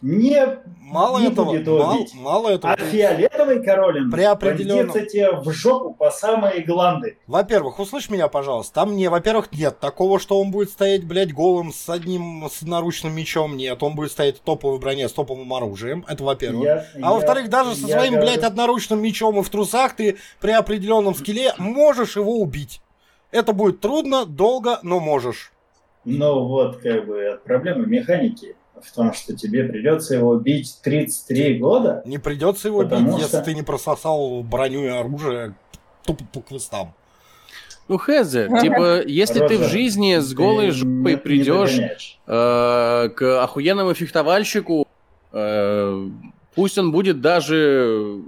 [0.00, 2.14] не, мало не этого, будет мало, убить.
[2.14, 2.74] мало этого.
[2.74, 4.92] А фиолетовый королинг При определенном...
[4.92, 7.16] тебе в жопу по самые гланды.
[7.26, 8.74] Во-первых, услышь меня, пожалуйста.
[8.74, 13.14] Там не, во-первых, нет такого, что он будет стоять, блядь, голым с одним с наручным
[13.14, 13.56] мечом.
[13.56, 16.04] Нет, он будет стоять в топовой броне с топовым оружием.
[16.06, 16.64] Это во-первых.
[16.64, 20.18] Я- А я- во-вторых, даже со своим, говорю- блядь, одноручным мечом и в трусах ты
[20.40, 22.82] при определенном скилле можешь его убить.
[23.30, 25.50] Это будет трудно, долго, но можешь.
[26.04, 32.02] Но вот как бы проблема механики в том, что тебе придется его бить 33 года.
[32.04, 35.54] Не придется его бить, что- если ты не прососал броню и оружие
[36.04, 36.94] тупо по квестам.
[37.86, 41.76] Ну, Хезе, типа, если ты в Роза, жизни с голой жопой придешь
[42.26, 44.88] э, к охуенному фехтовальщику,
[45.32, 46.08] э,
[46.54, 48.20] пусть он будет даже...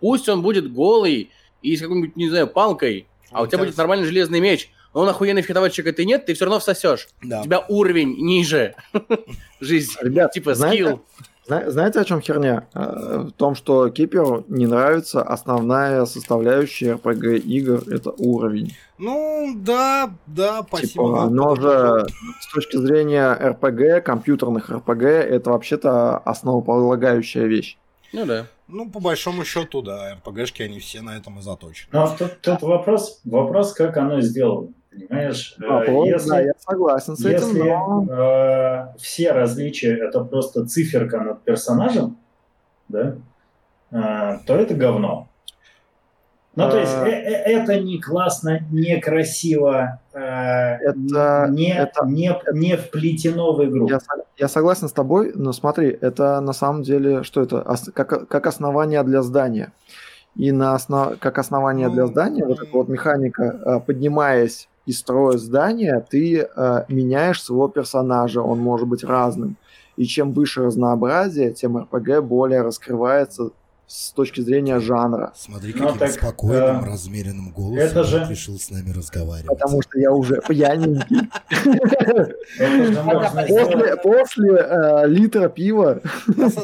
[0.00, 1.30] Пусть он будет голый
[1.60, 5.42] и с какой-нибудь, не знаю, палкой, а у тебя будет нормальный железный меч, он охуенный
[5.42, 7.08] фехтовальщик, а ты нет, ты все равно всосешь.
[7.22, 7.40] Да.
[7.40, 8.74] У тебя уровень ниже.
[9.60, 9.92] Жизнь.
[10.00, 11.02] Ребят, Типа знаете, скилл.
[11.46, 12.66] зна- знаете, о чем херня?
[12.74, 18.74] Э, В том, что Киперу не нравится основная составляющая RPG игр это уровень.
[18.98, 20.88] Ну, да, да, спасибо.
[20.88, 22.06] Типа, оно же
[22.40, 27.76] с точки зрения RPG, компьютерных RPG, это вообще-то основополагающая вещь.
[28.12, 28.46] Ну да.
[28.68, 31.88] Ну, по большому счету, да, РПГшки, они все на этом и заточены.
[31.92, 34.68] Но тут, тут вопрос, вопрос, как оно сделано.
[34.92, 35.56] Понимаешь?
[35.62, 38.06] А, Э, вот, если да, я согласен с этим, если но...
[38.10, 42.18] э, все различия это просто циферка над персонажем,
[42.88, 43.16] да,
[43.90, 45.28] э, то это говно.
[46.54, 47.06] Ну, то есть А.
[47.08, 53.64] э- э- это не классно, не красиво, э, Это- не, это- не, не вплетено в
[53.64, 53.88] игру.
[53.88, 54.00] Я,
[54.36, 57.62] я согласен с тобой, но смотри, это на самом деле, что это?
[57.62, 59.72] Ос- как, как основание для здания.
[60.36, 64.92] И на основ, как основание для Ну, здания, вот эта вот механика, э, поднимаясь и
[64.92, 69.56] строя здание, ты э, меняешь своего персонажа, он может быть разным.
[69.96, 73.50] И чем выше разнообразие, тем РПГ более раскрывается
[73.86, 75.32] с точки зрения жанра.
[75.36, 79.48] Смотри, Ну, каким так, спокойным, э, размеренным голосом это же- решил с нами разговаривать.
[79.58, 81.28] Потому что я уже пьяненький.
[84.02, 86.00] После, э, литра пива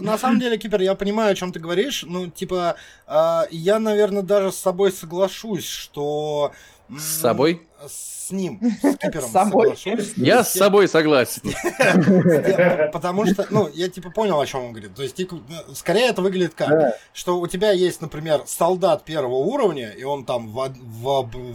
[0.01, 2.05] На, самом деле, Кипер, я понимаю, о чем ты говоришь.
[2.09, 2.77] Ну, типа,
[3.07, 6.53] а, я, наверное, даже с собой соглашусь, что...
[6.97, 7.63] С собой?
[7.87, 9.77] С ним, с Кипером С собой.
[9.77, 10.13] соглашусь.
[10.17, 11.43] Я с собой согласен.
[12.93, 14.95] Потому что, ну, я типа понял, о чем он говорит.
[14.95, 19.37] То есть, типа, э, скорее это выглядит как, что у тебя есть, например, солдат первого
[19.37, 20.55] уровня, и он там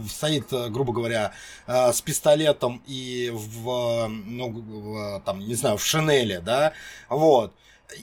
[0.08, 1.32] стоит, э, грубо говоря,
[1.66, 6.72] э, с пистолетом и в, ну, там, не знаю, в шинели, да,
[7.08, 7.52] вот.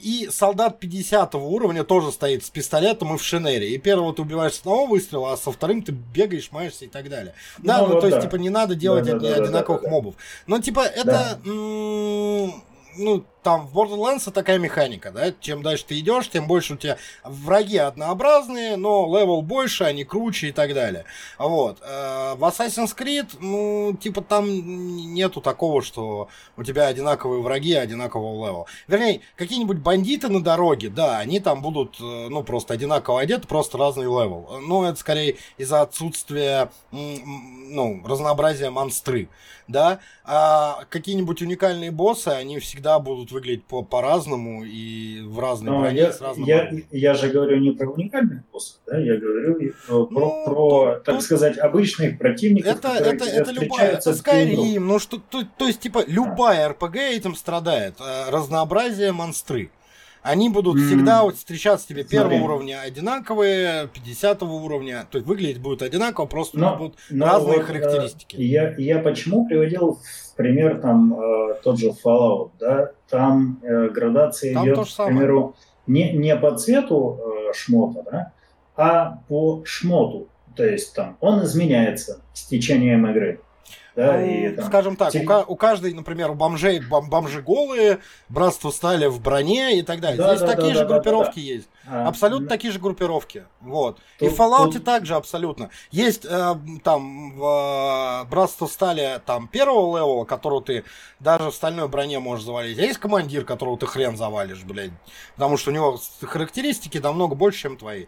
[0.02, 3.66] И солдат 50 уровня тоже стоит с пистолетом и в шинели.
[3.66, 7.10] И первого ты убиваешь с одного выстрела, а со вторым ты бегаешь, маешься и так
[7.10, 7.34] далее.
[7.58, 8.22] Да, Ну ну, вот то есть, да.
[8.24, 9.92] типа, не надо делать Да, да, одни- да, да, одинаковых да, да.
[9.94, 10.16] мобов.
[10.48, 11.40] Но, типа, это...
[11.46, 12.64] м,
[12.98, 16.98] ну, там в Borderlands такая механика, да, чем дальше ты идешь, тем больше у тебя
[17.24, 21.06] враги однообразные, но level больше, они круче и так далее.
[21.38, 21.80] Вот.
[21.82, 24.48] Э, В Assassin's Creed, ну, типа, там
[25.14, 28.66] нету такого, что у тебя одинаковые враги, одинакового level'а.
[28.88, 33.78] Вернее, какие-нибудь бандиты на дороге, да, они там будут, э, ну, просто одинаково одеты, просто
[33.78, 34.60] разный level.
[34.62, 39.30] Но это скорее из-за отсутствия, ну, разнообразия монстры,
[39.68, 40.00] да.
[40.24, 45.98] А какие-нибудь уникальные боссы, они всегда будут выглядеть по- по-разному и в разной Но броне,
[46.00, 49.56] я, с разным я, я же говорю не про уникальных боссов, да, я говорю
[49.88, 53.98] про, Ну, про, тут- так тут- сказать, обычных противников, Это, которые это, это любая.
[54.00, 57.96] Skyrim, ну что, то, то есть, типа, любая RPG этим страдает.
[58.00, 59.72] Э, Разнообразие монстры.
[60.24, 60.86] Они будут М.
[60.88, 62.46] всегда вот встречаться тебе первого Смотри.
[62.46, 65.06] уровня одинаковые, 50 уровня.
[65.10, 68.36] То есть выглядеть будут одинаково, просто у Но- них будут но разные вот, э, характеристики.
[68.38, 72.92] Я, я почему приводил в пример там э, тот же Fallout, да?
[73.10, 75.56] Там э, градация Там идет, к примеру,
[75.88, 77.20] не, не по цвету
[77.50, 78.32] э, шмота, да,
[78.76, 80.28] а по шмоту.
[80.56, 83.40] То есть там он изменяется с течением игры.
[83.96, 87.42] Да, Ну, и там- скажем так, те- у, у каждой, например, у бомжей бом- бомжи
[87.42, 88.00] голые,
[88.30, 90.18] братство стали в броне и так далее.
[90.18, 91.68] Да, Здесь да, такие да, же да, да, группировки есть.
[91.86, 93.44] а, Абсолютно м, такие же группировки.
[93.60, 94.00] Вот.
[94.20, 95.72] И Тут- в Fallout тут- также абсолютно.
[95.92, 96.56] Есть э,
[96.86, 100.86] там в э, Братство Стали там первого левела, которого ты
[101.20, 102.80] даже в стальной броне можешь завалить.
[102.80, 104.92] А есть командир, которого ты хрен завалишь, блядь.
[105.36, 108.06] Потому что у него характеристики намного больше, чем твои.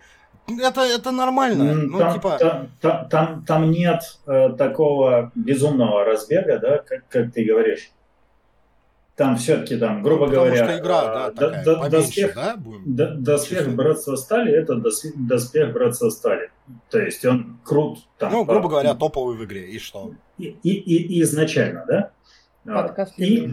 [0.47, 1.73] Это, это нормально.
[1.73, 2.37] Ну, там, типа...
[2.37, 7.91] там, там, там- там нет э, такого безумного разбега, да, как, как ты говоришь.
[9.15, 12.55] Там все-таки там, грубо потому говоря, что игра, да, э, такая, до- поменьше, доспех, да,
[12.57, 13.23] будем?
[13.23, 13.75] доспех.
[13.75, 16.49] Братства Стали это дос- доспех Братства Стали.
[16.89, 17.99] То есть он крут.
[18.17, 19.69] Там, Ну, грубо по- говоря, топовый в игре.
[19.69, 20.13] И что?
[20.39, 22.11] и, и, и- изначально, да?
[22.65, 23.49] Подкаст И,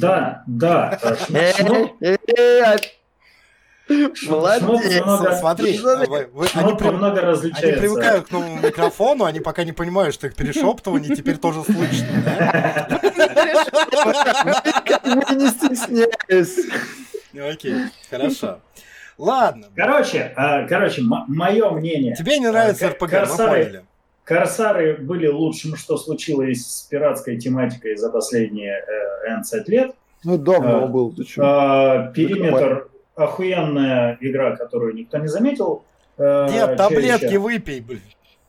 [0.00, 0.98] да, да.
[1.02, 2.80] э, Э, шмот- э, э, шмот
[3.88, 4.62] Молодец.
[4.62, 7.80] много- Смотри, вы- они, при- много они различается.
[7.80, 12.06] привыкают к новому микрофону, они пока не понимают, что их перешептывание теперь тоже слышно.
[15.14, 16.66] бы не стесняюсь.
[17.52, 17.74] Окей,
[18.10, 18.60] хорошо.
[19.18, 19.68] Ладно.
[19.74, 22.14] Короче, а, короче, мое мнение.
[22.16, 23.84] Тебе не нравится А, РПГ, мы Корсары- поняли.
[24.24, 29.92] Корсары были лучшим, что случилось с пиратской тематикой за последние э, N лет.
[30.24, 31.24] Ну, давно А, был, ты?
[31.38, 35.84] А, периметр охуенная игра, которую никто не заметил.
[36.18, 38.02] Э, Нет, таблетки выпей, блин.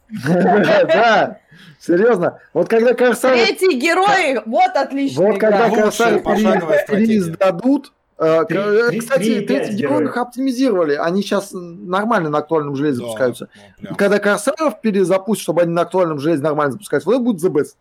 [0.24, 1.40] Да,
[1.80, 2.40] серьезно.
[2.54, 3.44] Вот когда Корсары...
[3.46, 5.70] Третий герой, вот отличная Вот когда.
[5.70, 10.96] Корсары переиздадут, э, три- кстати, третий герой их оптимизировали.
[10.96, 13.50] Они сейчас нормально на актуальном железе запускаются.
[13.80, 13.96] ну.
[13.96, 17.76] Когда Корсаров перезапустят, чтобы они на актуальном железе нормально запускаются, вот это будет the best.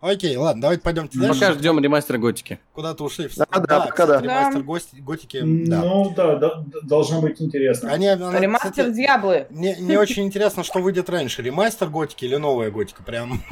[0.00, 1.58] Окей, ладно, давайте пойдемте Пока дальше.
[1.58, 2.60] ждем ремастера Готики.
[2.74, 3.28] Куда-то ушли.
[3.36, 4.20] Да, да, пока кстати, да.
[4.20, 4.66] ремастер Да.
[4.66, 5.82] гости- готики, да.
[5.82, 7.90] Ну да, да, должно быть интересно.
[7.90, 9.46] Они, она, Ремастер кстати, Дьяблы.
[9.50, 13.02] Мне, мне очень интересно, что выйдет раньше, ремастер готики или новая готика.
[13.02, 13.42] Прям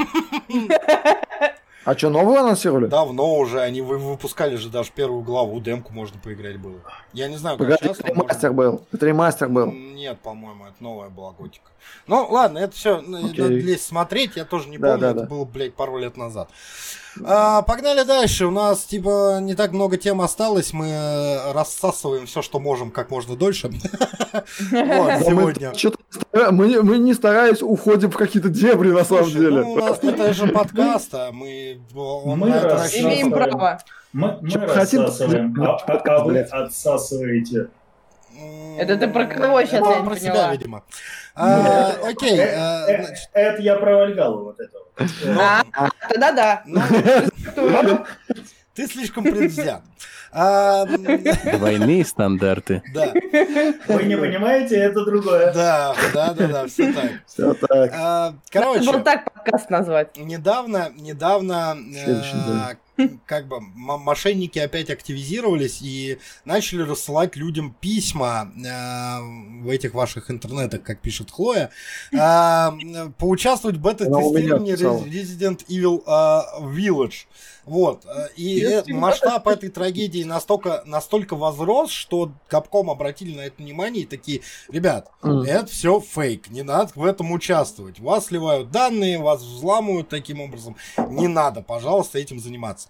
[1.84, 2.86] А что, новую анонсировали?
[2.86, 6.80] давно уже они вы- выпускали же даже первую главу, демку можно поиграть было.
[7.12, 8.00] Я не знаю, как Погоди, сейчас.
[8.00, 8.52] это но можно.
[8.52, 8.82] был.
[8.92, 9.70] Это ремастер был.
[9.70, 11.70] Нет, по-моему, это новая была готика.
[12.06, 15.26] Ну, ладно, это все надо лезть смотреть, я тоже не Да, помню, да, это да.
[15.26, 16.48] было, блядь, пару лет назад.
[17.22, 22.42] А, погнали дальше, у нас, типа, не так много тем осталось, мы э, рассасываем все,
[22.42, 23.68] что можем, как можно дольше.
[24.72, 25.72] Мы сегодня.
[26.98, 29.60] не- стараясь уходим в какие-то дебри на самом деле.
[29.62, 31.80] ну, у нас это же подкаст, а мы...
[31.92, 33.78] Имеем право.
[34.12, 37.68] Мы, рассасываем, а, а- а вы отсасываете.
[38.78, 40.52] Это ты про кого это я не про себя, поняла?
[40.52, 40.82] видимо.
[41.36, 45.10] А, Окей, Э, э, э, значит, Это я про Вальгалу вот это вот.
[45.24, 45.36] Э,
[45.72, 46.64] А, тогда да.
[48.74, 49.82] Ты слишком предвзят.
[50.36, 52.82] А, Двойные стандарты.
[52.92, 53.12] Да,
[53.88, 55.52] Вы не понимаете, это другое.
[55.52, 57.10] да, да, да, да, все так.
[57.26, 57.90] Все так.
[57.94, 60.16] А, Надо Короче, было так подкаст назвать.
[60.16, 61.76] Недавно, недавно,
[62.96, 70.30] э, как бы мошенники опять активизировались и начали рассылать людям письма э, в этих ваших
[70.32, 71.70] интернетах, как пишет Хлоя,
[72.12, 72.70] э,
[73.18, 74.74] поучаствовать в бета-тестировании.
[74.74, 77.26] Resident Evil э, Village.
[77.66, 78.04] Вот.
[78.04, 84.02] э, И э, масштаб этой трагедии настолько, настолько возрос, что Капком обратили на это внимание
[84.02, 85.42] и такие, ребят, Мгм.
[85.42, 88.00] это все фейк, не надо в этом участвовать.
[88.00, 90.76] Вас сливают данные, вас взламывают таким образом.
[91.08, 92.88] Не надо, пожалуйста, этим заниматься.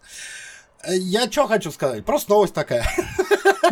[0.83, 2.05] Э, Я что хочу сказать?
[2.05, 2.85] Просто новость такая.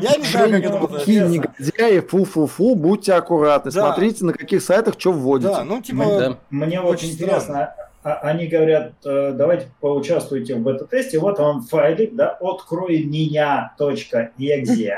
[0.00, 0.98] Я не знаю, как это будет.
[1.00, 3.70] Какие негодяи, фу-фу-фу, будьте аккуратны.
[3.70, 5.50] Смотрите, на каких сайтах что вводите.
[5.52, 6.38] Да, ну Мне- типа...
[6.50, 13.04] Мне Очень интересно, они говорят, э, давайте поучаствуйте в бета-тесте, вот вам файлик, да, открой
[13.04, 14.90] меня.exe.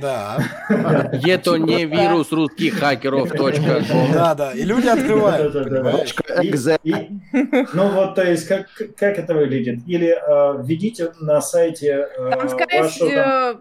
[0.00, 3.30] Да, Это не вирус русских хакеров.
[3.30, 3.82] точка
[4.12, 4.52] да, да.
[4.52, 6.78] И люди открывают, .exe.
[7.72, 8.68] Ну вот, то есть, как,
[9.00, 9.80] это выглядит?
[9.86, 12.56] Или э, введите на сайте э, вашу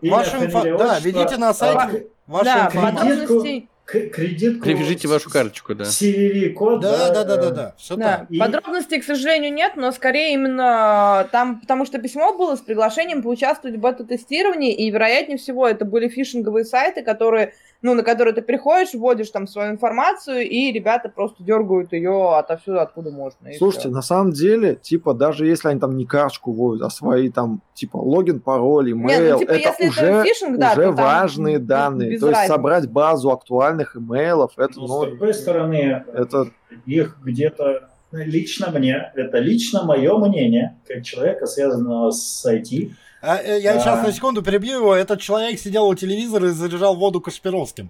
[0.03, 3.67] Вашу да, введите на а, сайте вашу да, информацию.
[4.01, 4.65] Кредитку.
[4.65, 5.85] Привяжите вашу карточку, да.
[5.85, 6.81] CVV-код.
[6.81, 7.75] Да, да, да, да, да.
[7.77, 8.17] Все да.
[8.19, 8.31] так.
[8.31, 13.21] И- Подробностей, к сожалению, нет, но скорее именно там, потому что письмо было с приглашением
[13.21, 17.53] поучаствовать в бета-тестировании, и, вероятнее всего, это были фишинговые сайты, которые
[17.83, 22.79] ну, на который ты приходишь, вводишь там свою информацию, и ребята просто дергают ее отовсюду,
[22.79, 23.53] откуда можно.
[23.57, 23.95] Слушайте, всё.
[23.95, 27.97] на самом деле, типа, даже если они там не карточку вводят, а свои там, типа,
[27.97, 31.57] логин, пароль, ну, имейл, типа, это если уже, это фишинг, да, уже то там важные
[31.59, 32.19] без- данные.
[32.19, 36.47] То есть собрать базу актуальных имейлов, это, ну, с другой стороны, это
[36.85, 42.91] их где-то лично мне, это лично мое мнение, как человека, связанного с IT,
[43.25, 43.79] А, э, я Да.
[43.79, 44.93] сейчас на секунду перебью его.
[44.93, 47.89] Этот человек сидел у телевизора и заряжал воду Кашпировским.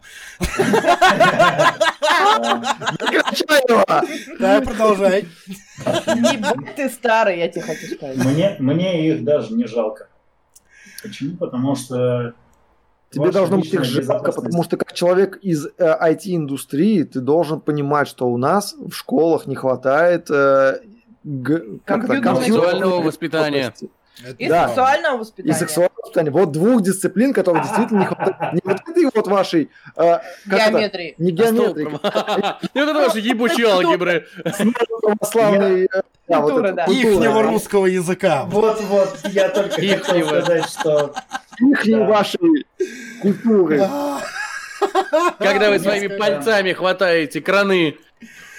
[4.40, 5.26] Да, продолжай.
[5.86, 8.18] Ебать ты старый, я тебе хочу сказать.
[8.18, 10.08] мне, мне их даже не жалко.
[11.02, 11.36] Почему?
[11.38, 12.34] Потому что
[13.10, 17.60] Тебе ваша должно быть их жалко, потому что как человек из э, IT-индустрии, ты должен
[17.60, 20.80] понимать, что у нас в школах не хватает э,
[21.24, 23.04] г- как это, Компьютерной
[24.38, 24.68] И Да.
[24.68, 25.54] сексуального И воспитания.
[25.54, 26.32] сексуального воспитания.
[26.32, 28.54] Вот двух дисциплин, которых действительно не хватает.
[28.54, 29.70] Не вот этой вот вашей...
[29.96, 31.16] э, как это, Геометрии.
[31.18, 31.84] Не геометрии,
[32.74, 34.28] И вот это ваши ебучие алгебры.
[35.02, 35.86] православной...
[35.94, 36.02] э.
[36.28, 38.46] Ихнего русского языка.
[38.48, 41.14] Вот-вот, я только хотел сказать, что
[41.60, 42.66] Ихней вашей
[43.22, 43.82] культуры.
[43.82, 44.22] А,
[45.40, 47.98] Когда вы своими пальцами хватаете краны.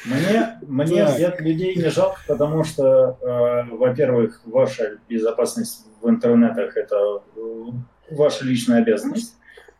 [0.05, 1.15] Мне, мне Так.
[1.17, 7.65] взять людей не жалко, потому что, э, во-первых, ваша безопасность в интернетах– это э,
[8.11, 9.35] ваша личная обязанность.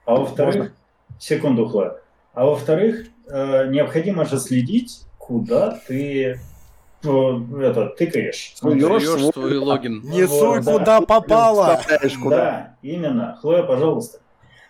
[0.07, 0.73] А во-вторых, Можно?
[1.19, 1.97] секунду, Хлоя.
[2.33, 6.39] А во-вторых, э, необходимо же следить, куда ты
[7.03, 7.09] э,
[7.61, 8.55] это, тыкаешь.
[8.63, 10.01] Ну, Суёшь Суёшь свой- свой логин.
[10.05, 10.73] Не Вот, суй, да.
[10.79, 11.77] куда попало.
[11.79, 12.37] Вставляешь куда.
[12.37, 13.39] Да, именно.
[13.41, 14.21] Хлоя, пожалуйста.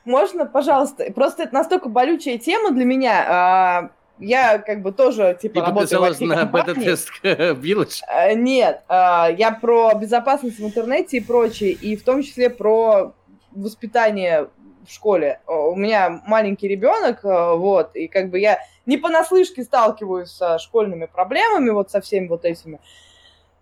[0.04, 1.04] Можно, пожалуйста?
[1.14, 3.90] Просто это настолько болючая тема для меня.
[4.18, 8.00] Я как бы тоже, Ты типа, работаю в на бета-тест Village?
[8.08, 13.12] Э, Нет, а, я про безопасность в интернете и прочее, и в том числе про
[13.50, 14.48] воспитание
[14.86, 15.40] в школе.
[15.46, 21.06] У меня маленький ребенок, э, вот, и как бы я не понаслышке сталкиваюсь со школьными
[21.06, 22.80] проблемами, вот со всеми вот этими.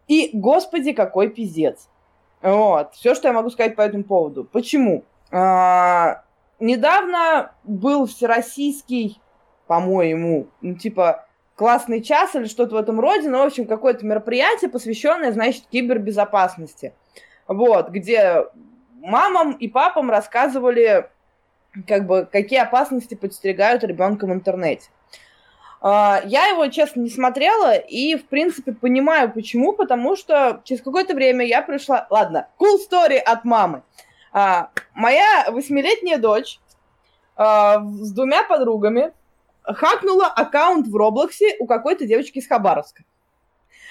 [0.09, 1.89] И, господи, какой пиздец.
[2.43, 4.45] Вот, все, что я могу сказать по этому поводу.
[4.45, 5.05] Почему?
[5.31, 6.25] А,
[6.59, 9.22] недавно был всероссийский,
[9.73, 11.25] по-моему, ну, типа,
[11.55, 16.93] классный час или что-то в этом роде, ну, в общем, какое-то мероприятие, посвященное, значит, кибербезопасности.
[17.49, 18.45] Вот, где
[19.01, 21.09] мамам и папам рассказывали,
[21.89, 24.91] как бы, какие опасности подстерегают ребенка в интернете.
[25.81, 31.15] А, Я его, честно, не смотрела и, в принципе, понимаю, почему, потому что через какое-то
[31.15, 32.07] время я пришла...
[32.11, 33.85] Ладно, cool story от мамы.
[34.35, 36.61] А, Моя восьмилетняя дочь
[37.37, 39.15] а, с двумя подругами
[39.65, 43.05] хакнула аккаунт в Роблоксе у какой-то девочки из Хабаровска.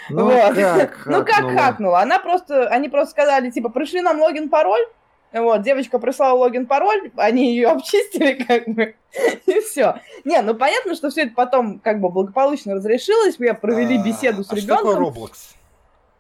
[0.10, 0.56] Ну Вот.
[0.56, 1.62] как Ну как хакнула?
[1.62, 2.00] хакнула?
[2.02, 4.86] Она просто, они просто сказали, типа, пришли нам логин-пароль,
[5.34, 8.96] вот, девочка прислала логин-пароль, они ее обчистили, как бы,
[9.46, 10.02] и все.
[10.26, 14.44] Не, ну понятно, что все это потом, как бы, благополучно разрешилось, мы провели А, беседу
[14.44, 15.24] с а что такое ребенком.
[15.24, 15.32] Roblox?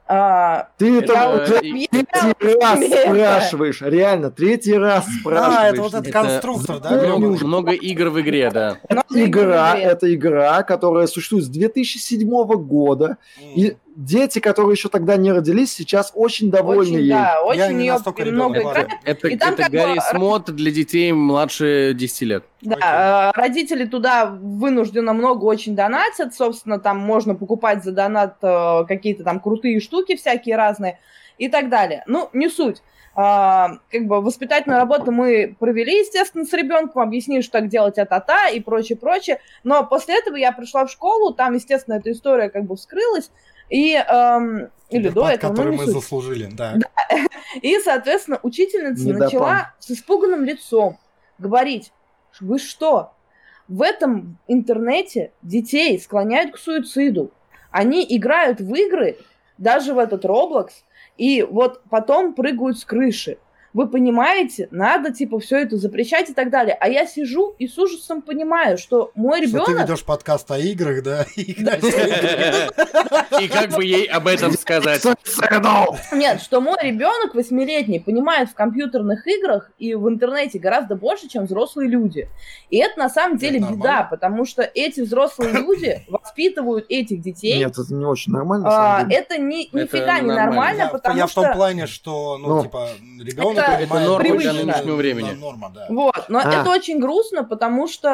[0.07, 5.73] А, Ты Это, и- третий раз спрашиваешь, реально, третий раз А, спрашиваешь.
[5.73, 7.17] это вот этот Это конструктор, да?
[7.17, 8.77] Много, игр в игре, да.
[8.89, 15.31] Это игра, это игра, которая существует с 2007 года, и дети, которые еще тогда не
[15.31, 17.09] родились, сейчас очень довольны Очень, ей.
[17.09, 18.89] да, Я очень не ее много играет.
[19.03, 22.45] Это, И там это как бы Гарри ра- Смот для детей младше 10 лет.
[22.61, 28.85] Да, э, родители туда вынужденно много очень донатят, собственно, там можно покупать за донат э,
[28.87, 30.99] какие-то там крутые штуки всякие разные
[31.37, 32.03] и так далее.
[32.07, 32.81] Ну, не суть.
[33.13, 38.47] А, как бы воспитательную работу мы провели, естественно, с ребенком, объяснили, что так делать а-та-та
[38.49, 39.41] и прочее, прочее.
[39.65, 43.29] Но после этого я пришла в школу, там, естественно, эта история как бы вскрылась,
[43.71, 45.93] и эм, или до этого, который мы суть.
[45.93, 46.75] заслужили, да.
[47.61, 49.25] И, соответственно, учительница Недопам.
[49.25, 50.99] начала с испуганным лицом
[51.37, 51.91] говорить,
[52.39, 53.13] вы что,
[53.67, 57.31] в этом интернете детей склоняют к суициду.
[57.71, 59.17] Они играют в игры,
[59.57, 60.69] даже в этот Roblox,
[61.17, 63.37] и вот потом прыгают с крыши.
[63.73, 66.75] Вы понимаете, надо типа все это запрещать и так далее.
[66.79, 70.57] А я сижу и с ужасом понимаю, что мой Что ты ребенок ведешь подкаст о
[70.57, 71.25] играх, да?
[71.35, 71.51] И
[73.41, 75.03] И как бы ей об этом сказать?
[76.11, 81.45] Нет, что мой ребенок восьмилетний понимает в компьютерных играх и в интернете гораздо больше, чем
[81.45, 82.29] взрослые люди.
[82.69, 87.57] И это на самом деле беда, потому что эти взрослые люди воспитывают этих детей.
[87.57, 90.89] Нет, это не очень нормально, А, это ни, Это нифига не нормально.
[90.91, 91.53] потому я в том что...
[91.53, 92.63] плане, что, ну, Ну.
[92.63, 92.89] типа,
[93.19, 95.31] ребенок Это- это норма для больше, нынешнего времени.
[95.31, 95.85] Норма, да.
[95.89, 96.61] Вот, но А.
[96.61, 98.09] это очень грустно, потому что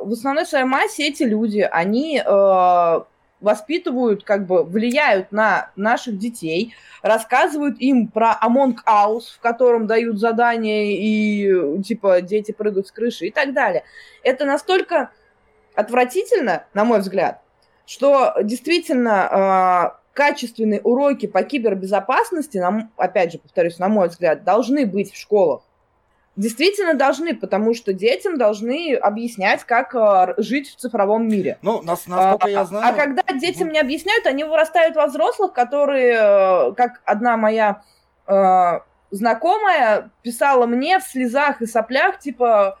[0.00, 3.00] э, в основной своей массе эти люди, они э,
[3.40, 10.18] воспитывают, как бы влияют на наших детей, рассказывают им про Among Us, в котором дают
[10.18, 13.84] задания и типа дети прыгают с крыши и так далее.
[14.24, 15.10] Это настолько
[15.76, 17.40] отвратительно, на мой взгляд,
[17.86, 24.84] что действительно э, качественные уроки по кибербезопасности, нам, опять же, повторюсь, на мой взгляд, должны
[24.84, 25.62] быть в школах.
[26.34, 31.58] Действительно должны, потому что детям должны объяснять, как э, жить в цифровом мире.
[31.62, 32.84] Ну, нас, насколько а, я знаю...
[32.84, 37.82] А когда детям не объясняют, они вырастают во взрослых, которые, э, как одна моя
[38.26, 38.80] э,
[39.12, 42.76] знакомая писала мне в слезах и соплях, типа,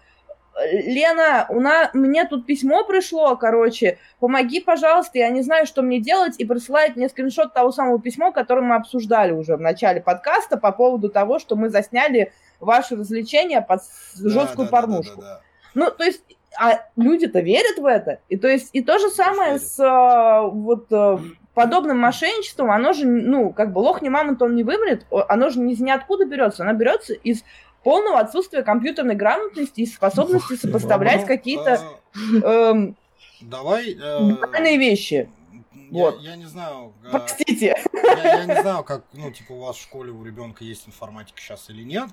[0.66, 6.00] Лена, у нас, мне тут письмо пришло, короче, помоги, пожалуйста, я не знаю, что мне
[6.00, 10.56] делать, и присылает мне скриншот того самого письма, которое мы обсуждали уже в начале подкаста
[10.56, 13.82] по поводу того, что мы засняли ваши развлечения под
[14.16, 15.20] жесткую да, порнушку.
[15.20, 15.40] Да, да, да, да.
[15.74, 16.22] Ну, то есть,
[16.58, 18.20] а люди-то верят в это.
[18.28, 21.20] И то есть, и то же самое с а, вот а,
[21.54, 25.60] подобным мошенничеством, оно же, ну, как бы лох не мамонт, он не вымрет, оно же
[25.68, 27.44] из ниоткуда берется, оно берется из
[27.82, 31.80] полного отсутствия компьютерной грамотности и способности Ух, сопоставлять какие-то
[32.14, 32.96] а, эм,
[33.40, 35.28] давай э, вещи.
[35.90, 36.20] Я, вот.
[36.20, 36.92] я не знаю.
[37.10, 37.74] Простите.
[37.94, 41.40] Я, я не знаю, как, ну, типа, у вас в школе у ребенка есть информатика
[41.40, 42.10] сейчас или нет.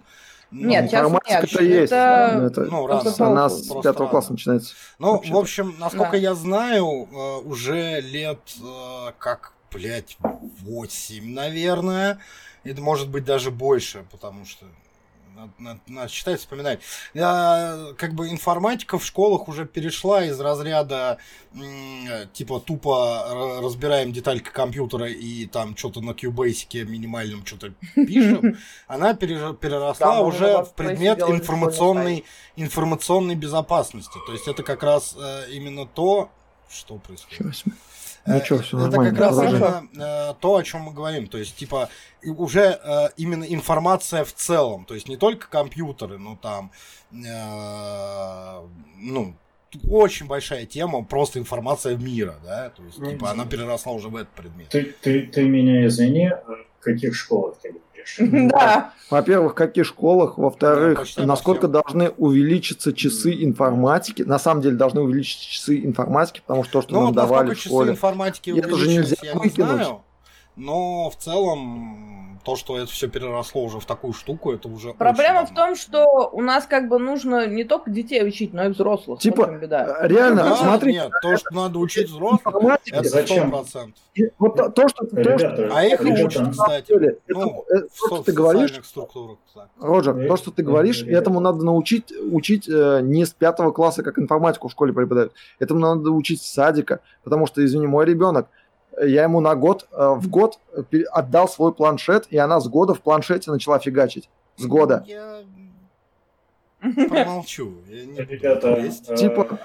[0.51, 1.21] Ну, нет, сейчас нет.
[1.27, 1.91] Это есть.
[1.91, 2.47] Это...
[2.47, 2.61] Это...
[2.65, 3.13] Ну, рано.
[3.19, 4.75] У нас с пятого класса начинается.
[4.99, 6.17] Ну, в общем, насколько да.
[6.17, 12.19] я знаю, э, уже лет э, как, блядь, 8, наверное.
[12.63, 14.65] Это может быть даже больше, потому что
[15.35, 16.79] надо, надо, надо считать, вспоминать.
[17.13, 21.17] Я, как бы информатика в школах уже перешла из разряда
[22.33, 28.57] типа тупо разбираем детальки компьютера и там что-то на Cubase минимальном что-то пишем.
[28.87, 32.23] Она переросла уже в предмет информационной,
[32.55, 34.17] информационной безопасности.
[34.25, 36.29] То есть это как раз э, именно то,
[36.69, 37.63] что происходит.
[38.25, 41.27] Ничего, все Это как раз именно э, то, о чем мы говорим.
[41.27, 41.89] То есть, типа,
[42.23, 44.85] уже э, именно информация в целом.
[44.85, 46.71] То есть, не только компьютеры, но там,
[47.11, 48.61] э,
[48.97, 49.35] ну,
[49.89, 54.29] очень большая тема, просто информация мира, да, то есть, типа, она переросла уже в этот
[54.29, 54.69] предмет.
[54.69, 56.31] Ты, ты, ты меня извини,
[56.79, 57.75] в каких школах ты
[58.19, 58.93] Да.
[59.09, 64.23] Во-первых, в каких школах, во-вторых, да, насколько должны увеличиться часы информатики.
[64.23, 67.59] На самом деле должны увеличиться часы информатики, потому что то, что ну, нам давали в
[67.59, 69.57] школе, часы информатики это же нельзя я выкинуть.
[69.57, 70.01] Не знаю,
[70.55, 75.45] но в целом то, что это все переросло уже в такую штуку, это уже Проблема
[75.45, 79.19] в том, что у нас как бы нужно не только детей учить, но и взрослых.
[79.19, 79.97] Типа, беда.
[80.01, 80.93] реально, да, смотри.
[80.93, 82.55] Нет, то, что надо учить взрослых,
[82.85, 83.49] это зачем?
[83.49, 83.99] процентов.
[84.37, 85.69] Вот то, то, что, то, что...
[85.73, 89.37] А их ребята, учат, кстати, деле, ну, это, то, что ты говоришь, структурах.
[89.79, 94.19] Роджер, то, что ты говоришь, этому надо научить учить э, не с пятого класса, как
[94.19, 95.33] информатику в школе преподают.
[95.59, 98.47] Этому надо учить с садика, потому что, извини, мой ребенок,
[99.01, 100.59] я ему на год, э, в год
[101.11, 104.29] отдал свой планшет, и она с года в планшете начала фигачить.
[104.57, 105.03] С года.
[105.05, 105.41] Я
[107.09, 107.73] помолчу.
[107.87, 109.59] Ребята, э, типа...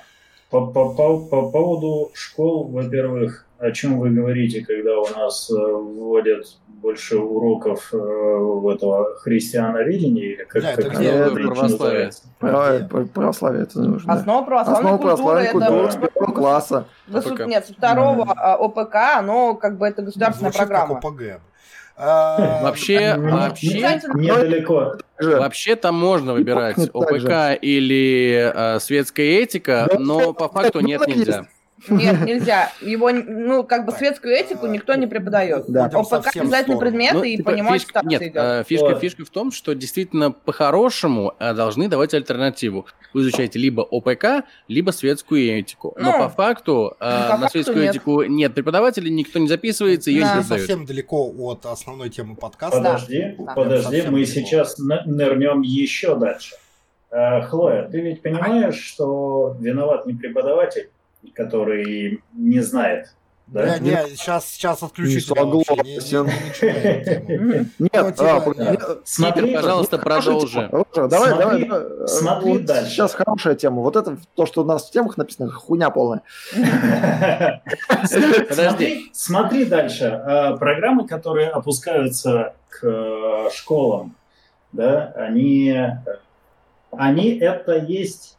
[0.51, 5.55] По, по, по, по поводу школ, во-первых, о чем вы говорите, когда у нас э,
[5.55, 12.11] вводят больше уроков в этого христиановедения или как, да, как это это православие.
[12.39, 14.13] Православие это нужно.
[14.15, 16.85] Основа православной Основа культуры, православной культуры с первого класса.
[17.09, 17.47] Госу...
[17.47, 18.55] Нет, со второго mm.
[18.57, 20.95] ОПК, оно как бы это государственная Звучит программа.
[20.95, 21.23] Как ОПГ.
[22.03, 24.95] А, вообще, вообще, недалеко.
[25.21, 31.47] Вообще там можно выбирать ОПК или э, светская этика, но по факту нет, нельзя.
[31.89, 32.73] Нет, нельзя.
[32.81, 35.65] Его, ну, как бы светскую этику никто не преподает.
[35.69, 35.87] Да.
[35.87, 38.37] ОПК обязательный предмет, ну, и типа, понимаешь, фишка, Нет, идет.
[38.37, 42.87] Э, фишка, фишка в том, что действительно по-хорошему э, должны давать альтернативу.
[43.15, 45.95] Вы изучаете либо ОПК, либо светскую этику.
[45.99, 47.95] Но ну, по факту э, по на светскую нет.
[47.95, 50.37] этику нет преподавателей, никто не записывается, ее да.
[50.37, 50.67] не задают.
[50.67, 52.79] совсем далеко от основной темы подкаста.
[52.79, 53.55] Подожди, да.
[53.55, 54.25] подожди, мы далеко.
[54.31, 56.57] сейчас нырнем еще дальше.
[57.11, 60.91] Хлоя, ты ведь понимаешь, что виноват не преподаватель,
[61.35, 63.15] который не знает.
[63.51, 63.65] Да?
[63.65, 65.29] Я, не, сейчас, сейчас отключить.
[67.81, 68.19] Нет,
[69.05, 70.71] смотри, пожалуйста, продолжи.
[70.95, 71.69] Давай, давай.
[72.07, 72.91] Смотри дальше.
[72.91, 73.83] Сейчас хорошая тема.
[73.83, 76.23] Вот это то, что у нас в темах написано, хуйня полная.
[78.49, 79.11] Подожди.
[79.13, 80.05] Смотри дальше.
[80.05, 84.15] А, программы, которые опускаются к э, школам,
[84.71, 85.77] да, они,
[86.93, 88.39] они это есть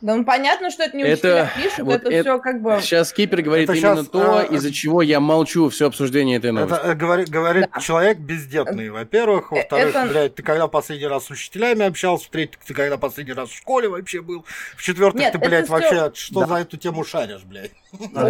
[0.00, 2.78] да, ну понятно, что это не учителя это, пишут, вот это, это все как бы...
[2.80, 4.42] Сейчас Кипер говорит это именно сейчас, то, а...
[4.44, 6.78] из-за чего я молчу все обсуждение этой новости.
[6.82, 7.80] Это говорит, говорит да.
[7.80, 9.52] человек бездетный, во-первых.
[9.52, 10.06] Во-вторых, это...
[10.08, 13.88] блядь, ты когда последний раз с учителями общался, в-третьих, ты когда последний раз в школе
[13.88, 14.44] вообще был,
[14.76, 16.12] в-четвертых, ты, блядь, вообще все...
[16.14, 16.46] что да.
[16.46, 17.72] за эту тему шаришь, блядь?
[18.14, 18.22] А,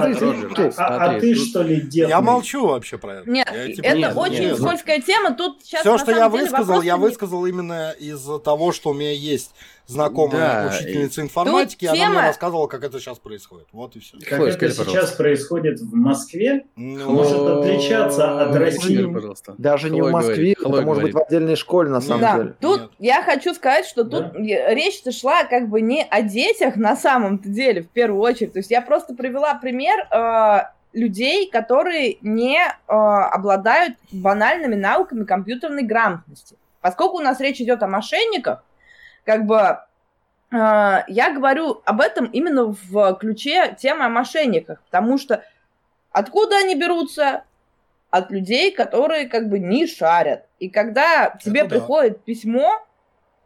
[0.00, 0.70] Роджер, окей.
[0.76, 2.10] А, а смотри, ты что ли делаешь?
[2.10, 3.30] Я молчу вообще про это.
[3.30, 5.34] Нет, это очень скользкая тема.
[5.34, 8.90] Тут сейчас Все, на что самом я деле высказал, я высказал именно из-за того, что
[8.90, 9.52] у меня есть
[9.86, 13.66] знакомая Да, учительница информатики, она тема- мне рассказывала, как это сейчас происходит.
[13.72, 14.16] Вот и все.
[14.24, 15.16] Как это скажи, сейчас пожалуйста.
[15.16, 16.64] происходит в Москве?
[16.76, 18.78] Ну, Может отличаться от России.
[18.94, 19.54] скажи, пожалуйста.
[19.58, 22.54] Даже не в Москве, говорит, это может быть в отдельной школе на самом Да, деле.
[22.60, 22.90] тут Нет.
[23.00, 27.82] я хочу сказать, что тут речь-то шла как бы не о детях на самом-то деле,
[27.82, 28.52] в первую очередь.
[28.52, 30.62] То есть я просто привела пример э,
[30.94, 36.56] людей, которые не э, обладают банальными навыками компьютерной грамотности.
[36.80, 38.64] Поскольку у нас речь идет о мошенниках,
[39.26, 39.76] как бы э,
[41.06, 45.44] я говорю об этом именно в ключе темы о мошенниках, потому что
[46.10, 47.44] откуда они берутся?
[48.10, 50.44] От людей, которые как бы не шарят.
[50.58, 51.68] И когда тебе да.
[51.70, 52.86] приходит письмо,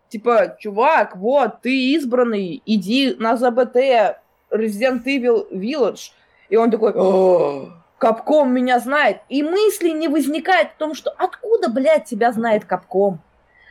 [0.09, 4.19] типа, чувак, вот, ты избранный, иди на ЗБТ
[4.57, 6.11] Resident Evil Village.
[6.49, 9.19] И он такой, «О, Капком меня знает.
[9.29, 13.21] И мысли не возникает в том, что откуда, блядь, тебя знает Капком?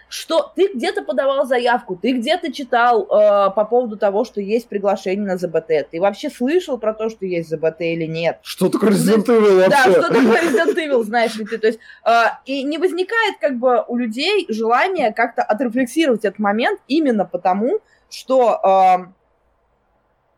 [0.07, 5.25] Что ты где-то подавал заявку, ты где-то читал э, по поводу того, что есть приглашение
[5.25, 5.89] на ЗБТ.
[5.91, 8.39] Ты вообще слышал про то, что есть ЗБТ или нет?
[8.43, 9.91] Что такое Resident Evil Да, вообще?
[9.91, 11.57] что такое Resident Evil, знаешь ли ты.
[11.57, 12.11] То есть, э,
[12.45, 17.79] и не возникает как бы у людей желания как-то отрефлексировать этот момент именно потому,
[18.09, 19.24] что э,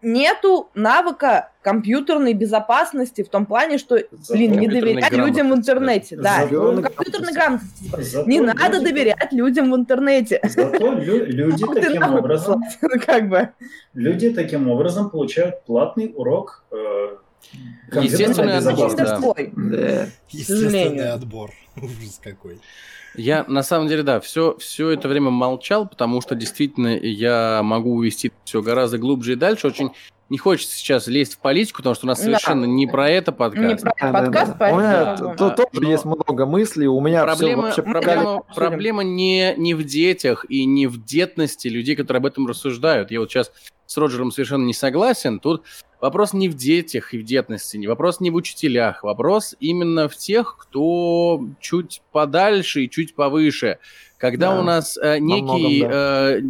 [0.07, 6.15] нету навыка компьютерной безопасности в том плане, что, блин, не доверять людям в интернете.
[6.15, 8.01] Да, Зато ну, компьютерной грамотности.
[8.01, 10.39] Зато Не надо люди- доверять людям в интернете.
[10.43, 13.49] Зато лю- люди Ты таким образом, Ну, как бы.
[13.93, 17.17] люди таким образом получают платный урок э,
[18.01, 19.19] Естественный отбор, да.
[19.55, 20.05] Да.
[20.29, 21.51] естественный отбор.
[21.75, 22.59] Ужас какой.
[23.18, 27.95] Я на самом деле, да, все, все это время молчал, потому что действительно я могу
[27.95, 29.68] увести все гораздо глубже и дальше.
[29.68, 29.89] Очень
[30.30, 32.26] не хочется сейчас лезть в политику, потому что у нас Да.
[32.26, 33.81] совершенно не про это Не подкаст.
[33.84, 34.73] про Да, да, подкаст, да.
[34.73, 35.35] У меня поэтому...
[35.35, 39.73] т- т- тоже Но- есть много мыслей, у меня Проблема, вообще проблема, проблема не, не
[39.73, 43.10] в детях и не в детности людей, которые об этом рассуждают.
[43.10, 43.52] Я вот сейчас
[43.85, 45.39] с Роджером совершенно не согласен.
[45.39, 45.64] Тут
[45.99, 50.15] вопрос не в детях и в детности, не вопрос не в учителях, вопрос именно в
[50.15, 53.80] тех, кто чуть подальше и чуть повыше.
[54.18, 54.60] Когда Да.
[54.60, 56.38] у нас э, многом, некий да.
[56.38, 56.41] э,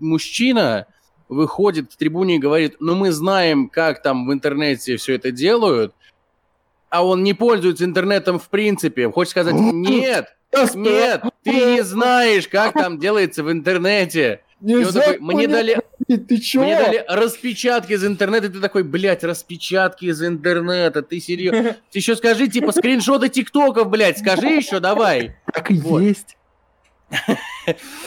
[0.00, 0.86] мужчина
[1.28, 5.94] выходит к трибуне и говорит, ну мы знаем, как там в интернете все это делают,
[6.90, 9.10] а он не пользуется интернетом в принципе.
[9.10, 10.36] Хочешь сказать, нет,
[10.74, 14.40] нет, ты не знаешь, как там делается в интернете.
[14.92, 16.62] Такой, мне дали, ты чё?
[16.62, 21.76] мне дали распечатки из интернета, и ты такой, блядь, распечатки из интернета, ты серьезно?
[21.90, 25.36] Ты еще скажи, типа, скриншоты тиктоков, блядь, скажи еще, давай.
[25.52, 26.00] Так и Вот.
[26.02, 26.36] есть.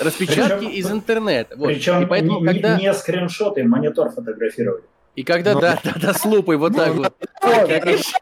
[0.01, 1.55] Распечатки Причем- из интернета.
[1.57, 1.67] Вот.
[1.67, 4.83] Причем И поэтому, не- когда, не скриншоты, монитор фотографировали.
[5.17, 5.61] И когда, Ну.
[5.61, 7.13] да, да, да, с лупой вот так вот.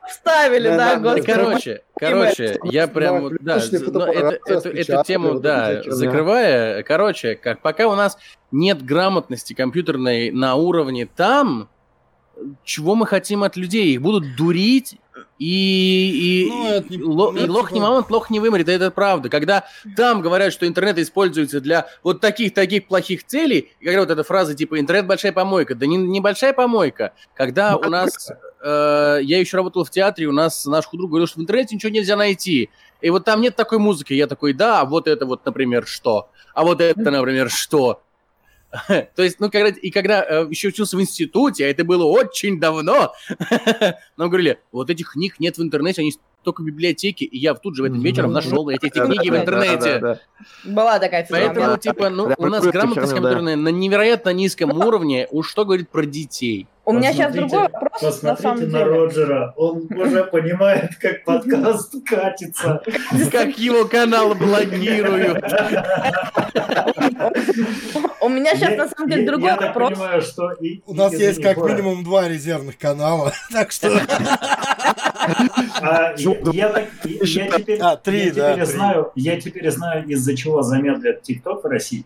[0.08, 1.26] Вставили, Да, господи.
[1.26, 3.60] короче, короче, я прям, вот, да,
[3.92, 8.18] но эту, тему, да, закрывая, короче, как пока у нас
[8.52, 11.68] нет грамотности компьютерной на уровне там,
[12.64, 13.94] чего мы хотим от людей?
[13.94, 14.98] Их будут дурить,
[15.38, 18.92] и, и, Ну, это не- ло- и это лох не мамонт, плохо не вымрет, это
[18.92, 19.30] правда.
[19.30, 19.66] Когда
[19.96, 24.56] там говорят, что интернет используется для вот таких-таких плохих целей, и когда вот эта фраза
[24.56, 27.14] типа «интернет большая помойка», да не, не большая помойка.
[27.34, 28.30] Когда у нас,
[28.64, 31.92] э, я еще работал в театре, у нас наш худрук говорил, что в интернете ничего
[31.92, 32.70] нельзя найти.
[33.02, 34.14] И вот там нет такой музыки.
[34.14, 36.30] Я такой, да, а вот это вот, например, что?
[36.54, 38.02] А вот это, например, что?
[39.16, 42.60] То есть, ну, когда, и когда э, еще учился в институте, а это было очень
[42.60, 43.14] давно,
[44.18, 46.14] нам говорили, вот этих книг нет в интернете, они
[46.46, 49.36] только в библиотеке, и я тут же в этом вечером нашел эти, эти книги в
[49.36, 50.20] интернете.
[50.64, 51.48] Была такая фигня.
[51.48, 55.28] Поэтому, типа, ну, у нас грамотность компьютерная на невероятно низком уровне.
[55.32, 56.68] Уж что говорит про детей?
[56.88, 58.84] У меня сейчас другой вопрос, на Посмотрите самом на деле.
[58.84, 62.82] Роджера, он уже понимает, как подкаст катится.
[63.32, 65.44] Как его канал блокируют.
[68.22, 70.38] У меня сейчас на самом деле другой вопрос.
[70.86, 73.90] У нас есть как минимум два резервных канала, так что...
[75.82, 76.86] а, я-
[77.58, 82.06] теперь А, знаю, я теперь знаю, из-за чего замедлят ТикТок в России.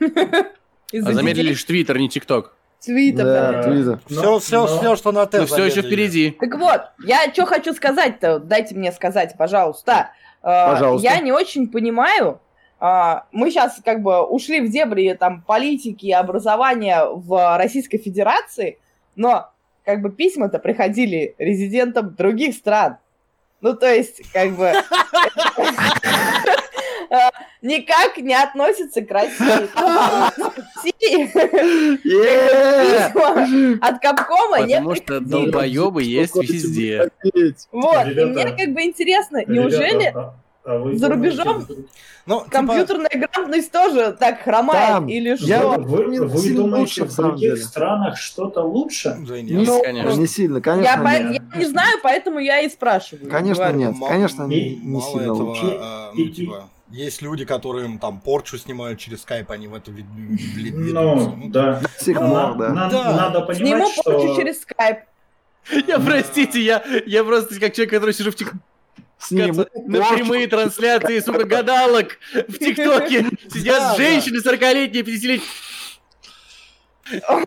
[0.00, 2.56] А замедлили лишь Твиттер, не ТикТок.
[2.80, 3.62] Твиттер, Да, да.
[3.62, 4.00] Твиттер.
[4.06, 5.40] Все, Но- все, но- все, что на Т.
[5.40, 6.36] Ну, все еще впереди.
[6.38, 10.10] Так вот, я что хочу сказать-то, дайте мне сказать, пожалуйста.
[10.42, 11.08] Э, Пожалуйста.
[11.08, 12.38] Я не очень понимаю,
[12.78, 18.78] а, мы сейчас как бы ушли в дебри там политики и образования в Российской Федерации,
[19.16, 19.50] но
[19.84, 22.96] как бы письма-то приходили резидентам других стран.
[23.60, 24.72] Ну, то есть, как бы...
[27.10, 27.30] э,
[27.62, 29.68] Никак не относится к России.
[33.80, 37.10] От Капкома не Потому что долбоебы есть везде.
[37.72, 40.14] Вот, и мне как бы интересно, неужели
[40.64, 41.66] а- вы за рубежом
[42.26, 45.08] Ну, типа, компьютерная грамотность тоже так хромает Там.
[45.08, 45.78] или Я- что?
[45.80, 47.56] Вы, Не вы сильно думаете, лучше, в других деле.
[47.56, 49.16] странах что-то лучше?
[49.28, 49.68] да нет.
[49.68, 50.18] Не, конечно.
[50.20, 51.42] не сильно, Я, конечно, по- нет.
[51.52, 53.30] я не знаю, поэтому я и спрашиваю.
[53.30, 53.78] Конечно, Говорю.
[53.78, 53.94] нет.
[54.08, 55.78] Конечно, не- и- не мало сильно этого, лучше.
[55.80, 59.90] а, И- ну, типа, есть люди, которым там порчу снимают через скайп, они в это
[59.90, 60.06] вли-
[60.56, 60.94] ведутся.
[60.94, 61.80] Ну, Ну, да.
[61.80, 62.68] До сих пор, На- да.
[62.70, 63.12] на- Да.
[63.16, 64.02] Надо понимать, Сниму что...
[64.04, 64.98] порчу через скайп.
[65.86, 68.34] Я, простите, я, я просто как человек, который сижу в
[69.26, 72.18] Сниму на прямые трансляции, сука, гадалок
[72.48, 75.40] в ТикТоке сидят женщины 40-летние, 50-летние.
[77.28, 77.40] Он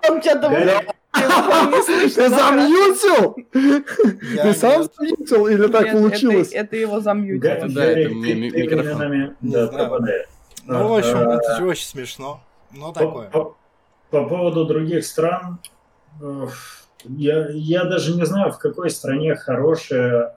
[1.72, 2.24] не слышно.
[2.24, 3.36] Ты замьютил?
[3.52, 6.52] Ты сам замьютил или так получилось?
[6.54, 7.56] Это, его замьютило.
[7.56, 9.36] Га- Да, это микрофон.
[9.42, 9.90] да, знаю.
[9.90, 10.28] пропадаешь.
[10.66, 12.42] Ну, в общем, А, это очень смешно.
[12.72, 13.30] Ну, По, такое.
[13.30, 13.56] по-
[14.12, 15.60] по поводу других стран,
[16.22, 16.48] э,
[17.06, 20.34] я, я даже не знаю, в какой стране хорошее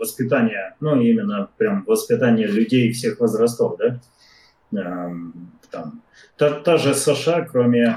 [0.00, 4.00] воспитание, ну, именно прям воспитание людей всех возрастов, да?
[4.76, 5.32] Эм,
[5.70, 6.02] Там,
[6.36, 7.96] та, та же США, кроме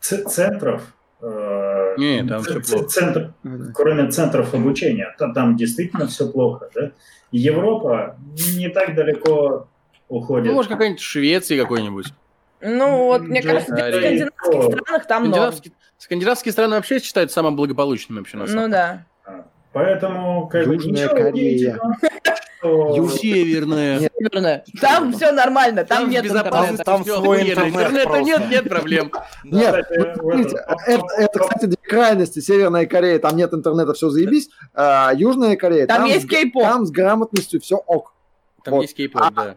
[0.00, 0.82] ц- центров,
[1.22, 2.86] э, Не, там ц- плохо.
[2.88, 3.32] центр-
[3.72, 6.90] кроме центров обучения, то там действительно все плохо, да?
[7.30, 8.16] Европа
[8.56, 9.68] не так далеко
[10.08, 10.48] уходит.
[10.48, 12.06] Ну, может, какая-нибудь Швеция какой-нибудь.
[12.60, 15.32] Ну, вот, мне кажется, в скандинавских странах там норм.
[15.34, 19.06] Скандинавские, скандинавские страны вообще считаются самыми благополучными вообще на Ну самом да.
[19.74, 21.78] Поэтому, как бы, Южная ничего Корея.
[22.96, 23.98] Юж- Северная.
[23.98, 24.12] Нет.
[24.16, 24.64] Северная.
[24.80, 26.84] Там все нормально, там, нет безопасно, интернета.
[26.84, 29.10] Там всё свой интернет Интернета нет, нет проблем.
[29.12, 29.58] Да.
[29.58, 32.38] Нет, Кстати, это, кстати, две крайности.
[32.40, 34.48] Северная Корея, там нет интернета, все заебись.
[34.74, 36.62] А Южная Корея, Там есть кей-поп.
[36.62, 38.14] там с грамотностью все ок.
[38.64, 39.56] Там есть кей-поп, да.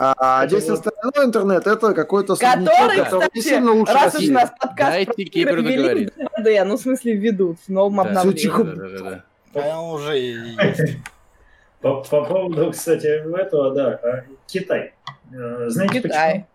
[0.00, 4.14] А Это здесь вот- остальной интернет, это какой-то Который, который не кстати, сильно лучше раз
[4.14, 6.12] уж у нас подкаст Дайте Кипру договорить.
[6.14, 9.24] в ДНД, ну, в смысле, ведут в новом Да, да, да, да, да.
[9.54, 10.96] А уже есть.
[11.80, 14.94] По, по поводу, кстати, этого, да, а, Китай.
[15.32, 16.32] Э, Знаете Китай.
[16.32, 16.46] почему?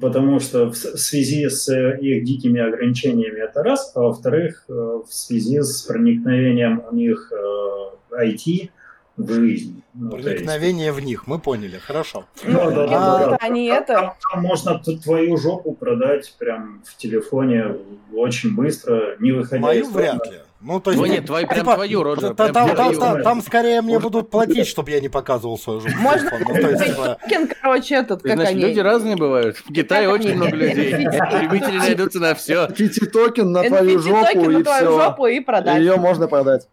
[0.00, 5.06] Потому что в, связи с э, их дикими ограничениями это раз, а во-вторых, э, в
[5.12, 8.70] связи с проникновением у них э, IT
[9.16, 9.82] в жизнь.
[9.94, 12.24] Ну, то есть- Проникновение в них, мы поняли, хорошо.
[12.44, 13.36] Ну, Да, да, да, да.
[13.40, 13.94] они это...
[13.94, 17.76] Там, там можно твою жопу продать прям в телефоне
[18.12, 20.00] очень быстро, не выходя Мою из дома.
[20.00, 20.38] вряд ли.
[20.60, 23.00] Ну, то есть, Ну, нет, твою- прям типа, твою, Роджер, та- прям Там, там- твою.
[23.00, 25.94] там- там скорее мне будут платить, чтобы я не показывал свою жопу.
[25.98, 26.46] Можно телефон.
[26.56, 28.60] Ну, то есть, типа, Токен, короче, этот, как они...
[28.60, 29.56] люди разные бывают.
[29.58, 30.92] В Китае очень много людей.
[31.42, 32.66] Любители найдутся на все.
[32.68, 35.00] Кити-токен на твою жопу токен на и твою все.
[35.00, 35.78] жопу и продать.
[35.78, 36.66] Ее можно продать.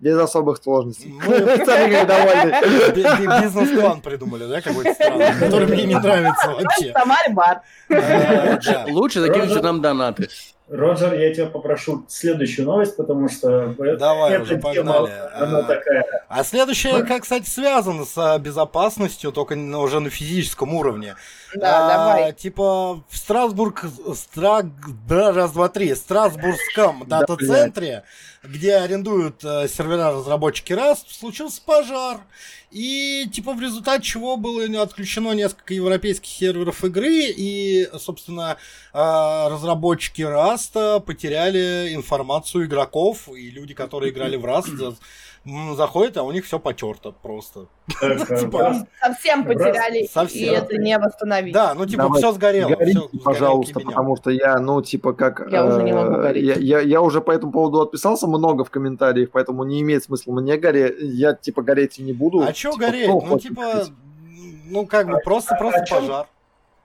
[0.00, 1.14] Без особых сложностей.
[1.24, 2.92] Мы- Сами как довольны.
[2.92, 6.92] би- би- Бизнес-план придумали, да, какой-то странный, который мне не нравится вообще.
[6.92, 7.60] Самаре бар.
[7.88, 8.86] Да.
[8.88, 10.28] Лучше закинуть нам донаты.
[10.72, 15.12] Роджер, я тебя попрошу следующую новость, потому что Давай эта уже, тема, погнали.
[15.34, 16.04] она А, такая.
[16.28, 21.14] А следующее, как, кстати, связано с а, безопасностью, только на- уже на физическом уровне.
[21.54, 22.32] Да, А, давай.
[22.32, 23.84] Типа в Страсбург,
[24.14, 24.66] Страг,
[25.06, 28.04] да, раз, два, три, Страсбургском Да, дата-центре,
[28.42, 32.20] где арендуют э, сервера разработчики раз, случился пожар.
[32.70, 38.56] И типа в результате чего было отключено несколько европейских серверов игры, и, собственно,
[38.94, 38.98] э,
[39.48, 44.70] разработчики Rust'а потеряли информацию игроков, и люди, которые играли в Rust,
[45.44, 47.66] м, заходят, а у них все потерто просто.
[47.88, 51.52] Типа, Совсем потеряли, и это не восстановить.
[51.52, 52.76] Да, ну типа все сгорело.
[53.24, 55.48] Пожалуйста, потому что я, ну, типа, как...
[55.50, 56.56] Я уже не могу э, гореть.
[56.58, 60.96] Я, уже по этому поводу отписался много в комментариях, поэтому не имеет смысла мне гореть.
[61.00, 62.42] Я, типа, гореть и не буду.
[62.42, 63.08] А чё Типа, гореть?
[63.08, 63.84] Ну, типа,
[64.66, 66.26] ну, как бы, просто, а- пожар.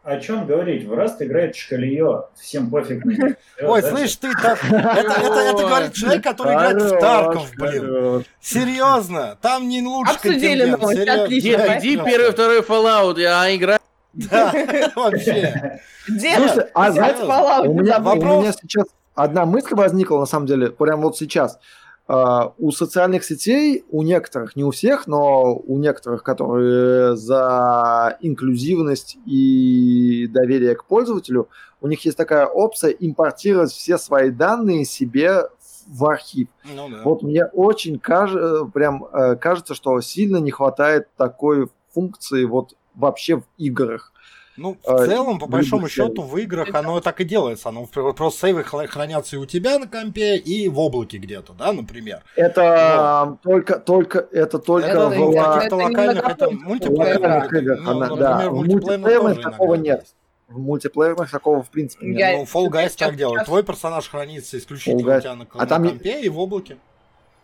[0.08, 0.88] О чем говорить?
[0.88, 3.36] В Раст играет Шкалье, всем пофиг на него.
[3.74, 4.58] Ой, слышь, ты так...
[4.64, 8.24] Это, это, это говорит человек, который играет в Тарков, блин.
[8.40, 11.78] Серьезно, там не лучше Обсудили новость, отлично.
[11.78, 13.80] Иди первый, второй Fallout, а игра...
[14.14, 14.54] Да,
[14.96, 15.82] вообще.
[16.08, 20.70] Дед, Слушай, а знаете, У меня, у меня сейчас одна мысль возникла, на самом деле,
[20.70, 21.60] прямо вот сейчас.
[22.08, 29.18] А, у социальных сетей, у некоторых, не у всех, но у некоторых, которые за инклюзивность
[29.26, 31.50] и доверие к пользователю,
[31.82, 35.44] у них есть такая опция импортировать все свои данные себе
[35.86, 36.48] в архив.
[36.76, 37.02] Ну да.
[37.04, 43.38] Вот мне очень каж- прям э, кажется, что сильно не хватает такой функции вот вообще
[43.38, 44.14] в играх.
[44.58, 47.70] Ну, в А, целом, по большому счету, в играх оно так и делается.
[47.70, 52.24] Оно просто сейвы хранятся и у тебя на компе, и в облаке где-то, да, например.
[52.36, 58.20] Это только, только, это только Это в каких-то локальных это мультиплеерных играх, ну, она- например,
[58.20, 58.52] да.
[58.52, 60.00] мультиплеерных такого нет.
[60.02, 60.16] есть.
[60.48, 62.18] В мультиплеерных такого в принципе нет.
[62.20, 63.46] Я- Ну, Fall Guys так делает.
[63.46, 66.78] Твой персонаж хранится исключительно у тебя на, А на там компе и в облаке.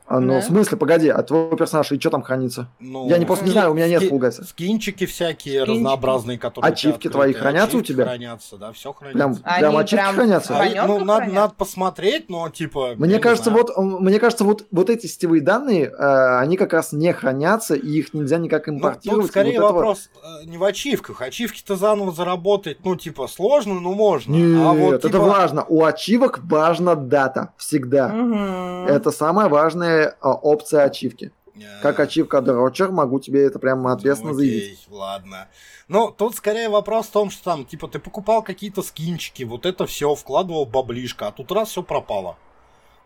[0.05, 0.39] А, ну, Да.
[0.41, 2.67] в смысле, погоди, а твой персонаж, и что там хранится?
[2.79, 4.43] Ну, Я не просто не знаю, у меня нет Guys.
[4.43, 5.71] Скинчики всякие Скинчики.
[5.77, 8.03] разнообразные, которые у Ачивки твои хранятся у Ачивки тебя?
[8.05, 9.17] Хранятся, да, все хранится.
[9.17, 10.57] Прям, Они прям ачивки прям хранятся?
[10.59, 12.93] А, ну, надо, надо посмотреть, но типа.
[12.97, 13.65] Мне я не кажется, знаю.
[13.75, 17.87] вот, мне кажется, вот, вот эти сетевые данные, э, они как раз не хранятся, и
[17.89, 19.21] их нельзя никак Ну, импортировать.
[19.21, 20.09] тут и скорее вот этого- вопрос
[20.43, 21.21] э, не в ачивках.
[21.21, 24.33] Ачивки-то заново заработать, ну, типа, сложно, но можно.
[24.33, 25.63] Нет, а вот, это типа, важно.
[25.67, 27.53] У ачивок важна дата.
[27.57, 28.09] Всегда.
[28.09, 28.87] Мгм.
[28.87, 29.47] Это самая
[29.93, 31.31] важная а, опция ачивки.
[31.55, 34.87] э, Как ачивка Дрочер, могу тебе это прямо ответственно ну, заявить.
[34.89, 35.47] ладно.
[35.87, 39.85] Ну, тут скорее вопрос в том, что там, типа, ты покупал какие-то скинчики, вот это
[39.85, 42.37] все, вкладывал баблишко, а тут раз все пропало.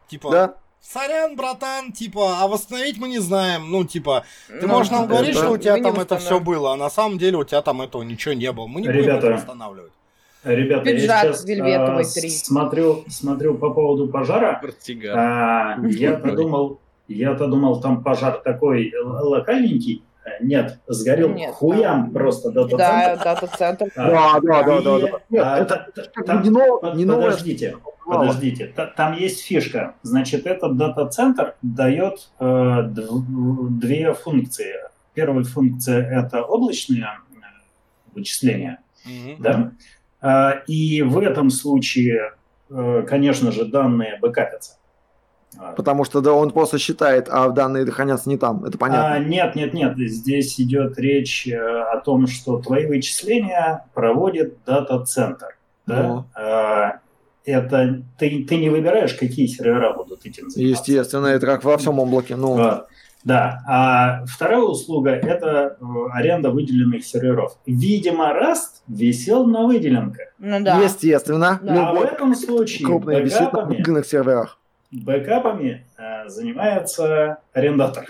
[0.08, 3.70] Типа, Да, сорян, братан, типа, а восстановить мы не знаем.
[3.72, 6.40] Ну, типа, ты Ну, можешь нам это- говорить, что у тебя не там это все
[6.40, 8.68] было, а на самом деле у тебя там этого ничего не было.
[8.68, 9.28] Мы не будем Ребята.
[9.28, 9.92] это восстанавливать.
[10.48, 11.46] Ребята, Пиджак я сейчас
[11.76, 12.30] а, три.
[12.30, 14.62] смотрю, смотрю по поводу пожара.
[15.14, 20.04] А, я-то думал, я-то думал, там пожар такой локальненький.
[20.26, 23.88] А, Нет, сгорел Нет, хуям просто до Да, дата-центр.
[23.96, 25.00] да, да, да, да.
[25.00, 25.08] Да.
[25.30, 25.88] Нет, а, это
[26.26, 26.44] там-
[26.96, 28.66] не, Подождите, подождите.
[28.68, 29.96] Та- Там есть фишка.
[30.04, 34.76] Значит, этот дата-центр дает э, дв- две функции.
[35.14, 37.36] Первая функция– это облачные э,
[38.14, 38.80] вычисления.
[39.06, 39.36] Мгм.
[39.42, 39.72] Да?
[40.22, 42.34] А, И в этом случае,
[42.70, 44.78] э, конечно же, данные бэкапятся.
[45.58, 48.66] А, Потому что да, он просто считает, а данные хранятся не там.
[48.66, 49.26] Это а, понятно.
[49.26, 49.98] нет, нет, нет.
[49.98, 55.58] Здесь идет речь э, о том, что твои вычисления проводит дата-центр.
[55.86, 56.26] Да?
[56.36, 57.00] А,
[57.46, 60.92] Это ты, ты не выбираешь, какие сервера будут этим заниматься.
[60.92, 62.36] Естественно, это как во всем облаке.
[62.36, 62.88] Ну, Вот.
[63.28, 63.62] Да.
[63.68, 65.84] А вторая услуга– это э,
[66.14, 67.58] аренда выделенных серверов.
[67.66, 70.28] Видимо, Rust висел на выделенках.
[70.40, 70.78] Ну да.
[70.80, 71.90] естественно, Да.
[71.90, 74.60] А в этом случае крупный висит на бэкапами, выделенных серверах.
[74.92, 78.06] бэкапами э, занимается арендатор.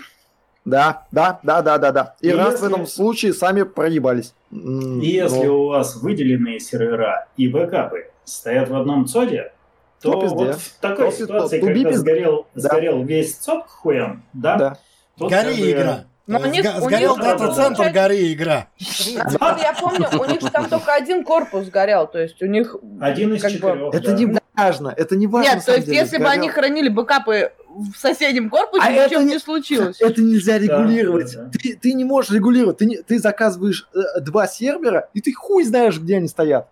[0.64, 2.14] Да, да, да, да, да, да.
[2.20, 4.34] И И раз в если- этом случае сами проебались.
[4.52, 9.52] Если ну, у вас выделенные сервера и бэкапы стоят в одном цоде,
[10.00, 10.36] то То пизде.
[10.36, 11.98] вот в такой То ситуации, то когда пизде.
[11.98, 12.60] сгорел, Да.
[12.60, 14.78] сгорел весь цод к хуям, да, да.
[15.18, 16.04] Тут Гори как бы- игра.
[16.26, 18.66] Но у них- у Сгорел них, дата-центр, получается- гори игра.
[18.78, 22.76] Насколько я помню, у них же там только один корпус горел, то есть у них...
[23.00, 23.94] Один из бы- четырех.
[23.94, 24.12] Это да.
[24.12, 25.54] не важно, это не важно.
[25.54, 29.18] Нет, то есть деле, если бы они хранили бэкапы в соседнем корпусе, А ничего это
[29.24, 30.00] не- не случилось.
[30.02, 31.34] Это нельзя регулировать.
[31.34, 31.50] да, да.
[31.58, 32.76] Ты, ты не можешь регулировать.
[32.76, 36.68] Ты, не- ты заказываешь э, два сервера, и ты хуй знаешь, где они стоят.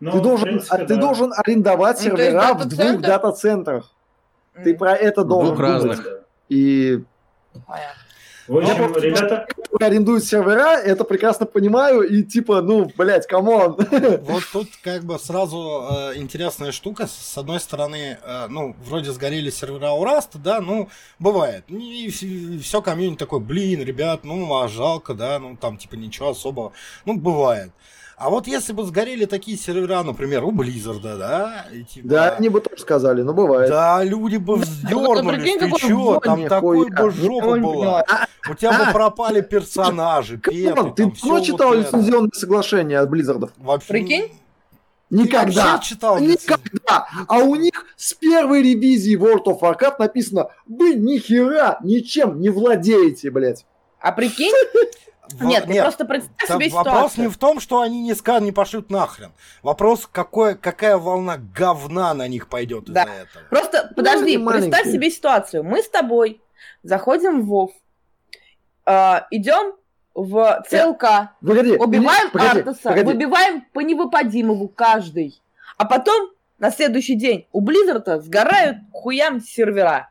[0.00, 1.00] Ну, ты должен, принципе, а ты да.
[1.00, 3.90] должен арендовать Ну, сервера в двух дата-центр- дата-центрах.
[4.64, 5.82] Ты про это В должен двух думать.
[5.96, 6.12] разных.
[6.50, 7.02] И
[7.66, 8.02] Понятно.
[8.46, 13.26] В общем, Я просто- ребята, кто арендует сервера, это прекрасно понимаю, и типа, ну, блядь,
[13.26, 13.76] come on.
[14.22, 17.06] Вот тут как бы сразу э, интересная штука.
[17.06, 21.64] С одной стороны, э, ну, вроде сгорели сервера у Rust'а, да, ну, бывает.
[21.68, 22.08] И
[22.62, 26.72] все комьюнити такой, блин, ребят, ну, а жалко, да, ну, там, типа, ничего особого.
[27.04, 27.70] Ну, бывает.
[28.18, 32.08] А вот если бы сгорели такие сервера, например, у Blizzard'а, да, и типа...
[32.08, 33.70] Да, они бы тоже сказали, ну, бывает.
[33.70, 38.04] Да, люди бы Ну, вздернулись, ты чё, там такой бы жопа была.
[38.50, 41.12] У тебя бы пропали персонажи, петы, ты
[41.44, 43.52] читал лицензионное соглашение от Blizzard'ов?
[43.56, 44.32] Вообще- Прикинь?
[45.10, 45.78] Никогда.
[45.78, 46.18] читал?
[46.18, 47.06] Никогда.
[47.28, 52.50] А у них с первой ревизии World of Warcraft написано, вы ни хера ничем не
[52.50, 53.64] владеете, блядь.
[54.00, 54.52] А прикинь?
[55.40, 57.24] Нет, ты просто представь себе вопрос ситуацию.
[57.24, 59.32] не в том, что они не скажут, не пошлют нахрен.
[59.62, 63.02] Вопрос, какой, какая волна говна на них пойдет Да.
[63.04, 63.44] из-за этого.
[63.50, 64.92] Просто Ну, подожди, представь маленькие.
[64.92, 65.64] себе ситуацию.
[65.64, 66.40] Мы с тобой
[66.82, 67.70] заходим в ВОВ,
[68.86, 69.74] а, идем
[70.14, 71.72] в ЦЛК, Погоди.
[71.76, 73.04] убиваем погоди, Артаса, погоди.
[73.04, 75.40] выбиваем по невыпадимому каждый.
[75.76, 80.10] А потом на следующий день у Близзарда сгорают хуям сервера.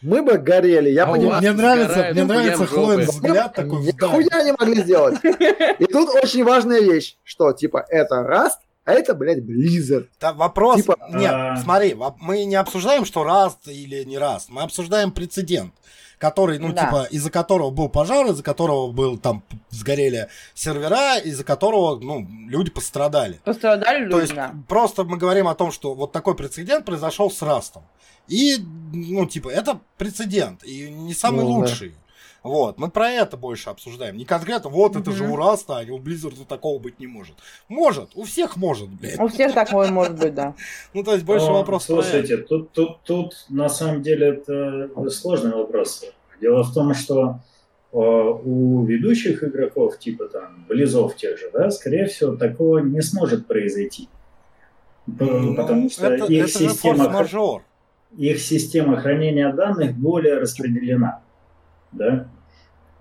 [0.00, 1.40] Мы бы горели, я А понимаю.
[1.40, 2.66] Мне нравится, сгорают мне нравится.
[2.66, 3.82] Хлоин взгляд такой.
[3.82, 5.18] Нихуя не могли сделать.
[5.24, 10.06] И тут очень важная вещь, что типа это Rust, а это, блядь, Blizzard.
[10.18, 14.62] Да, вопрос, Типа, нет, а- смотри, мы не обсуждаем, что Rust или не Rust, мы
[14.62, 15.74] обсуждаем прецедент,
[16.18, 16.84] который, ну, Да.
[16.84, 22.70] типа, из-за которого был пожар, из-за которого был там сгорели сервера, из-за которого, ну, люди
[22.70, 23.40] пострадали.
[23.44, 24.54] Пострадали люди, То есть да.
[24.68, 27.82] просто мы говорим о том, что вот такой прецедент произошел с Rust'ом.
[28.26, 28.56] И,
[28.92, 31.68] ну, типа, это прецедент, и не самый Ну, да.
[32.44, 34.16] Вот, мы про это больше обсуждаем.
[34.16, 35.32] Не конкретно, вот это же Мгм.
[35.32, 37.34] у Rust'а, а у Blizzard такого быть не может.
[37.68, 39.18] Может, у всех может, блядь.
[39.18, 40.54] У всех такое может быть, да.
[40.94, 41.84] Ну, то есть больше Ну, вопрос.
[41.86, 46.04] Слушайте, тут, тут, тут на самом деле это сложный вопрос.
[46.40, 47.40] Дело в том, что
[47.90, 54.08] у ведущих игроков, типа там Близов тех же, да, скорее всего, такого не сможет произойти.
[55.06, 57.62] Ну, Потому что это, их, это система, форс-мажор.
[58.16, 61.22] их система хранения данных более распределена.
[61.92, 62.28] Да?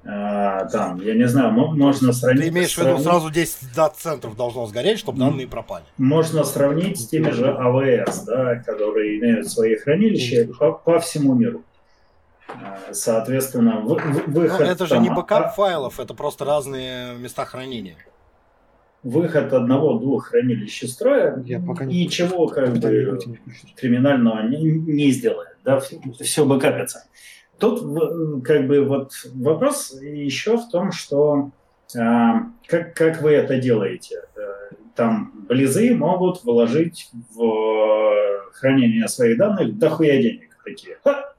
[0.09, 2.43] А, там, я не знаю, мо- можно сравнить...
[2.43, 5.83] Ты имеешь в виду, сравнить- сразу 10 дата-центров должно сгореть, чтобы данные пропали.
[5.97, 11.63] Можно сравнить с теми же AWS, да, которые имеют свои хранилища по, по всему миру.
[12.47, 16.45] А, Соответственно, вы- вы- Ну, выход, это же там, не backup а- файлов, это просто
[16.45, 17.97] разные места хранения.
[19.03, 23.19] выход одного-двух хранилищ из строя Я пока не ничего как бы
[23.75, 25.81] криминального не, не сделает, да,
[26.21, 27.03] все бэкапится.
[27.59, 31.51] Тут как бы вот вопрос еще в том, что
[31.97, 34.21] а, как, как вы это делаете?
[34.35, 40.97] Э, Там близы могут вложить в хранение своих данных дохуя денег такие.
[41.03, 41.33] Ха!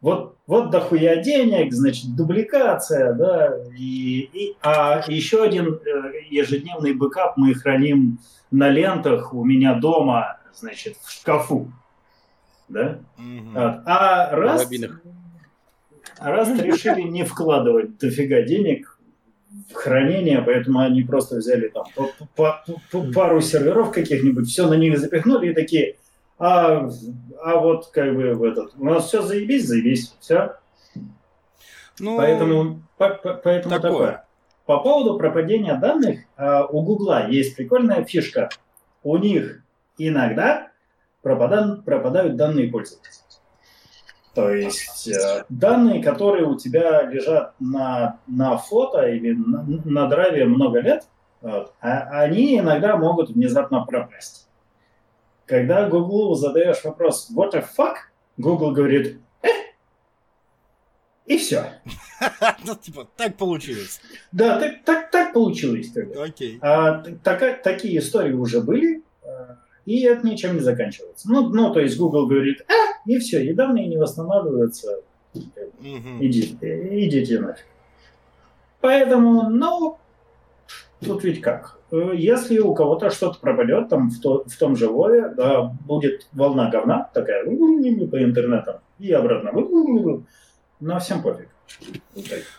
[0.00, 7.36] Вот, вот дохуя денег, значит, дупликация, да, и, и- а еще один э, ежедневный бэкап
[7.36, 8.18] мы храним
[8.50, 11.70] на лентах у меня дома, значит, в шкафу,
[12.68, 12.98] да.
[13.16, 13.52] Мгм.
[13.54, 13.80] Вот.
[13.86, 15.00] А раз, Карабинах.
[16.18, 18.98] А раз решили не вкладывать дофига денег
[19.70, 24.74] в хранение, поэтому они просто взяли там по- по- по- пару серверов каких-нибудь, все на
[24.74, 25.96] них запихнули и такие,
[26.38, 26.88] а,
[27.42, 30.56] а вот как бы в этот, у нас все заебись, заебись, все.
[31.98, 33.90] Ну, Поэтому, по- по- поэтому такое.
[33.92, 34.24] такое.
[34.66, 38.48] По поводу пропадения данных, а, у Гугла есть прикольная фишка.
[39.02, 39.62] У них
[39.98, 40.68] иногда
[41.22, 43.12] пропадан- пропадают данные пользователя.
[44.34, 50.46] То есть э, данные, которые у тебя лежат на, на фото или на, на драйве
[50.46, 51.04] много лет,
[51.42, 54.48] вот, а- они иногда могут внезапно пропасть.
[55.46, 57.96] Когда Google задаешь вопрос «What the fuck?»,
[58.38, 59.48] Google говорит «Э?»
[61.26, 61.64] и все.
[62.64, 64.00] Ну, типа, так получилось.
[64.30, 65.92] Да, так, так, так получилось.
[66.16, 66.58] Окей.
[66.62, 69.56] А, т- така- такие истории уже были, а,
[69.86, 71.30] и это ничем не заканчивается.
[71.30, 75.00] Ну, ну, то есть Google говорит, а, и все, и данные не восстанавливаются.
[75.34, 76.18] Мгм.
[76.20, 77.64] Иди, идите нафиг.
[78.80, 79.98] Поэтому, ну,
[81.04, 81.78] тут ведь как.
[81.90, 86.70] Если у кого-то что-то пропадет там в, то- в том же Вове, да, будет волна
[86.70, 89.52] говна такая по интернетам и обратно.
[90.80, 91.48] Но всем пофиг.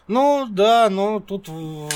[0.07, 1.87] Ну, да, но тут э,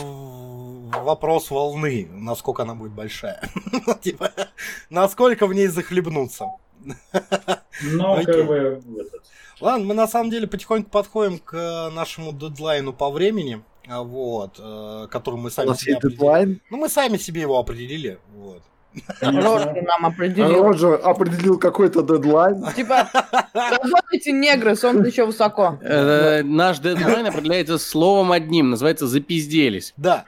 [1.03, 3.41] вопрос волны, насколько она будет большая.
[4.02, 4.31] Типа,
[4.89, 6.45] насколько в ней захлебнуться.
[7.81, 8.26] Но Окей.
[8.26, 8.81] как бы
[9.60, 14.60] Ладно, мы на самом деле потихоньку подходим к э, нашему дедлайну по времени, а, вот,
[14.60, 16.19] э, который мы У сами нас себе есть определили.
[16.19, 16.61] дедлайн.
[16.69, 18.61] Ну, мы сами себе его определили, вот.
[19.22, 20.64] Рожки нам определил.
[20.64, 22.65] Роджер определил какой-то дедлайн.
[22.76, 23.07] Типа,
[23.53, 25.80] работайте, негры, солнце еще высоко.
[25.82, 29.94] Э, Наш дедлайн определяется словом одним, называется «запизделись».
[29.98, 30.26] Да,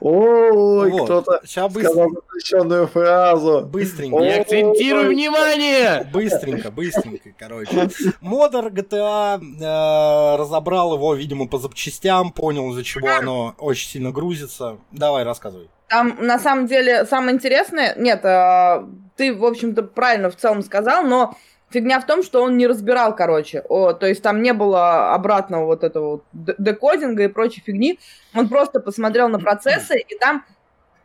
[0.00, 1.04] Ой, вот.
[1.04, 3.62] кто-то сказал запрещенную фразу.
[3.62, 4.22] быстренько.
[4.22, 6.08] Я акцентирую внимание!
[6.12, 7.88] Быстренько, быстренько, короче.
[8.20, 14.78] Модер GTA э, разобрал его, видимо, по запчастям, понял, из-за чего оно очень сильно грузится.
[14.90, 15.68] Давай, рассказывай.
[15.88, 17.94] Там, на самом деле, самое интересное...
[17.96, 18.86] Нет, э,
[19.16, 21.36] ты, в общем-то, правильно в целом сказал, но
[21.72, 23.64] фигня в том, что он не разбирал, короче.
[23.68, 27.98] О, то есть там не было обратного вот этого вот декодинга и прочей фигни.
[28.34, 30.44] Он просто посмотрел на процессы, и там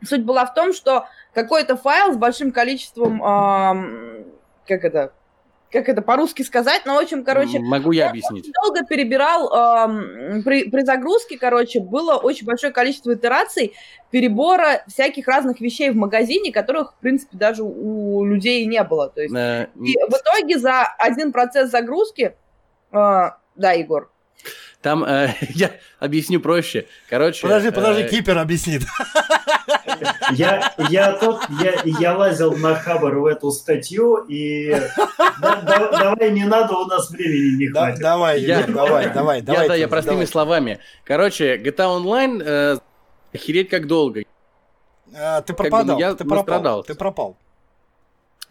[0.04, 3.22] суть была в том, что какой-то файл с большим количеством...
[3.24, 4.24] ам,
[4.66, 5.12] как это?
[5.70, 6.82] Как это по-русски сказать?
[6.86, 8.50] Ну, в общем, короче, Могу я объяснить.
[8.62, 13.74] долго перебирал ам, при, при загрузке, короче, было очень большое количество итераций
[14.10, 19.10] перебора всяких разных вещей в магазине, которых, в принципе, даже у людей не было.
[19.10, 22.34] То есть, Э, и в итоге за один процесс загрузки,
[22.90, 24.10] а, да, Егор,
[24.82, 26.86] Там э, я объясню проще.
[27.08, 27.42] Короче.
[27.42, 28.82] Подожди, подожди, э, Кипер объяснит.
[30.32, 34.70] Я, я, тот, я, я лазил на Хабар в эту статью, и
[35.40, 38.00] да- да- давай не надо, у нас времени не Да- хватит.
[38.00, 39.68] Давай, Я- давай, давай, Я, давай.
[39.68, 40.26] да, я простыми давай.
[40.26, 40.78] словами.
[41.04, 42.78] Короче, GTA Online э,
[43.34, 44.22] охереть как долго.
[45.16, 47.36] А, Ты Как бы, пропадал, ну, я ты пропал, ты пропал.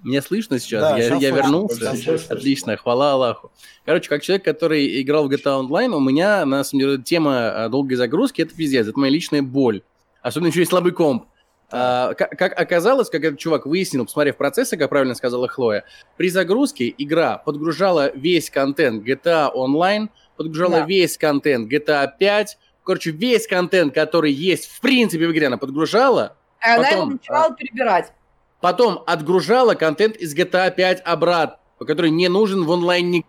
[0.03, 0.81] Меня слышно сейчас?
[0.81, 1.95] Да, я сейчас я слышно, вернулся.
[1.95, 2.31] сейчас.
[2.31, 3.51] Отлично, хвала Аллаху.
[3.85, 7.69] Короче, как человек, который играл в GTA Online, у меня, на самом деле, тема а,
[7.69, 9.81] долгой загрузки, это пиздец, это моя личная боль.
[10.21, 11.25] Особенно еще и слабый комп.
[11.69, 15.83] А, как, как оказалось, как этот чувак выяснил, посмотрев процессы, как правильно сказала Хлоя,
[16.15, 20.07] при загрузке игра подгружала весь контент GTA Online,
[20.37, 20.85] подгружала Да.
[20.85, 26.37] весь контент GTA 5, короче, весь контент, который есть в принципе в игре, она подгружала,
[26.61, 28.13] а она его Потом, начинала перебирать.
[28.61, 33.23] Потом отгружала контент из GTA 5 обратно, который не нужен в онлайне.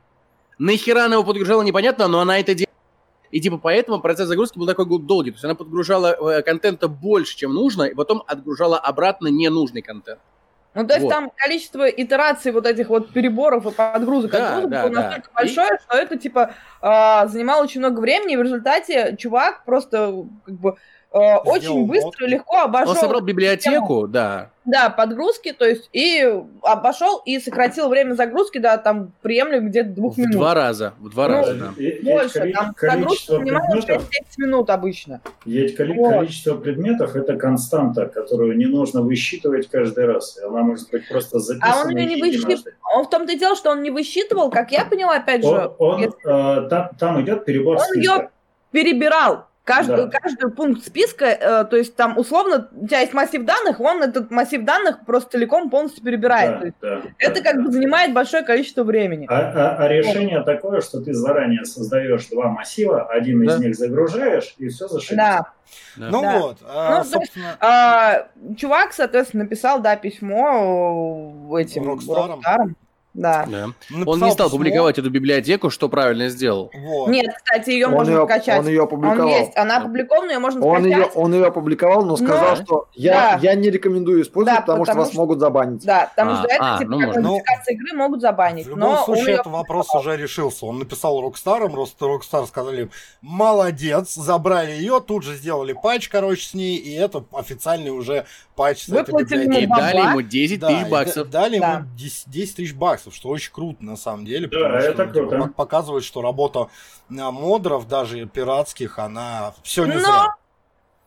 [0.58, 2.68] Нахера она его подгружала, непонятно, но она это делала.
[3.30, 5.30] И типа поэтому процесс загрузки был такой долгий.
[5.30, 10.20] То есть она подгружала э, контента больше, чем нужно, и потом отгружала обратно ненужный контент.
[10.74, 11.10] Ну, то есть Вот.
[11.10, 15.02] там количество итераций вот этих вот переборов и подгрузок Да, отгрузок да, было да.
[15.02, 20.24] настолько большое, что это, типа, а, занимало очень много времени, и в результате чувак просто,
[20.44, 20.76] как бы,
[21.10, 21.88] а, очень мод.
[21.88, 22.90] быстро и легко обошел...
[22.90, 24.50] Он собрал библиотеку, да.
[24.66, 26.30] Да, подгрузки, то есть, и
[26.62, 30.32] обошел и сократил время загрузки до, там, приемлемых где-то двух В минут.
[30.32, 30.92] два раза.
[30.98, 31.72] В два Ну, раза, да.
[32.02, 35.22] Больше, там загрузка предметов, 6-7 минут обычно.
[35.46, 36.10] ведь коли- Вот.
[36.12, 40.38] количество предметов это константа, которую не нужно высчитывать каждый раз.
[40.46, 41.72] Она может быть просто записана.
[41.74, 42.74] А он ее не высчитывал.
[42.94, 45.74] Он в том-то и дело, что он не высчитывал, как я поняла, опять же, Он,
[45.78, 47.98] он, если- э, там, там идет перебор Он списка.
[48.00, 48.28] её
[48.70, 50.18] перебирал каждый, Да.
[50.18, 54.30] каждый пункт списка, э, то есть там условно у тебя есть массив данных, он этот
[54.30, 56.74] массив данных просто целиком полностью перебирает.
[56.80, 57.62] Да, да, это да, как да.
[57.64, 59.26] бы занимает большое количество времени.
[59.28, 63.58] А, а- а решение такое, что ты заранее создаешь два массива, один из Да.
[63.62, 65.16] них загружаешь, и все зашибись.
[65.18, 65.40] Да.
[65.96, 66.08] Да.
[66.10, 66.38] Ну Да.
[66.38, 72.30] вот, а, Ну, то есть, собственно, А, чувак, соответственно, написал, да, письмо э, этим Rockstar'ам.
[72.36, 72.76] Rockstar'ам.
[73.14, 73.46] Да.
[73.48, 73.66] Да.
[73.90, 74.58] написал Он не стал письмо.
[74.58, 76.70] публиковать эту библиотеку, что правильно сделал.
[76.72, 77.08] Вот.
[77.08, 78.58] Нет, кстати, ее Он можно ее, скачать.
[78.60, 79.28] он ее Он опубликовал.
[79.28, 81.16] есть, она опубликована, ее можно Он ее, скачать.
[81.16, 83.38] он ее опубликовал, но сказал, Но- что я, Да.
[83.42, 85.84] я не рекомендую использовать, Да, потому, что потому вас что- могут забанить.
[85.84, 88.66] Да, потому А, что это, а, типа, ну, как модификация игры могут забанить.
[88.66, 90.66] В любом но он случае, этот вопрос уже решился.
[90.66, 92.88] Он написал Rockstar'ам, Rockstar сказали,
[93.20, 98.26] молодец, забрали ее, тут же сделали патч, короче, с ней, и это официальный уже
[98.56, 99.62] патч с этой Выплатили библиотекой.
[99.62, 99.86] И бабла.
[99.92, 101.30] дали ему 10 Да, тысяч баксов.
[101.30, 101.72] да- дали Да.
[101.74, 104.48] ему 10, 10 тысяч баксов, что очень круто на самом деле.
[104.48, 105.36] Да, потому что, это ну, типа, круто.
[105.46, 106.68] пок- показывает, что работа
[107.10, 110.34] а, модеров, даже пиратских, она все не Но зря.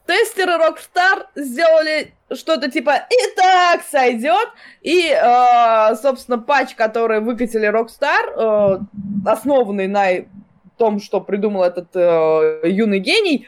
[0.07, 4.49] тестеры Rockstar сделали что-то типа «И так сойдет».
[4.81, 8.79] И, э, собственно, патч, который выкатили Rockstar, э,
[9.25, 10.25] основанный на
[10.77, 13.47] том, что придумал этот э, юный гений,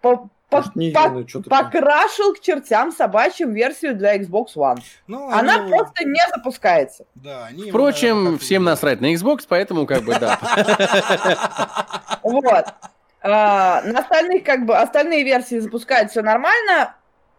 [0.00, 0.28] по-
[0.62, 4.78] по- не по- юный, покрашил к чертям собачьим версию для Xbox One.
[5.06, 7.04] Ну, Она они- просто не запускается.
[7.14, 10.38] да, они Впрочем, наверное, всем не- насрать на Xbox, поэтому как бы да.
[12.22, 12.66] Вот.
[13.22, 16.94] А, на остальных, как бы, остальные версии запускают все нормально.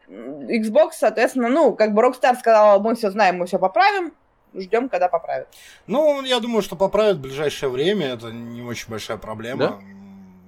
[0.10, 4.14] Xbox, соответственно, ну, как бы Rockstar сказала, мы все знаем, мы все поправим.
[4.58, 5.50] Ждем, когда поправят.
[5.86, 8.14] Ну, я думаю, что поправят в ближайшее время.
[8.14, 9.60] Это не очень большая проблема.
[9.60, 9.80] Да?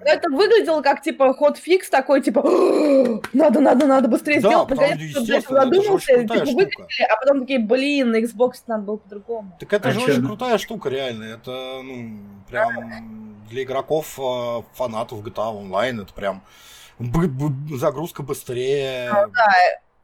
[0.07, 2.41] Это выглядело как, типа, ход фикс такой, типа,
[3.34, 4.67] надо, надо, надо быстрее Да, сделать.
[4.67, 9.57] кто-то естественно, это же типа, а потом такие, блин, на Xbox надо было по-другому.
[9.59, 10.27] Так это А же очень ну?
[10.27, 11.25] крутая штука, реально.
[11.25, 12.19] Это, ну,
[12.49, 16.41] прям для игроков, э, фанатов GTA Online, это прям
[17.77, 19.11] загрузка быстрее.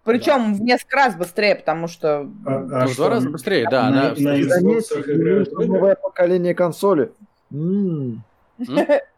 [0.04, 2.30] Причем в несколько раз быстрее, потому что...
[2.46, 3.84] А- а Ну, в два раза быстрее, да.
[3.84, 5.68] на, она- на Xbox Заметьте, играют в игры?
[5.68, 7.12] новое поколение консоли.
[7.54, 8.22] М,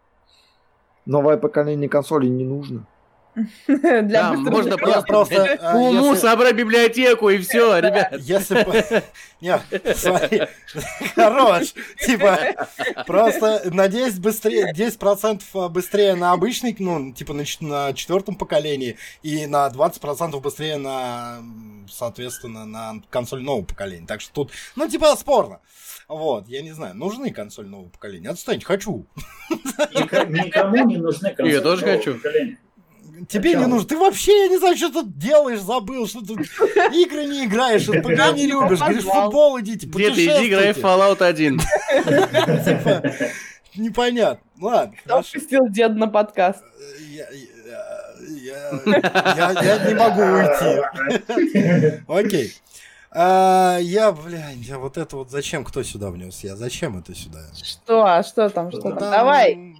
[1.06, 2.88] Новое поколение консолей не нужно.
[3.68, 8.14] Для Да, можно просто, просто э, уму если- собрать библиотеку и все, ребят.
[8.20, 9.04] Если.
[9.42, 9.62] Нет,
[9.96, 10.44] смотри,
[11.16, 11.74] хорош.
[12.06, 12.40] Типа,
[13.06, 19.46] просто на 10 быстрее, 10% быстрее на обычный, ну, типа на, на четвертом поколении, и
[19.46, 21.40] на 20% быстрее на,
[21.92, 24.08] соответственно, на консоль нового поколения.
[24.08, 25.60] Так что тут, ну, типа, спорно.
[26.08, 28.30] Вот, я не знаю, нужны консоль нового поколения.
[28.30, 29.06] Отстаньте, хочу.
[29.50, 32.16] Никому не нужны консоли Я тоже нового хочу.
[32.16, 32.58] поколения.
[33.30, 33.60] Тебе чё?
[33.60, 33.88] не нужно.
[33.88, 38.36] Ты вообще, я не знаю, что тут делаешь, забыл, что тут игры не играешь, ПК
[38.36, 40.78] не любишь, говоришь, футбол идите, Где ты иди, играй в.
[40.78, 41.60] Fallout 1.
[42.66, 43.04] Типа,
[43.76, 44.42] непонятно.
[44.60, 46.64] Ладно, Кто пустил дед на подкаст?
[47.00, 47.26] Я,
[49.88, 52.02] не могу уйти.
[52.08, 52.54] Окей.
[53.12, 56.44] А, я, блядь, я вот это вот зачем кто сюда внес?
[56.44, 57.40] Я зачем это сюда?
[57.64, 58.04] Что?
[58.06, 58.72] А что там?
[58.72, 58.98] Что там?
[58.98, 59.76] Там- Давай.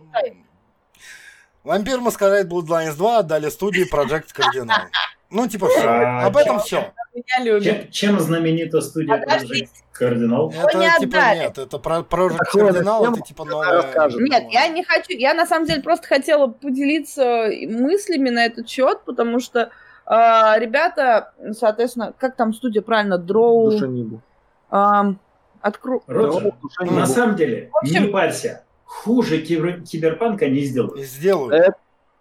[1.66, 4.84] Вампир Маскарад Bloodlines 2 отдали студии Project Cardinal.
[5.32, 5.82] Ну, типа, все.
[5.88, 6.94] А, Об этом все.
[7.62, 9.64] Чем, чем знаменита студия Подожди.
[9.64, 9.70] Project
[10.00, 10.54] Cardinal?
[10.54, 11.40] Это не типа отдали.
[11.40, 13.14] нет, это про Project Cardinal, зачем?
[13.14, 14.10] это типа новое.
[14.20, 15.14] Нет, я не хочу.
[15.18, 19.72] Я на самом деле просто хотела поделиться мыслями на этот счет, потому что
[20.06, 24.22] а, ребята, соответственно, как там студия правильно, Дроу, Душанибу.
[24.70, 25.20] ам,
[25.62, 26.04] откру...
[26.06, 28.64] Роджер, на самом деле, общем- не парься.
[29.04, 31.00] Хуже кибер- киберпанка не сделают.
[31.02, 31.76] сделают.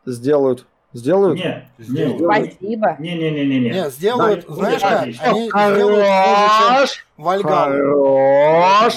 [0.06, 0.66] Сделают.
[0.92, 1.38] Сделают.
[1.38, 2.52] Не, Сделают.
[2.52, 2.96] Спасибо.
[3.00, 3.70] не, не, не, не, не.
[3.70, 5.02] Не, сделают, Да, знаешь как?
[5.02, 5.14] Они
[5.48, 7.42] сделают хуже, чем Хорош!
[7.42, 8.94] Хорош!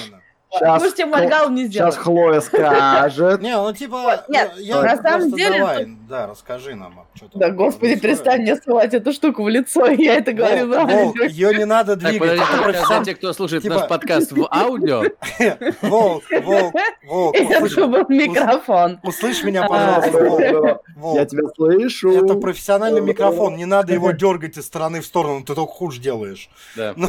[0.49, 1.97] Сейчас Хло- моргал не Сейчас сделать.
[1.97, 3.41] Хлоя скажет.
[3.41, 6.99] Не, ну типа, нет, я на самом деле да, расскажи нам.
[6.99, 8.01] а что там Да, господи, происходит.
[8.01, 11.95] перестань мне ссылать эту штуку в лицо, я это говорю Волк, Волк, ее не надо
[11.97, 12.19] Так, двигать.
[12.29, 15.03] подожди, это только профессионал- для тех, кто слушает типа- наш подкаст в аудио,
[15.81, 16.73] Волк, волк,
[17.05, 18.99] волк, Это услышь, был микрофон.
[19.03, 21.15] услышь меня, А, пожалуйста, волк.
[21.15, 22.11] Я тебя слышу.
[22.25, 26.49] Это профессиональный микрофон, не надо его дергать из стороны в сторону, ты только хуже делаешь.
[26.75, 26.95] да.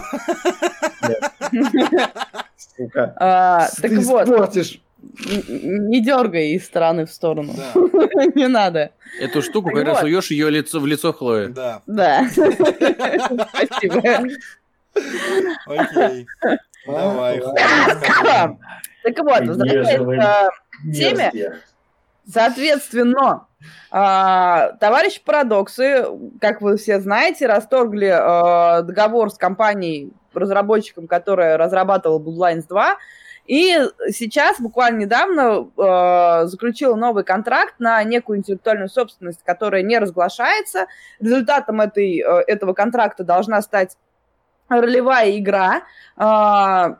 [2.76, 3.14] Сука.
[3.16, 4.80] А, Ты Так вот, испортишь.
[5.00, 7.52] Не дергай из стороны в сторону.
[7.56, 7.72] Да,
[8.34, 8.92] Не надо.
[9.20, 10.00] Эту штуку, когда вот.
[10.00, 11.46] суешь ее лицо в лицо Хлои.
[11.46, 12.26] да, Да.
[12.30, 14.28] Спасибо.
[15.66, 16.26] окей.
[16.86, 17.40] Давай.
[19.02, 21.60] Так вот, возвращаясь к теме, Мерзкие.
[22.30, 23.46] Соответственно,
[23.90, 26.04] а, товарищи Парадоксы,
[26.40, 32.96] как вы все знаете, расторгли а, договор с компанией, разработчиком, которая разрабатывала Bloodlines 2,
[33.48, 33.80] и
[34.10, 40.86] сейчас, буквально недавно, а, заключила новый контракт на некую интеллектуальную собственность, которая не разглашается.
[41.18, 43.96] Результатом этой, э, этого контракта должна стать
[44.68, 45.84] ролевая игра,
[46.16, 46.98] а,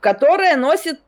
[0.00, 1.00] которая носит,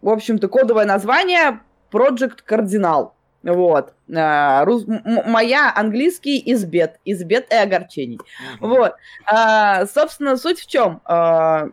[0.00, 1.58] в общем-то, кодовое название
[1.90, 3.10] Project Cardinal.
[3.42, 3.94] Вот.
[4.16, 8.20] А, рус- моя английский из бед, из бед и огорчений.
[8.60, 8.70] Мгм.
[8.70, 8.94] Вот.
[9.24, 11.00] А, собственно, суть в чем?
[11.04, 11.70] А,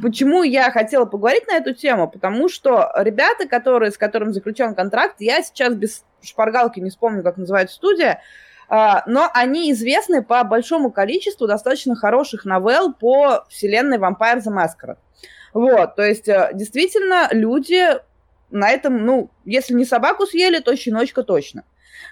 [0.00, 2.08] почему я хотела поговорить на эту тему?
[2.08, 7.36] Потому что ребята, которые, с которыми заключен контракт, я сейчас без шпаргалки не вспомню, как
[7.36, 8.20] называется студия,
[8.68, 14.98] а, но они известны по большому количеству достаточно хороших новелл по вселенной Vampire the Masquerade.
[15.52, 17.84] Вот, то есть, э, действительно, люди
[18.50, 21.64] на этом, ну, если не собаку съели, то щеночка точно.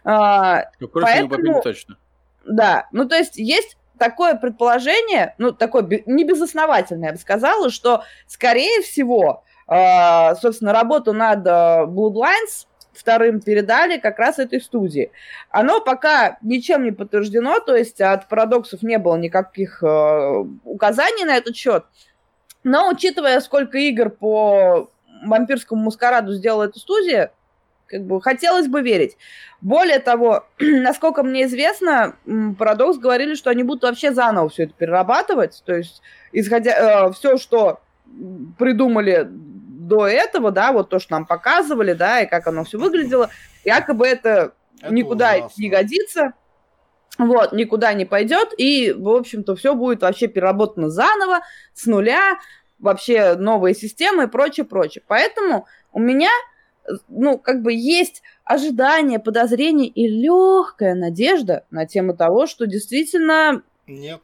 [0.04, 1.96] А, Ну, Короче, Поэтому- точно.
[2.44, 8.02] да, ну то есть есть такое предположение, ну такое не безосновательное, я бы сказала, что
[8.26, 11.50] скорее всего, э, собственно, работу над э,
[11.86, 15.12] Bloodlines вторым передали как раз этой студии.
[15.50, 21.36] Оно пока ничем не подтверждено, то есть от парадоксов не было никаких э, указаний на
[21.36, 21.84] этот счет.
[22.64, 24.90] Но учитывая, сколько игр по
[25.26, 27.32] вампирскому маскараду сделала эта студия,
[27.90, 29.16] как бы хотелось бы верить.
[29.60, 32.16] Более того, насколько мне известно,
[32.58, 35.62] Парадокс говорили, что они будут вообще заново все это перерабатывать.
[35.66, 36.00] То есть,
[36.32, 37.80] исходя все, что
[38.58, 43.30] придумали до этого, да, вот то, что нам показывали, да, и как оно все выглядело,
[43.64, 45.62] якобы это, Это никуда ужасно.
[45.62, 46.32] не годится.
[47.18, 51.40] Вот, никуда не пойдет, и, в общем-то, все будет вообще переработано заново,
[51.74, 52.38] с нуля,
[52.78, 55.02] вообще новые системы и прочее, прочее.
[55.06, 56.49] Поэтому у меня, э,
[57.08, 64.20] ну, как бы есть ожидание, подозрение и легкая надежда на тему того, что действительно Нет.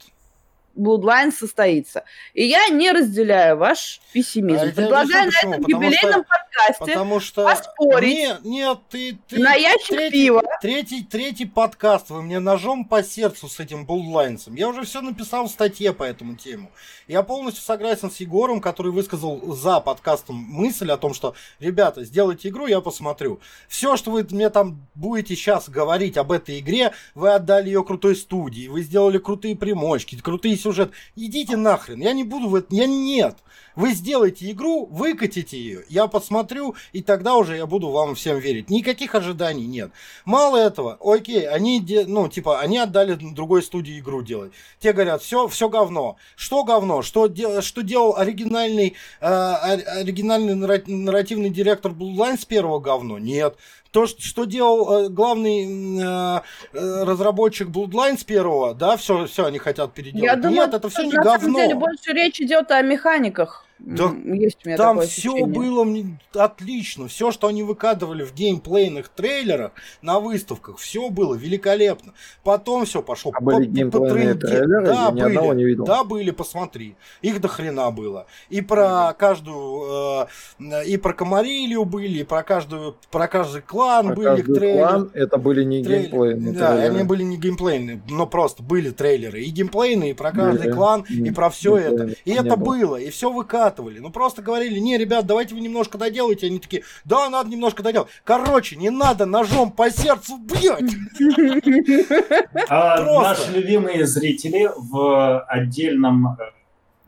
[0.77, 2.05] Bloodline состоится.
[2.35, 4.63] И я не разделяю ваш пессимизм.
[4.63, 7.45] А Предлагаю на этом Потому юбилейном подкасте Потому что...
[7.45, 9.19] поспорить Нет, нет, ты...
[9.29, 10.43] ты на ящик третий, пива.
[10.61, 14.43] Третий, третий подкаст, вы мне ножом по сердцу с этим Bloodlines.
[14.55, 16.71] Я уже все написал в статье по этому тему.
[17.09, 22.49] Я полностью согласен с Егором, который высказал за подкастом мысль о том, что, ребята, сделайте
[22.49, 23.41] игру, я посмотрю.
[23.69, 28.17] Все, что вы мне там будете сейчас говорить об этой игре, вы отдали ее крутой
[28.17, 30.93] студии, вы сделали крутые примочки, крутые сюжеты.
[31.15, 32.75] Идите нахрен, я не буду в это...
[32.75, 33.37] Я нет.
[33.77, 38.71] Вы сделаете игру, выкатите ее, я посмотрю, и тогда уже я буду вам всем верить.
[38.71, 39.91] Никаких ожиданий нет.
[40.25, 44.53] Мало этого, окей, они, ну, типа, они отдали другой студии игру делать.
[44.81, 46.17] Те говорят, все, все говно.
[46.37, 47.03] Что говно?
[47.03, 47.31] Что,
[47.61, 53.19] что делал оригинальный, э, ор- оригинальный нарра- нарративный директор Bloodlines первого говно?
[53.19, 53.57] Нет.
[53.97, 56.41] То, что, делал э, главный э,
[56.75, 60.23] разработчик Bloodlines первого, да, все, все они хотят переделать.
[60.25, 61.59] Я думаю, Нет, это все на не самом говно.
[61.61, 63.66] деле больше речь идет о механиках.
[63.79, 65.47] Да Есть у меня Там такое все ощущение.
[65.55, 67.09] было мне отлично.
[67.09, 72.15] Все, что они выкадывали в геймплейных трейлерах на выставках, все было великолепно.
[72.43, 73.33] Потом все пошло.
[73.35, 74.47] А были по- по геймплейные тренде.
[74.47, 74.87] трейлеры?
[74.87, 75.25] Да, Я ни были.
[75.37, 75.85] одного не видел.
[75.85, 76.97] Да, были, посмотри.
[77.21, 78.27] Их до хрена было.
[78.49, 80.27] И про каждую,
[80.59, 84.87] э, и про Комарилию были, и про каждую, про каждый клан Про были каждый трейлеры.
[84.89, 86.95] клан это были не Трейлер- геймплейные Да, трейлеры.
[86.95, 89.43] они были не геймплейные, но просто были трейлеры.
[89.43, 90.73] И геймплейные, и про каждый Были.
[90.73, 92.05] клан, и про все это.
[92.25, 92.77] И не это было.
[92.77, 93.31] было, и все
[93.67, 93.99] выкатывали.
[93.99, 96.47] Ну просто говорили, не, ребят, давайте вы немножко доделайте.
[96.47, 98.09] Они такие, да, надо немножко доделать.
[98.25, 100.85] Короче, не надо ножом по сердцу бьать.
[102.69, 106.51] А наши любимые зрители в отдельном э,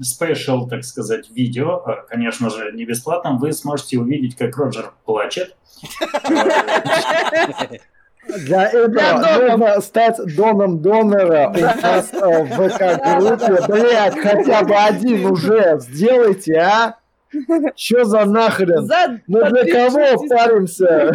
[0.01, 5.57] спешл, так сказать, видео, э, конечно же, не бесплатном, вы сможете увидеть, как Роджер плачет.
[8.29, 9.59] Для этого Донов.
[9.59, 13.67] нужно стать доном донора у нас э, в ВК-группе.
[13.73, 16.97] Блять, хотя бы один уже сделайте, а?
[17.75, 18.87] Чё за нахрен?
[18.87, 21.13] За- Мы для кого паримся?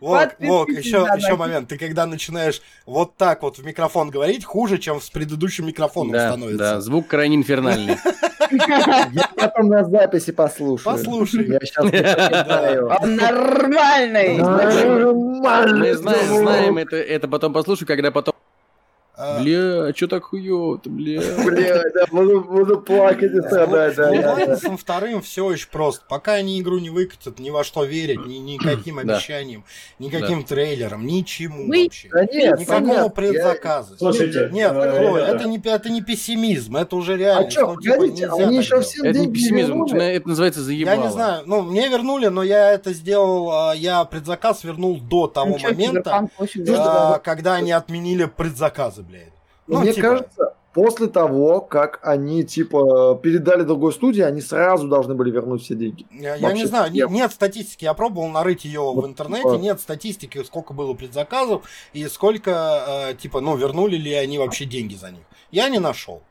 [0.00, 1.68] Вок, Вок, еще, еще момент.
[1.68, 6.28] Ты когда начинаешь вот так вот в микрофон говорить, хуже, чем с предыдущим микрофоном Да,
[6.28, 6.58] становится.
[6.58, 7.96] да, звук крайне инфернальный.
[8.54, 10.96] Я потом на записи послушаю.
[10.96, 11.46] Послушай.
[11.48, 11.84] Я сейчас.
[13.02, 14.38] Он нормальный.
[14.38, 15.78] Нормально.
[15.78, 18.34] Мы знаем, знаем это, это потом послушаю, когда потом...
[19.16, 21.22] А, Бля, что так хуёво-то, бля?
[21.44, 24.40] Бля, да, буду, буду плакать и страдать, да, Лу- да, да.
[24.42, 26.04] Луганцем вторым все очень просто.
[26.08, 29.14] Пока они игру не выкатят, ни во что верить, ни никаким Да.
[29.14, 29.64] обещаниям,
[30.00, 32.08] никаким трейлерам, ничему вообще.
[32.08, 33.96] Да нет, Никакого нет, предзаказа.
[33.98, 37.50] Слушайте, Нет, э, это не, это не пессимизм, это уже А реально.
[37.52, 38.86] чё, ну, типа, погодите, они еще делать.
[38.86, 40.04] все Это не пессимизм, вернули?
[40.06, 40.94] это называется заебало.
[40.96, 45.28] Я не знаю, ну, мне вернули, но я это сделал, а, я предзаказ вернул до
[45.28, 49.32] того Ну момента, а, когда они отменили предзаказы, блядь.
[49.66, 54.88] Но Ну, Мне типа- кажется, после того, как они, типа, передали другой студии, они сразу
[54.88, 56.04] должны были вернуть все деньги.
[56.10, 57.10] Я, я не знаю, не- нет.
[57.10, 57.84] нет статистики.
[57.84, 61.62] Я пробовал нарыть ее в Вот, интернете, типа- нет статистики, сколько было предзаказов
[61.94, 65.22] и сколько, э, типа, ну, вернули ли они вообще деньги за них.
[65.50, 66.22] Я не нашел.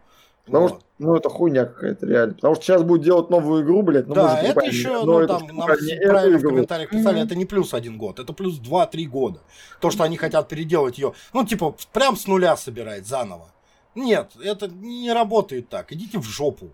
[0.46, 0.80] Потому Вот.
[0.80, 2.34] что, ну, это хуйня какая-то реально.
[2.34, 4.08] Потому что сейчас будут делать новую игру, блядь.
[4.08, 7.46] Ну, да, это еще, но ну, это там, нам правильно в комментариях писали, это не
[7.46, 9.40] плюс один год, это плюс 2-3 года.
[9.80, 13.50] То, что они хотят переделать ее, ну, типа, прям с нуля собирать заново.
[13.96, 15.92] Нет, это не работает так.
[15.94, 16.72] Идите в жопу.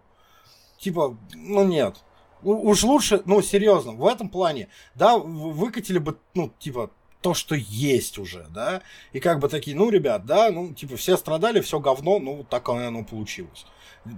[0.80, 1.98] Типа, ну нет.
[2.42, 6.90] У- Уж лучше, ну, серьезно, в этом плане, да, выкатили бы, ну, типа,
[7.22, 8.82] то, что есть уже, да,
[9.12, 12.70] и как бы такие, ну, ребят, да, ну, типа, все страдали, все говно, ну, так
[12.70, 13.66] оно получилось.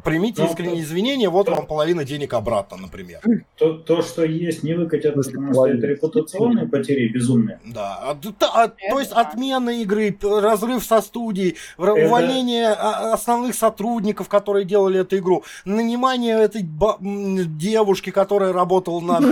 [0.03, 3.19] Примите Ну, искренние извинения, вот вам половина денег обратно, например.
[3.57, 7.59] то, то, что есть, не выкатят, потому что это репутационные потери безумные.
[7.65, 8.17] Да, а,
[8.53, 15.01] а, то есть отмена игры, разрыв со студией, Это- увольнение а, основных сотрудников, которые делали
[15.01, 19.23] эту игру, нанимание этой ба- девушки, которая работала над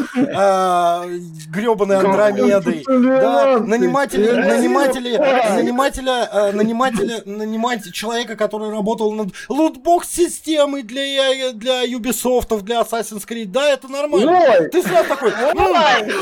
[1.47, 2.83] гребаной Андромедой.
[2.87, 12.61] Да, наниматели, наниматели, нанимателя, э, нанимателя, нанимать человека, который работал над лутбокс-системой для, для Ubisoft,
[12.61, 14.31] для Assassin's Creed, да, это нормально.
[14.31, 15.73] Ой, Ты сразу такой, «М, Ой,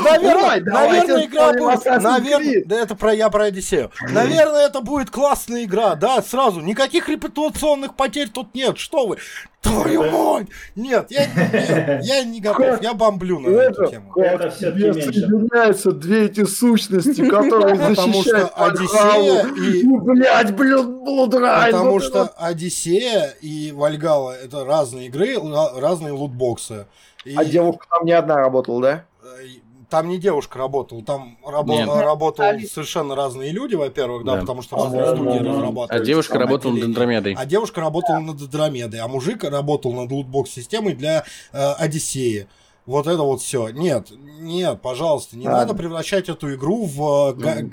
[0.03, 3.91] наверное, наверное, игра будет, наверное, да это про я про Одиссею.
[4.09, 6.61] Наверное, это будет классная игра, да, сразу.
[6.61, 8.77] Никаких репутационных потерь тут нет.
[8.77, 9.17] Что вы?
[9.59, 10.47] Твою мать!
[10.75, 14.14] Нет, я, нет, я не готов, я бомблю на эту это, тему.
[14.15, 15.01] Это меньше.
[15.01, 19.56] соединяются две эти сущности, которые Потому что защищают Одиссея Вальгаллу.
[19.56, 19.83] и...
[19.83, 21.72] Ну, блядь, блин, Блудрайн.
[21.72, 23.72] Потому что Одиссея и
[24.08, 25.36] Вальгала это разные игры,
[25.76, 26.88] разные лутбоксы.
[27.26, 29.06] И, А девушка там не одна работала, да?
[29.24, 29.48] э,
[29.90, 31.88] Там не девушка работала, там рабо- Нет.
[31.90, 32.66] работали Али.
[32.68, 34.42] совершенно разные люди, во-первых, да, Да.
[34.42, 36.02] потому что А, разные да, студии да, разрабатывали.
[36.02, 36.84] А девушка работала над.
[36.84, 37.34] Андромедой.
[37.38, 42.48] А девушка работала над Андромедой, а мужик работал над лутбокс-системой для э, Одиссеи.
[42.86, 43.69] Вот это вот все.
[43.69, 45.60] Нет, нет, пожалуйста, не Ладно.
[45.61, 47.69] надо превращать эту игру в э, га-.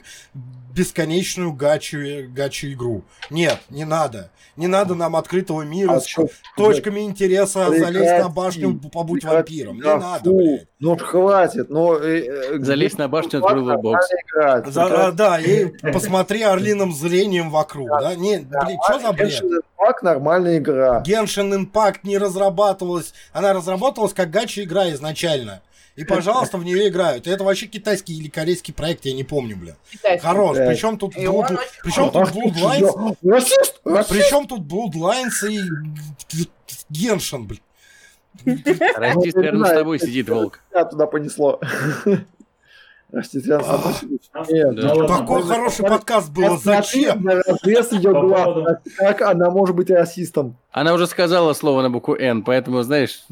[0.75, 3.03] Бесконечную гачу, гачу игру.
[3.31, 4.31] Нет, не надо.
[4.57, 6.07] Не надо нам открытого мира А с
[6.57, 9.77] точками интереса Прекрати, залезть на башню, побудь прекрати, вампиром.
[9.77, 10.37] Не да, надо, фу.
[10.37, 10.69] блядь.
[10.79, 11.97] Ну, хватит, ну...
[11.97, 14.07] э, э, Залезть на башню, открыл бокс.
[14.13, 14.67] играть.
[14.69, 18.15] За- а, да, и посмотри орлиным зрением вокруг, да?
[18.15, 19.33] Не, блин, что за бред?
[19.33, 21.03] Genshin Impact нормальная игра.
[21.05, 23.13] Genshin Impact не разрабатывалась.
[23.33, 25.63] Она разрабатывалась как гача игра изначально.
[25.97, 27.27] И, пожалуйста, в нее играют.
[27.27, 29.77] И это вообще китайский или корейский проект, я не помню, бля.
[29.91, 30.27] Китайский.
[30.27, 30.57] Хорош.
[30.57, 30.67] Да.
[30.67, 33.81] Причем тут, Blood- причем тут Bloodlines, Расист!
[33.85, 34.11] расист!
[34.11, 35.61] причем тут Bloodlines и
[37.47, 37.61] блин.
[38.97, 40.61] Расист Ну, рядом с тобой сидит волк.
[40.73, 41.61] Меня туда понесло.
[43.13, 46.49] Расист рядом Такой хороший подкаст был.
[46.57, 47.29] Посмотри Зачем?
[47.29, 48.79] разрез ее глаз.
[48.97, 50.57] Как она может быть расистом?
[50.73, 53.25] Она уже сказала слово на букву Н, поэтому, знаешь,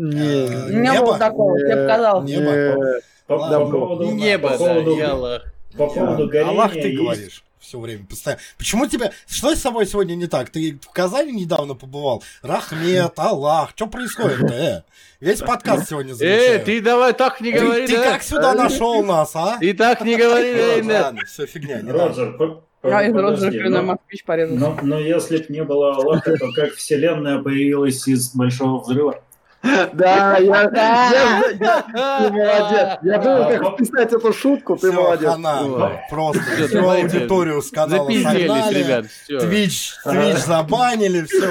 [0.00, 0.46] Не.
[0.46, 1.06] У меня Небо?
[1.06, 2.22] было такого, я бы сказал.
[2.24, 2.50] Небо.
[2.52, 3.00] не.
[3.26, 5.42] По, Ладно, по поводу, небо, по да,
[5.76, 8.40] по поводу горения Аллах ты есть- говоришь все время, постоянно.
[8.58, 9.12] Почему тебя...
[9.28, 10.48] Что с тобой сегодня не так?
[10.50, 12.24] Ты в Казани недавно побывал?
[12.42, 14.82] Рахмет, Аллах, что происходит-то, э?
[15.20, 16.64] Весь подкаст сегодня Э, замечаю.
[16.64, 18.12] ты давай так не Ты- говори, ты да?
[18.12, 19.58] как сюда нашел нас, а?
[19.60, 21.02] Ты так не говори, да?
[21.04, 22.08] Ладно, все фигня, не надо.
[22.08, 24.56] Роджер, по- А, на но- москвич порезал.
[24.56, 29.22] но, но если бы не было Аллаха, то как вселенная появилась из большого взрыва?
[29.62, 31.10] Да, я, Да.
[31.10, 31.82] я, я-
[32.20, 32.98] ты молодец.
[33.02, 35.30] Я думал, как вписать эту шутку, ты Всё, молодец.
[35.30, 38.78] хана, просто Всё, всю аудиторию с канала Запизделись, согнали.
[38.78, 39.38] ребят, все.
[39.40, 41.50] Твич, Твич забанили, все.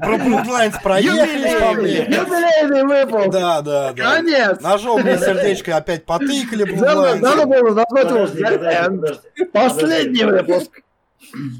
[0.00, 0.18] Про
[1.60, 1.96] по мне.
[2.04, 3.30] Юбилейный выпуск.
[3.30, 4.14] Да, да, да.
[4.16, 4.60] Конец.
[4.60, 6.64] Ножом мне сердечко опять потыкали
[7.20, 8.26] Надо, было назвать его.
[9.52, 10.70] Последний выпуск.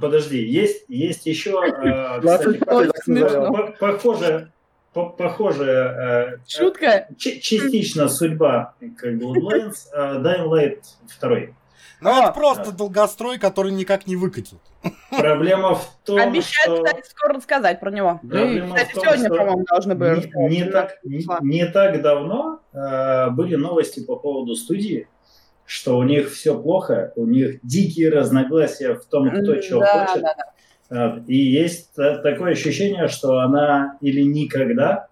[0.01, 3.25] Подожди, есть, есть еще, э, кстати, 22 так Смешно.
[3.27, 3.53] назовем.
[3.53, 4.51] по- похоже,
[4.93, 7.09] по- похожая э, Шутка.
[7.17, 10.83] ч- частично судьба как бы Bloodlines, а Dying Light
[11.21, 11.31] 2.
[12.01, 14.59] Ну, А, это просто долгострой, который никак не выкатит.
[15.11, 16.85] Проблема в том, Обещают, что...
[16.85, 18.21] кстати, скоро рассказать про него.
[18.29, 20.51] Проблема Кстати, в том, сегодня, что по-моему, должны были не, рассказать.
[20.51, 20.71] не Да.
[20.73, 25.07] так, не, не так давно э, были новости по поводу студии,
[25.65, 30.23] что у них все плохо, у них дикие разногласия в том, кто чего Да, хочет.
[30.23, 30.45] да, да.
[31.27, 35.09] И есть та- такое ощущение, что она или никогда,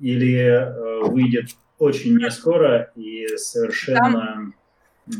[0.00, 4.52] или э, выйдет очень не скоро и совершенно...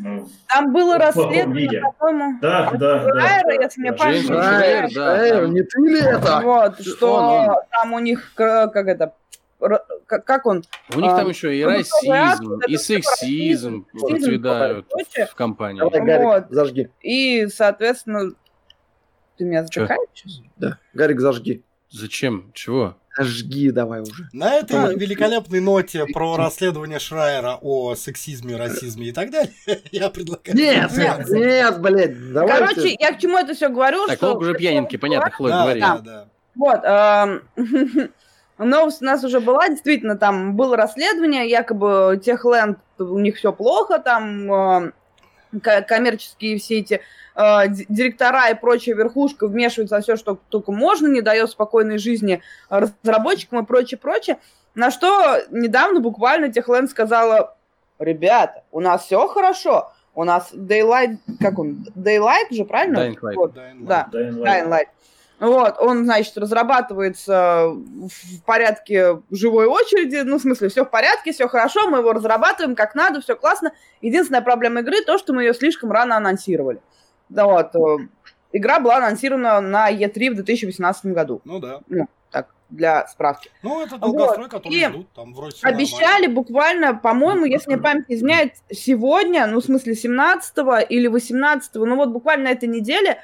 [0.04, 3.08] м, Там было расследование, по-моему, Да, да, да.
[3.10, 3.96] Шрайера, да, если мне да.
[3.98, 4.94] память Джеймс не Шрайер, изменяет.
[4.94, 6.40] да, там- не ты ли это?
[6.42, 7.56] Вот, что Он, он.
[7.70, 9.14] там у них, к- как это,
[10.06, 10.62] как он,
[10.94, 14.86] У них А, там еще и расизм, и сексизм процветают
[15.30, 15.80] в компании.
[15.80, 16.44] Давай, Гарик, Вот.
[16.50, 16.88] зажги.
[17.02, 18.30] И, соответственно,
[19.38, 19.82] ты меня Чё?
[19.82, 20.40] затыкаешь сейчас?
[20.56, 21.62] Да, Гарик, зажги.
[21.90, 22.50] Зачем?
[22.52, 22.96] Чего?
[23.16, 24.28] Зажги давай уже.
[24.32, 24.92] На этой А.
[24.92, 29.52] великолепной ноте про расследование Шрайера о сексизме, расизме и так далее,
[29.90, 30.54] я предлагаю...
[30.56, 32.58] Нет, нет, нет, блядь, давай.
[32.58, 34.34] Короче, я к чему это все говорю, Так, что...
[34.34, 35.80] ну уже пьяненький, понятно, Хлоя, Да, говори.
[35.80, 36.28] да, да.
[36.54, 38.10] Вот, эм,
[38.58, 43.98] новость у нас уже была, действительно, там было расследование, якобы Техленд, у них все плохо,
[43.98, 44.94] там эм,
[45.62, 47.00] коммерческие все эти
[47.34, 51.98] э, ди- директора и прочая верхушка вмешиваются во все, что только можно, не дает спокойной
[51.98, 54.38] жизни разработчикам и прочее, прочее.
[54.74, 57.56] На что недавно буквально Техленд сказала,
[57.98, 62.98] ребята, у нас все хорошо, у нас Daylight, как он, Daylight же, правильно?
[62.98, 63.34] Dying Light.
[63.34, 63.56] Вот.
[63.56, 63.86] Dying Light.
[63.86, 64.08] Да.
[64.12, 64.44] Dying Light.
[64.44, 64.86] Dying Light.
[65.40, 71.46] Вот, он, значит, разрабатывается в порядке живой очереди, ну, в смысле, все в порядке, все
[71.46, 73.72] хорошо, мы его разрабатываем как надо, все классно.
[74.00, 76.80] Единственная проблема игры то, что мы ее слишком рано анонсировали.
[77.28, 78.08] Да вот, э,
[78.52, 81.82] игра была анонсирована на E3 в 2018 году, Ну да.
[82.32, 83.50] так, для справки.
[83.62, 88.16] Ну, это долгострой, который И ждут, там вроде Обещали буквально, по-моему, если мне память не
[88.16, 90.54] изменяет, сегодня, ну, в смысле, 17
[90.88, 93.22] или 18, ну, вот буквально на этой неделе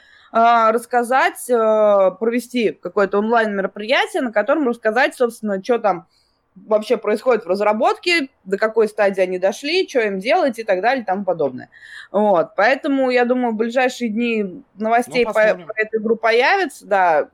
[0.73, 6.09] рассказать, э, провести какое-то онлайн-мероприятие, на котором рассказать, собственно, что там
[6.57, 11.03] вообще происходит в разработке, до какой стадии они дошли, что им делать и так далее
[11.03, 11.69] и тому подобное.
[12.11, 15.67] Вот, поэтому, я думаю, в ближайшие дни новостей Ну, по, посмотрим.
[15.67, 17.29] по этой игру появится, да,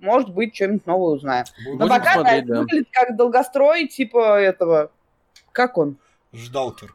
[0.00, 1.44] может быть, что-нибудь новое узнаем.
[1.64, 2.60] Будем Но пока, да, да.
[2.60, 4.90] выглядит как долгострой, типа этого...
[5.52, 5.96] Как он?
[6.32, 6.94] Ждалкер.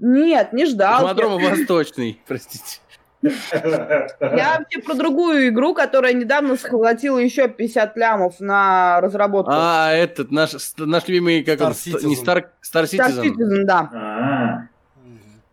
[0.00, 1.00] Нет, не ждал.
[1.00, 2.80] Космодром Восточный, простите.
[3.22, 3.30] Я
[4.58, 9.50] вообще про другую игру, которая недавно схватила еще 50 лямов на разработку.
[9.54, 12.24] А, этот, наш, наш любимый, как Star он, ст- не Citizen.
[12.24, 13.24] Star, Star Star Citizen.
[13.24, 13.90] Citizen, да.
[13.92, 14.68] А.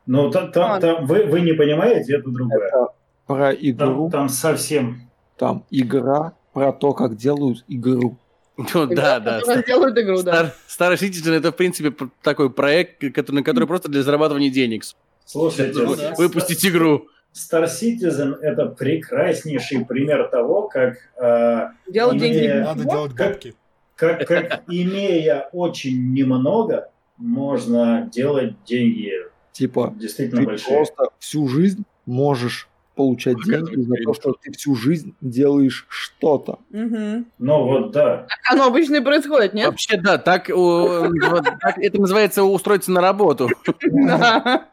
[0.06, 0.82] Ну, та- там, Вот.
[0.82, 2.60] там вы, вы не понимаете, это другое.
[2.60, 2.88] Это
[3.26, 3.64] про Там,
[3.94, 5.02] игру, там совсем...
[5.38, 8.18] там игра про то, как делают игру.
[8.58, 9.42] Ну да, да.
[9.64, 10.54] Делают игру, да.
[10.70, 14.52] Star, Star Citizen это, в принципе, пр- такой проект, который, на который просто для зарабатывания
[14.52, 14.84] денег.
[15.26, 15.74] Слушайте.
[16.18, 17.08] Выпустить игру.
[17.36, 22.48] Star Citizen это прекраснейший пример того, как, э, Делают Не, деньги.
[22.64, 23.56] Надо делать бабки.
[23.96, 29.12] как, как имея очень немного, можно делать деньги
[29.52, 30.76] Типа, действительно ты большие.
[30.78, 36.60] просто всю жизнь можешь получать деньги за то, что ты всю жизнь делаешь что-то.
[36.72, 37.26] Мгм.
[37.38, 38.26] Ну вот да.
[38.28, 39.68] Так оно обычно и происходит, нет?
[39.68, 43.50] Вообще, да, так, это называется устроиться на работу.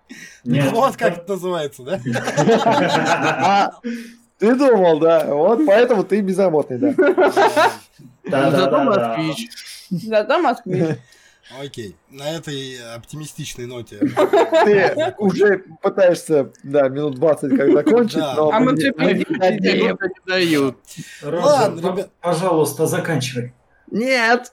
[0.45, 2.01] Вот как это называется, да?
[4.39, 5.27] Ты думал, да?
[5.27, 6.93] Вот поэтому ты безработный, да.
[8.25, 9.49] Да, Зато москвич.
[9.91, 10.97] Зато москвич.
[11.61, 11.97] Окей.
[12.11, 13.99] На этой оптимистичной ноте.
[14.65, 18.35] Ты уже пытаешься, да, минут 20 как закончить, Да.
[18.37, 19.25] но А мы мы все не-
[20.27, 20.77] дают.
[21.23, 22.11] Ладно, ребят.
[22.21, 23.53] пожалуйста, заканчивай.
[23.91, 24.53] Нет!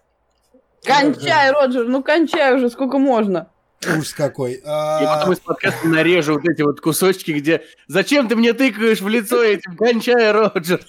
[0.83, 3.49] Кончай, Роджер, ну кончай уже, сколько можно.
[3.87, 4.55] Ужас какой.
[4.55, 8.99] И А, потом из подкаста нарежу вот эти вот кусочки, где «Зачем ты мне тыкаешь
[8.99, 9.77] в лицо этим?
[9.77, 10.81] Кончай, Роджер!»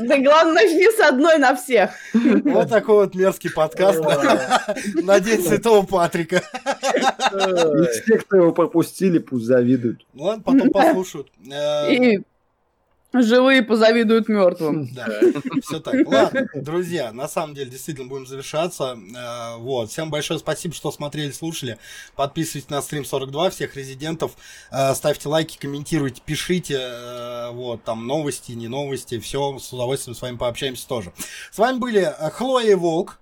[0.00, 1.90] Да главное, начни с одной на всех.
[2.14, 4.00] Вот такой вот мерзкий подкаст
[5.02, 6.42] на День Святого Патрика.
[7.32, 10.06] И все, кто его пропустили, пусть завидуют.
[10.14, 11.28] Ну ладно, потом послушают.
[11.42, 12.22] И
[13.12, 14.88] живые позавидуют мертвым.
[14.94, 15.08] Да,
[15.62, 15.94] все так.
[16.06, 18.96] Ладно, друзья, на самом деле действительно будем завершаться.
[19.16, 21.78] Э, Вот, всем большое спасибо, что смотрели, слушали.
[22.16, 24.32] Подписывайтесь на стрим 42 всех резидентов,
[24.70, 30.22] Э, ставьте лайки, комментируйте, пишите, э, вот, там новости, не новости, все, с удовольствием с
[30.22, 31.12] вами пообщаемся тоже.
[31.50, 33.18] С вами были Хлоя и Волк,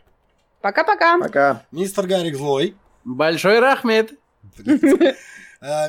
[0.60, 1.18] Пока-пока.
[1.18, 1.62] Пока.
[1.72, 4.12] мистер Гарик Злой, Большой рахмет.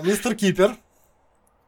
[0.04, 0.76] мистер Кипер,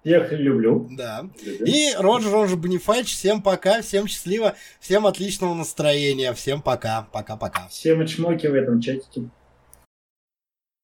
[0.04, 0.88] Я их люблю.
[0.92, 1.30] Да.
[1.46, 1.66] Люблю.
[1.66, 3.08] И Роджер, он же Бонифач.
[3.08, 6.34] Всем пока, всем счастливо, всем отличного настроения.
[6.34, 7.08] Всем пока.
[7.12, 7.68] Пока-пока.
[7.70, 9.30] Все мочмоки в этом чатике